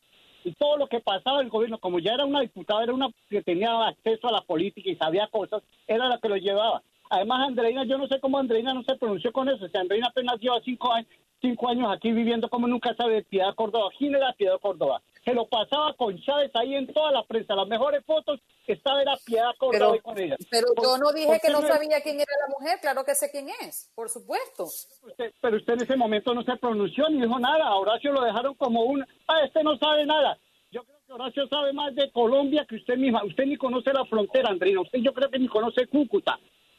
Y 0.44 0.52
todo 0.52 0.76
lo 0.78 0.86
que 0.86 1.00
pasaba 1.00 1.40
el 1.42 1.50
gobierno, 1.50 1.78
como 1.78 1.98
ya 1.98 2.14
era 2.14 2.24
una 2.24 2.40
diputada, 2.40 2.82
era 2.82 2.94
una 2.94 3.08
que 3.28 3.42
tenía 3.42 3.86
acceso 3.86 4.28
a 4.28 4.32
la 4.32 4.40
política 4.40 4.88
y 4.88 4.96
sabía 4.96 5.26
cosas, 5.26 5.62
era 5.86 6.08
la 6.08 6.18
que 6.18 6.28
lo 6.28 6.36
llevaba. 6.36 6.82
Además, 7.10 7.48
Andreina, 7.48 7.84
yo 7.84 7.98
no 7.98 8.06
sé 8.08 8.18
cómo 8.20 8.38
Andreina 8.38 8.74
no 8.74 8.82
se 8.82 8.96
pronunció 8.96 9.32
con 9.32 9.48
eso. 9.48 9.64
O 9.64 9.68
sea, 9.68 9.80
Andreina 9.80 10.08
apenas 10.08 10.38
lleva 10.40 10.60
cinco 10.64 10.92
años, 10.92 11.08
cinco 11.40 11.68
años 11.68 11.88
aquí 11.92 12.12
viviendo 12.12 12.48
como 12.48 12.66
nunca 12.66 12.94
sabe 12.94 13.14
de 13.14 13.22
Piedad 13.22 13.54
Córdoba. 13.54 13.90
¿Quién 13.98 14.14
era 14.14 14.32
Piedad 14.32 14.58
Córdoba? 14.60 15.00
Se 15.24 15.34
lo 15.34 15.46
pasaba 15.48 15.92
con 15.94 16.16
Chávez 16.20 16.50
ahí 16.54 16.74
en 16.76 16.86
toda 16.92 17.10
la 17.10 17.24
prensa. 17.24 17.54
Las 17.56 17.66
mejores 17.66 18.04
fotos 18.04 18.40
estaba 18.66 19.02
era 19.02 19.14
Piedad 19.24 19.50
Córdoba 19.58 19.78
Pero, 19.78 19.92
ahí 19.92 20.00
con 20.00 20.18
ella. 20.18 20.36
pero 20.50 20.66
¿Por- 20.74 20.84
yo 20.84 20.98
no 20.98 21.12
dije 21.12 21.40
que 21.42 21.50
no 21.50 21.62
sabía 21.62 22.00
quién 22.00 22.16
era 22.16 22.32
la 22.46 22.54
mujer. 22.58 22.78
Claro 22.80 23.04
que 23.04 23.14
sé 23.14 23.30
quién 23.30 23.48
es, 23.62 23.90
por 23.94 24.08
supuesto. 24.08 24.64
Usted- 24.64 25.32
pero 25.40 25.56
usted 25.56 25.72
en 25.74 25.82
ese 25.82 25.96
momento 25.96 26.32
no 26.34 26.42
se 26.44 26.56
pronunció 26.56 27.08
ni 27.08 27.20
dijo 27.22 27.38
nada. 27.40 27.66
A 27.66 27.74
Horacio 27.76 28.12
lo 28.12 28.22
dejaron 28.22 28.54
como 28.54 28.82
un, 28.84 29.02
ah, 29.28 29.40
este 29.44 29.62
no 29.64 29.76
sabe 29.78 30.06
nada. 30.06 30.38
Yo 30.70 30.82
creo 30.84 30.98
que 31.06 31.12
Horacio 31.12 31.46
sabe 31.48 31.72
más 31.72 31.94
de 31.94 32.10
Colombia 32.12 32.64
que 32.68 32.76
usted 32.76 32.96
misma. 32.96 33.24
Usted 33.24 33.46
ni 33.46 33.56
conoce 33.56 33.92
la 33.92 34.04
frontera, 34.06 34.50
Andrina. 34.50 34.80
Usted 34.80 34.98
yo 35.00 35.12
creo 35.12 35.28
que 35.30 35.38
ni 35.38 35.48
conoce 35.48 35.86
Cúcuta. 35.88 36.38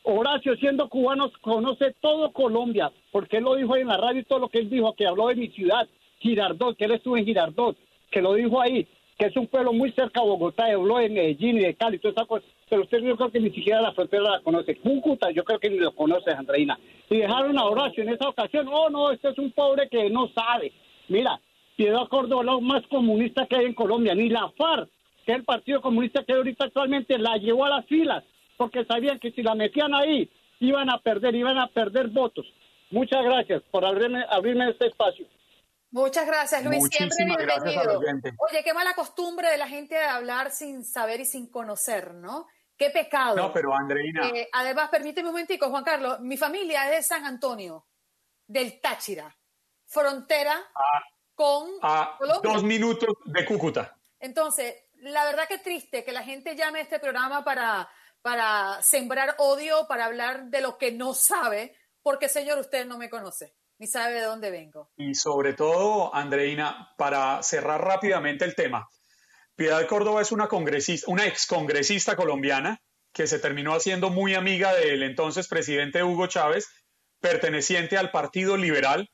Horacio, 0.09 0.55
siendo 0.55 0.87
cubano, 0.87 1.29
conoce 1.41 1.93
todo 1.99 2.31
Colombia, 2.31 2.89
porque 3.11 3.37
él 3.37 3.43
lo 3.43 3.55
dijo 3.55 3.73
ahí 3.73 3.81
en 3.81 3.89
la 3.89 3.97
radio 3.97 4.21
y 4.21 4.23
todo 4.23 4.39
lo 4.39 4.47
que 4.47 4.59
él 4.59 4.69
dijo, 4.69 4.95
que 4.95 5.05
habló 5.05 5.27
de 5.27 5.35
mi 5.35 5.49
ciudad, 5.49 5.85
Girardot, 6.19 6.77
que 6.77 6.85
él 6.85 6.91
estuvo 6.91 7.17
en 7.17 7.25
Girardot, 7.25 7.75
que 8.09 8.21
lo 8.21 8.33
dijo 8.33 8.61
ahí, 8.61 8.87
que 9.17 9.25
es 9.25 9.35
un 9.35 9.47
pueblo 9.47 9.73
muy 9.73 9.91
cerca 9.91 10.21
a 10.21 10.23
Bogotá, 10.23 10.67
habló 10.67 10.99
de 10.99 11.09
Medellín 11.09 11.57
y 11.57 11.61
de 11.61 11.75
Cali, 11.75 11.99
toda 11.99 12.13
esa 12.13 12.25
cosa. 12.25 12.45
Pero 12.69 12.83
usted 12.83 12.99
yo 12.99 13.17
creo 13.17 13.31
que 13.31 13.41
ni 13.41 13.49
siquiera 13.49 13.81
la 13.81 13.91
frontera 13.91 14.23
la 14.23 14.39
conoce. 14.39 14.77
Cúcuta, 14.77 15.29
yo 15.31 15.43
creo 15.43 15.59
que 15.59 15.69
ni 15.69 15.79
lo 15.79 15.91
conoce, 15.91 16.31
Andreina. 16.31 16.79
Y 17.09 17.17
dejaron 17.17 17.57
a 17.59 17.65
Horacio 17.65 18.03
en 18.03 18.09
esa 18.09 18.29
ocasión, 18.29 18.69
oh 18.71 18.89
no, 18.89 19.11
este 19.11 19.29
es 19.29 19.37
un 19.37 19.51
pobre 19.51 19.89
que 19.89 20.09
no 20.09 20.29
sabe. 20.29 20.71
Mira, 21.09 21.37
Piedad 21.75 22.07
Córdoba, 22.07 22.43
lo 22.43 22.61
más 22.61 22.87
comunista 22.87 23.45
que 23.45 23.57
hay 23.57 23.65
en 23.65 23.73
Colombia, 23.73 24.15
ni 24.15 24.29
la 24.29 24.49
FARC, 24.51 24.89
que 25.25 25.33
es 25.33 25.37
el 25.37 25.43
partido 25.43 25.81
comunista 25.81 26.23
que 26.23 26.31
hay 26.31 26.37
ahorita 26.37 26.65
actualmente, 26.65 27.17
la 27.17 27.35
llevó 27.37 27.65
a 27.65 27.69
las 27.69 27.85
filas, 27.87 28.23
porque 28.57 28.85
sabían 28.85 29.19
que 29.19 29.31
si 29.31 29.41
la 29.43 29.55
metían 29.55 29.93
ahí, 29.93 30.29
iban 30.59 30.89
a 30.89 30.99
perder, 30.99 31.35
iban 31.35 31.57
a 31.57 31.67
perder 31.67 32.07
votos. 32.07 32.45
Muchas 32.91 33.23
gracias 33.23 33.61
por 33.71 33.85
abrirme, 33.85 34.25
abrirme 34.29 34.69
este 34.69 34.87
espacio. 34.87 35.27
Muchas 35.91 36.25
gracias, 36.27 36.63
Luis. 36.65 36.83
Siempre 36.89 37.05
Muchísimas 37.25 37.37
gracias 37.37 37.99
bienvenido. 38.01 38.35
Oye, 38.49 38.63
qué 38.63 38.73
mala 38.73 38.93
costumbre 38.93 39.49
de 39.49 39.57
la 39.57 39.67
gente 39.67 39.95
de 39.95 40.03
hablar 40.03 40.51
sin 40.51 40.83
saber 40.83 41.21
y 41.21 41.25
sin 41.25 41.47
conocer, 41.49 42.13
¿no? 42.13 42.47
Qué 42.77 42.89
pecado. 42.89 43.35
No, 43.35 43.53
pero 43.53 43.73
Andreina, 43.73 44.27
Eh, 44.29 44.49
además, 44.51 44.89
permíteme 44.89 45.29
un 45.29 45.33
momentico, 45.33 45.69
Juan 45.69 45.83
Carlos. 45.83 46.19
Mi 46.19 46.37
familia 46.37 46.85
es 46.85 46.97
de 46.97 47.03
San 47.03 47.25
Antonio, 47.25 47.85
del 48.45 48.79
Táchira, 48.81 49.35
frontera 49.85 50.59
con 51.33 51.69
a 51.81 52.15
Colombia. 52.17 52.51
dos 52.53 52.63
minutos 52.63 53.09
de 53.25 53.45
Cúcuta. 53.45 53.95
Entonces, 54.19 54.75
la 54.95 55.25
verdad 55.25 55.47
que 55.47 55.59
triste 55.59 56.03
que 56.03 56.11
la 56.11 56.23
gente 56.23 56.55
llame 56.55 56.79
a 56.79 56.83
este 56.83 56.99
programa 56.99 57.43
para, 57.43 57.89
para 58.27 58.81
sembrar 58.81 59.35
odio, 59.37 59.87
para 59.87 60.03
hablar 60.03 60.49
de 60.49 60.59
lo 60.59 60.77
que 60.77 60.91
no 60.91 61.13
sabe, 61.13 61.77
porque 62.03 62.27
señor, 62.27 62.59
usted 62.59 62.85
no 62.85 62.97
me 62.97 63.09
conoce, 63.09 63.55
ni 63.79 63.87
sabe 63.87 64.15
de 64.15 64.23
dónde 64.23 64.51
vengo. 64.51 64.91
Y 64.97 65.15
sobre 65.15 65.53
todo, 65.53 66.13
Andreina, 66.13 66.93
para 66.97 67.41
cerrar 67.41 67.81
rápidamente 67.81 68.43
el 68.43 68.53
tema, 68.53 68.89
Piedad 69.55 69.87
Córdoba 69.87 70.21
es 70.21 70.33
una 70.33 70.49
congresista, 70.49 71.09
una 71.09 71.25
excongresista 71.25 72.17
colombiana 72.17 72.81
que 73.13 73.27
se 73.27 73.39
terminó 73.39 73.73
haciendo 73.73 74.09
muy 74.09 74.35
amiga 74.35 74.73
del 74.73 75.03
entonces 75.03 75.47
presidente 75.47 76.03
Hugo 76.03 76.27
Chávez, 76.27 76.67
perteneciente 77.21 77.95
al 77.97 78.11
Partido 78.11 78.57
Liberal. 78.57 79.09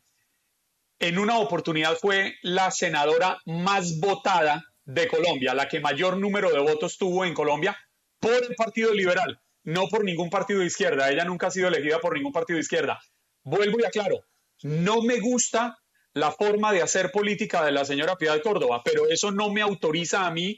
En 0.98 1.20
una 1.20 1.38
oportunidad 1.38 1.98
fue 1.98 2.34
la 2.42 2.72
senadora 2.72 3.38
más 3.46 4.00
votada 4.00 4.64
de 4.86 5.08
Colombia, 5.08 5.54
la 5.54 5.68
que 5.68 5.82
mayor 5.82 6.18
número 6.18 6.50
de 6.50 6.62
votos 6.62 6.98
tuvo 6.98 7.26
en 7.26 7.36
Colombia 7.36 7.78
por 8.24 8.42
el 8.42 8.56
Partido 8.56 8.94
Liberal, 8.94 9.38
no 9.66 9.90
por 9.90 10.06
ningún 10.06 10.30
partido 10.30 10.62
de 10.62 10.68
izquierda. 10.68 11.12
Ella 11.12 11.26
nunca 11.26 11.48
ha 11.48 11.52
sido 11.52 11.68
elegida 11.68 12.00
por 12.00 12.16
ningún 12.16 12.32
partido 12.32 12.56
de 12.56 12.62
izquierda. 12.62 13.02
Vuelvo 13.44 13.82
y 13.82 13.86
aclaro, 13.86 14.24
no 14.62 15.02
me 15.02 15.20
gusta 15.20 15.78
la 16.14 16.32
forma 16.32 16.72
de 16.72 16.82
hacer 16.82 17.12
política 17.12 17.66
de 17.66 17.74
la 17.74 17.84
señora 17.84 18.16
Piedad 18.16 18.42
Córdoba, 18.42 18.82
pero 18.86 19.10
eso 19.10 19.32
no 19.32 19.50
me 19.50 19.62
autoriza 19.62 20.26
a 20.26 20.32
mí 20.32 20.58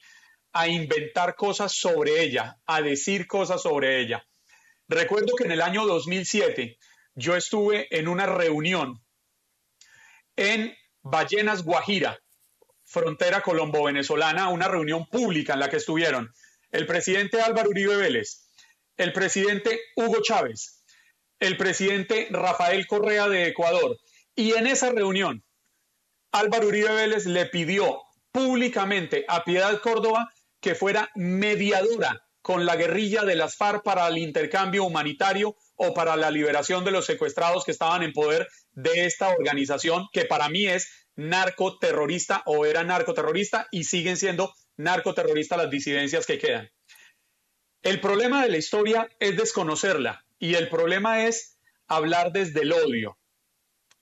a 0.53 0.67
inventar 0.67 1.33
cosas 1.35 1.73
sobre 1.73 2.21
ella, 2.21 2.59
a 2.67 2.83
decir 2.83 3.25
cosas 3.25 3.63
sobre 3.63 3.99
ella. 3.99 4.23
Recuerdo 4.87 5.35
que 5.35 5.45
en 5.45 5.51
el 5.51 5.61
año 5.61 5.87
2007 5.87 6.77
yo 7.15 7.35
estuve 7.35 7.87
en 7.89 8.07
una 8.07 8.27
reunión 8.27 9.03
en 10.35 10.71
Ballenas 11.01 11.63
Guajira, 11.63 12.19
frontera 12.83 13.41
colombo-venezolana, 13.41 14.49
una 14.49 14.67
reunión 14.67 15.07
pública 15.07 15.53
en 15.53 15.61
la 15.61 15.69
que 15.69 15.77
estuvieron 15.77 16.31
el 16.75 16.87
presidente 16.87 17.41
Álvaro 17.41 17.69
Uribe 17.69 17.95
Vélez, 17.95 18.49
el 18.97 19.13
presidente 19.13 19.79
Hugo 19.95 20.21
Chávez, 20.21 20.83
el 21.39 21.55
presidente 21.55 22.27
Rafael 22.31 22.85
Correa 22.85 23.29
de 23.29 23.47
Ecuador. 23.47 23.97
Y 24.35 24.51
en 24.55 24.67
esa 24.67 24.91
reunión, 24.91 25.45
Álvaro 26.33 26.67
Uribe 26.67 26.93
Vélez 26.93 27.27
le 27.27 27.45
pidió 27.45 28.01
públicamente 28.33 29.23
a 29.29 29.45
Piedad 29.45 29.79
Córdoba 29.79 30.29
que 30.59 30.75
fuera 30.75 31.09
mediadora 31.15 32.21
con 32.41 32.65
la 32.65 32.75
guerrilla 32.75 33.23
de 33.23 33.37
las 33.37 33.55
FARC 33.55 33.81
para 33.81 34.05
el 34.09 34.17
intercambio 34.17 34.83
humanitario 34.83 35.55
o 35.75 35.93
para 35.93 36.17
la 36.17 36.29
liberación 36.29 36.83
de 36.83 36.91
los 36.91 37.05
secuestrados 37.05 37.63
que 37.63 37.71
estaban 37.71 38.03
en 38.03 38.11
poder 38.11 38.49
de 38.73 39.05
esta 39.05 39.29
organización, 39.29 40.07
que 40.11 40.25
para 40.25 40.49
mí 40.49 40.67
es 40.67 40.89
narcoterrorista 41.15 42.43
o 42.45 42.65
era 42.65 42.83
narcoterrorista 42.83 43.67
y 43.71 43.85
siguen 43.85 44.17
siendo 44.17 44.53
narcoterroristas 44.77 45.57
las 45.57 45.69
disidencias 45.69 46.25
que 46.25 46.37
quedan. 46.37 46.69
El 47.81 47.99
problema 47.99 48.43
de 48.43 48.49
la 48.49 48.57
historia 48.57 49.07
es 49.19 49.37
desconocerla 49.37 50.25
y 50.39 50.55
el 50.55 50.69
problema 50.69 51.25
es 51.25 51.57
hablar 51.87 52.31
desde 52.31 52.61
el 52.61 52.73
odio, 52.73 53.17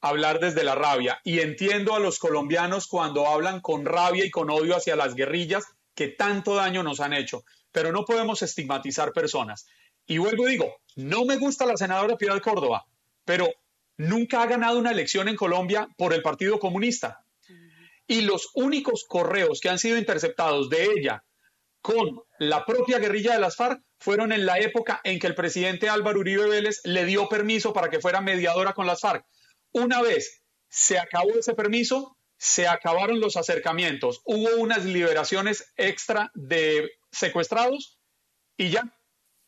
hablar 0.02 0.40
desde 0.40 0.64
la 0.64 0.76
rabia. 0.76 1.20
Y 1.24 1.40
entiendo 1.40 1.94
a 1.94 2.00
los 2.00 2.20
colombianos 2.20 2.88
cuando 2.88 3.28
hablan 3.28 3.62
con 3.62 3.86
rabia 3.86 4.26
y 4.26 4.32
con 4.32 4.50
odio 4.50 4.76
hacia 4.76 4.96
las 4.96 5.16
guerrillas 5.16 5.66
que 5.96 6.08
tanto 6.08 6.56
daño 6.56 6.82
nos 6.84 7.00
han 7.00 7.14
hecho, 7.14 7.44
pero 7.72 7.92
no 7.92 8.06
podemos 8.06 8.42
estigmatizar 8.42 9.12
personas. 9.14 9.68
Y 10.06 10.18
vuelvo 10.18 10.46
digo, 10.46 10.76
no 10.96 11.26
me 11.26 11.38
gusta 11.38 11.66
la 11.66 11.78
senadora 11.78 12.18
Piedad 12.18 12.42
Córdoba, 12.42 12.86
pero 13.26 13.50
nunca 13.98 14.42
ha 14.42 14.48
ganado 14.48 14.80
una 14.80 14.92
elección 14.92 15.28
en 15.28 15.36
Colombia 15.36 15.88
por 15.98 16.14
el 16.14 16.22
Partido 16.22 16.60
Comunista. 16.60 17.26
Y 18.08 18.22
los 18.22 18.50
únicos 18.56 19.06
correos 19.08 19.60
que 19.62 19.70
han 19.70 19.80
sido 19.80 19.98
interceptados 19.98 20.70
de 20.70 20.86
ella 20.86 21.24
con 21.82 22.22
la 22.40 22.66
propia 22.66 22.98
guerrilla 22.98 23.34
de 23.34 23.40
las 23.40 23.58
FARC 23.58 23.82
fueron 24.00 24.32
en 24.32 24.46
la 24.46 24.58
época 24.60 25.02
en 25.04 25.20
que 25.20 25.28
el 25.28 25.36
presidente 25.36 25.90
Álvaro 25.90 26.20
Uribe 26.20 26.48
Vélez 26.48 26.80
le 26.86 27.06
dio 27.06 27.28
permiso 27.28 27.74
para 27.74 27.90
que 27.90 28.00
fuera 28.00 28.22
mediadora 28.22 28.74
con 28.74 28.88
las 28.88 29.02
FARC. 29.02 29.26
Una 29.74 30.02
vez 30.02 30.44
se 30.70 30.98
acabó 30.98 31.32
ese 31.38 31.54
permiso, 31.54 32.18
se 32.38 32.68
acabaron 32.68 33.20
los 33.20 33.38
acercamientos, 33.38 34.22
hubo 34.26 34.56
unas 34.62 34.86
liberaciones 34.86 35.72
extra 35.76 36.32
de 36.34 36.90
secuestrados 37.12 38.00
y 38.58 38.70
ya. 38.70 38.84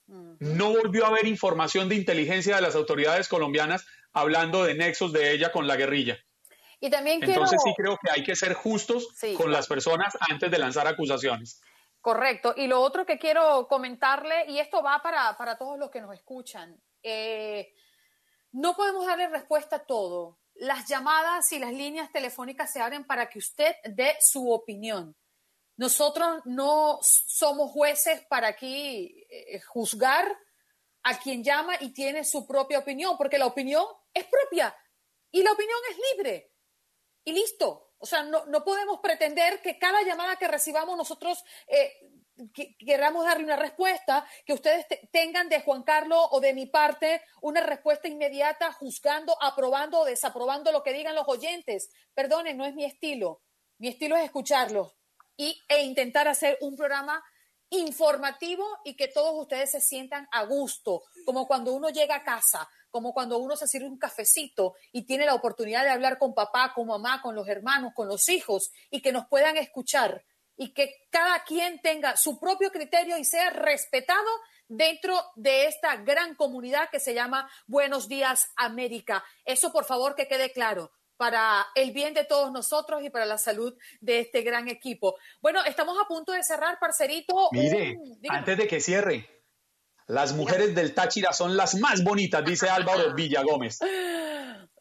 No 0.08 0.70
volvió 0.70 1.06
a 1.06 1.10
haber 1.10 1.28
información 1.28 1.90
de 1.90 1.96
inteligencia 1.96 2.58
de 2.58 2.62
las 2.62 2.76
autoridades 2.76 3.28
colombianas 3.28 3.86
hablando 4.14 4.64
de 4.64 4.76
nexos 4.76 5.14
de 5.14 5.32
ella 5.32 5.52
con 5.52 5.68
la 5.68 5.78
guerrilla. 5.78 6.20
Y 6.86 6.90
también 6.92 7.24
Entonces 7.24 7.60
sí 7.64 7.74
creo 7.76 7.98
que 7.98 8.12
hay 8.12 8.24
que 8.24 8.36
ser 8.36 8.54
justos 8.54 9.08
con 9.38 9.52
las 9.52 9.66
personas 9.66 10.16
antes 10.30 10.52
de 10.52 10.60
lanzar 10.60 10.88
acusaciones. 10.88 11.60
Correcto. 12.00 12.54
Y 12.56 12.68
lo 12.68 12.80
otro 12.80 13.08
que 13.08 13.18
quiero 13.18 13.68
comentarle, 13.68 14.46
y 14.50 14.60
esto 14.60 14.84
va 14.84 15.02
para, 15.02 15.36
para 15.36 15.58
todos 15.58 15.80
los 15.80 15.90
que 15.90 16.00
nos 16.00 16.14
escuchan, 16.14 16.80
eh, 17.02 17.74
no 18.52 18.76
podemos 18.76 19.08
darle 19.08 19.30
respuesta 19.30 19.78
a 19.78 19.86
todo. 19.88 20.38
Las 20.54 20.88
llamadas 20.88 21.52
y 21.54 21.58
las 21.58 21.74
líneas 21.74 22.12
telefónicas 22.12 22.72
se 22.72 22.82
abren 22.82 23.04
para 23.08 23.30
que 23.30 23.40
usted 23.40 23.76
dé 23.86 24.16
su 24.20 24.52
opinión. 24.52 25.16
Nosotros 25.78 26.42
no 26.46 27.00
somos 27.02 27.72
jueces 27.72 28.24
para 28.30 28.50
aquí 28.50 29.26
eh, 29.28 29.60
juzgar 29.62 30.38
a 31.02 31.18
quien 31.18 31.44
llama 31.44 31.78
y 31.80 31.94
tiene 31.94 32.24
su 32.24 32.46
propia 32.46 32.78
opinión, 32.78 33.18
porque 33.18 33.40
la 33.40 33.48
opinión 33.48 33.86
es 34.14 34.26
propia 34.26 34.78
y 35.32 35.42
la 35.42 35.52
opinión 35.52 35.80
es 35.90 35.98
libre. 36.12 36.52
Y 37.26 37.34
listo. 37.34 37.92
O 37.98 38.06
sea, 38.06 38.24
no, 38.24 38.46
no 38.46 38.64
podemos 38.64 39.00
pretender 39.02 39.62
que 39.62 39.78
cada 39.78 40.04
llamada 40.04 40.36
que 40.38 40.48
recibamos 40.48 40.96
nosotros 40.96 41.44
eh, 41.68 41.92
queramos 42.78 43.26
darle 43.26 43.46
una 43.46 43.56
respuesta, 43.56 44.28
que 44.46 44.54
ustedes 44.54 44.86
tengan 45.12 45.50
de 45.50 45.62
Juan 45.62 45.84
Carlos 45.84 46.28
o 46.32 46.40
de 46.40 46.54
mi 46.54 46.66
parte 46.66 47.22
una 47.42 47.62
respuesta 47.62 48.08
inmediata 48.08 48.72
juzgando, 48.74 49.36
aprobando 49.42 50.00
o 50.00 50.06
desaprobando 50.06 50.72
lo 50.72 50.84
que 50.84 50.94
digan 50.94 51.16
los 51.16 51.28
oyentes. 51.28 51.90
Perdonen, 52.14 52.58
no 52.58 52.66
es 52.66 52.76
mi 52.76 52.86
estilo. 52.86 53.42
Mi 53.78 53.88
estilo 53.90 54.16
es 54.16 54.26
escucharlos 54.26 54.96
y, 55.38 55.62
e 55.68 55.84
intentar 55.84 56.28
hacer 56.28 56.58
un 56.62 56.76
programa 56.76 57.24
informativo 57.70 58.66
y 58.84 58.96
que 58.96 59.08
todos 59.08 59.34
ustedes 59.36 59.72
se 59.72 59.82
sientan 59.82 60.28
a 60.32 60.44
gusto, 60.46 61.04
como 61.26 61.48
cuando 61.48 61.74
uno 61.74 61.90
llega 61.90 62.16
a 62.16 62.24
casa, 62.24 62.68
como 62.90 63.14
cuando 63.14 63.38
uno 63.38 63.56
se 63.56 63.68
sirve 63.68 63.88
un 63.88 63.98
cafecito 63.98 64.76
y 64.92 65.06
tiene 65.06 65.26
la 65.26 65.34
oportunidad 65.34 65.84
de 65.84 65.90
hablar 65.90 66.18
con 66.18 66.34
papá, 66.34 66.72
con 66.74 66.88
mamá, 66.88 67.22
con 67.22 67.36
los 67.36 67.48
hermanos, 67.48 67.94
con 67.94 68.08
los 68.08 68.30
hijos 68.30 68.72
y 68.90 69.02
que 69.02 69.12
nos 69.12 69.28
puedan 69.28 69.58
escuchar 69.58 70.24
y 70.58 70.74
que 70.74 70.94
cada 71.10 71.44
quien 71.44 71.82
tenga 71.82 72.16
su 72.16 72.40
propio 72.40 72.72
criterio 72.72 73.18
y 73.18 73.26
sea 73.26 73.50
respetado 73.50 74.30
dentro 74.68 75.22
de 75.36 75.66
esta 75.66 75.98
gran 75.98 76.36
comunidad 76.36 76.90
que 76.90 77.00
se 77.00 77.14
llama 77.14 77.50
Buenos 77.68 78.08
Días 78.08 78.48
América. 78.56 79.24
Eso 79.44 79.72
por 79.72 79.86
favor 79.86 80.16
que 80.16 80.28
quede 80.28 80.52
claro 80.52 80.92
para 81.18 81.66
el 81.76 81.92
bien 81.92 82.14
de 82.14 82.26
todos 82.26 82.52
nosotros 82.52 83.04
y 83.04 83.10
para 83.10 83.26
la 83.26 83.38
salud 83.38 83.76
de 84.02 84.20
este 84.20 84.42
gran 84.42 84.68
equipo. 84.68 85.16
Bueno, 85.42 85.64
estamos 85.66 85.98
a 86.02 86.08
punto 86.08 86.32
de 86.32 86.44
cerrar, 86.44 86.80
parcerito. 86.80 87.50
Mire, 87.52 87.98
antes 88.30 88.58
de 88.58 88.68
que 88.68 88.82
cierre, 88.82 89.30
las 90.08 90.34
mujeres 90.34 90.76
del 90.76 90.94
Táchira 90.94 91.34
son 91.34 91.58
las 91.58 91.76
más 91.76 92.04
bonitas, 92.04 92.44
dice 92.46 92.70
Álvaro 92.70 93.14
Villagómez. 93.16 93.80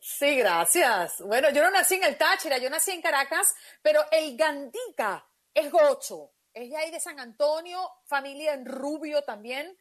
Sí, 0.00 0.36
gracias. 0.36 1.20
Bueno, 1.20 1.48
yo 1.50 1.62
no 1.62 1.70
nací 1.70 1.94
en 1.94 2.04
el 2.04 2.18
Táchira, 2.18 2.58
yo 2.58 2.68
nací 2.68 2.90
en 2.90 3.00
Caracas, 3.00 3.54
pero 3.80 4.00
el 4.10 4.36
Gandica 4.36 5.26
es 5.54 5.70
gocho. 5.70 6.32
Es 6.52 6.68
de 6.68 6.76
ahí 6.76 6.90
de 6.90 7.00
San 7.00 7.18
Antonio, 7.18 7.80
familia 8.04 8.52
en 8.52 8.66
Rubio 8.66 9.22
también. 9.22 9.76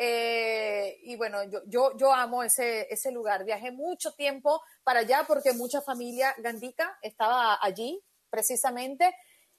Eh, 0.00 1.00
y 1.02 1.16
bueno, 1.16 1.38
yo, 1.66 1.96
yo, 1.96 2.14
amo 2.14 2.44
ese, 2.44 2.86
ese 2.88 3.10
lugar. 3.10 3.44
Viajé 3.44 3.72
mucho 3.72 4.12
tiempo 4.12 4.62
para 4.84 5.00
allá 5.00 5.24
porque 5.26 5.52
mucha 5.52 5.82
familia 5.82 6.32
gandica 6.38 6.96
estaba 7.02 7.58
allí 7.60 8.00
precisamente. 8.30 9.12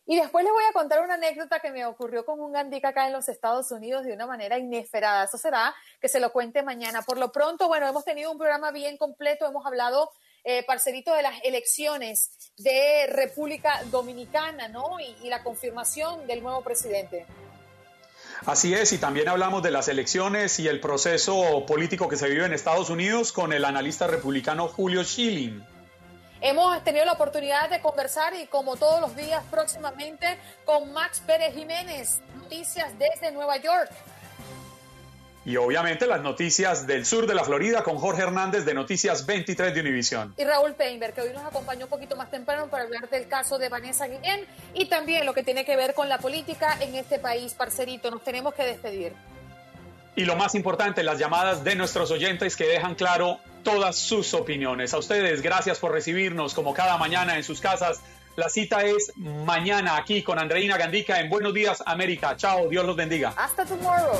Y 0.06 0.16
después 0.16 0.46
les 0.46 0.54
voy 0.54 0.64
a 0.64 0.72
contar 0.72 1.02
una 1.02 1.16
anécdota 1.16 1.60
que 1.60 1.72
me 1.72 1.86
ocurrió 1.86 2.26
con 2.26 2.40
un 2.40 2.54
gandica 2.54 2.90
acá 2.90 3.06
en 3.06 3.14
los 3.14 3.28
Estados 3.28 3.70
Unidos 3.72 4.06
de 4.06 4.14
una 4.14 4.26
manera 4.26 4.58
inesperada. 4.58 5.26
Eso 5.26 5.38
será 5.38 5.76
que 6.00 6.08
se 6.08 6.22
lo 6.22 6.32
cuente 6.32 6.64
mañana. 6.64 7.02
Por 7.02 7.18
lo 7.18 7.34
pronto, 7.34 7.68
bueno, 7.68 7.86
hemos 7.86 8.06
tenido 8.06 8.32
un 8.32 8.38
programa 8.38 8.72
bien 8.72 8.96
completo. 8.96 9.46
Hemos 9.46 9.66
hablado, 9.66 10.10
eh, 10.46 10.64
parcerito, 10.66 11.14
de 11.14 11.22
las 11.22 11.36
elecciones 11.44 12.54
de 12.58 13.08
República 13.08 13.84
Dominicana, 13.92 14.70
¿no? 14.70 15.00
y 15.02 15.30
la 15.30 15.44
confirmación 15.44 16.26
del 16.28 16.42
nuevo 16.42 16.62
presidente. 16.62 17.28
Así 18.46 18.74
es, 18.74 18.94
y 18.94 18.98
también 18.98 19.28
hablamos 19.28 19.62
de 19.64 19.72
las 19.72 19.88
elecciones 19.88 20.60
y 20.60 20.68
el 20.68 20.80
proceso 20.80 21.66
político 21.66 22.08
que 22.08 22.16
se 22.16 22.30
vive 22.30 22.46
en 22.46 22.54
Estados 22.54 22.90
Unidos 22.90 23.32
con 23.32 23.52
el 23.54 23.66
analista 23.66 24.08
republicano 24.08 24.68
Julio 24.68 25.04
Schilling. 25.04 25.64
Hemos 26.42 26.82
tenido 26.86 27.04
la 27.04 27.14
oportunidad 27.14 27.70
de 27.70 27.82
conversar 27.82 28.34
y 28.34 28.48
como 28.48 28.78
todos 28.78 29.02
los 29.02 29.14
días 29.16 29.44
próximamente 29.52 30.38
con 30.64 30.94
Max 30.94 31.22
Pérez 31.26 31.54
Jiménez, 31.54 32.22
noticias 32.36 32.94
desde 32.98 33.32
Nueva 33.34 33.58
York. 33.58 33.92
Y 35.50 35.58
obviamente 35.58 36.06
las 36.06 36.22
noticias 36.22 36.86
del 36.86 37.08
sur 37.08 37.26
de 37.26 37.34
la 37.34 37.44
Florida 37.44 37.82
con 37.82 37.98
Jorge 37.98 38.22
Hernández 38.22 38.66
de 38.66 38.76
Noticias 38.76 39.26
23 39.26 39.74
de 39.74 39.80
Univisión. 39.80 40.36
Y 40.38 40.44
Raúl 40.44 40.76
Peinberg, 40.76 41.16
que 41.16 41.22
hoy 41.22 41.34
nos 41.34 41.44
acompañó 41.44 41.86
un 41.86 41.90
poquito 41.90 42.16
más 42.16 42.30
temprano 42.30 42.68
para 42.68 42.84
hablar 42.84 43.10
del 43.10 43.28
caso 43.28 43.58
de 43.58 43.68
Vanessa 43.68 44.06
Guillén 44.06 44.46
y 44.76 44.86
también 44.86 45.26
lo 45.26 45.34
que 45.34 45.42
tiene 45.42 45.66
que 45.66 45.76
ver 45.76 45.96
con 45.96 46.08
la 46.08 46.20
política 46.20 46.78
en 46.82 46.94
este 46.94 47.18
país, 47.18 47.56
parcerito. 47.56 48.12
Nos 48.12 48.24
tenemos 48.24 48.54
que 48.54 48.62
despedir. 48.62 49.14
Y 50.16 50.26
lo 50.26 50.36
más 50.36 50.54
importante, 50.54 51.02
las 51.02 51.18
llamadas 51.18 51.64
de 51.64 51.74
nuestros 51.74 52.12
oyentes 52.12 52.56
que 52.56 52.68
dejan 52.68 52.94
claro 52.94 53.40
todas 53.64 53.96
sus 53.96 54.36
opiniones. 54.36 54.94
A 54.94 55.00
ustedes, 55.00 55.42
gracias 55.42 55.80
por 55.80 55.92
recibirnos 55.94 56.54
como 56.54 56.76
cada 56.76 57.00
mañana 57.00 57.38
en 57.38 57.44
sus 57.44 57.60
casas. 57.60 58.02
La 58.36 58.50
cita 58.50 58.84
es 58.84 59.14
mañana 59.16 59.98
aquí 59.98 60.22
con 60.22 60.38
Andreina 60.38 60.78
Gandica 60.78 61.20
en 61.20 61.28
Buenos 61.28 61.56
Días 61.56 61.82
América. 61.88 62.38
Chao, 62.38 62.70
Dios 62.70 62.86
los 62.86 62.96
bendiga. 62.96 63.34
Hasta 63.36 63.66
tomorrow. 63.66 64.20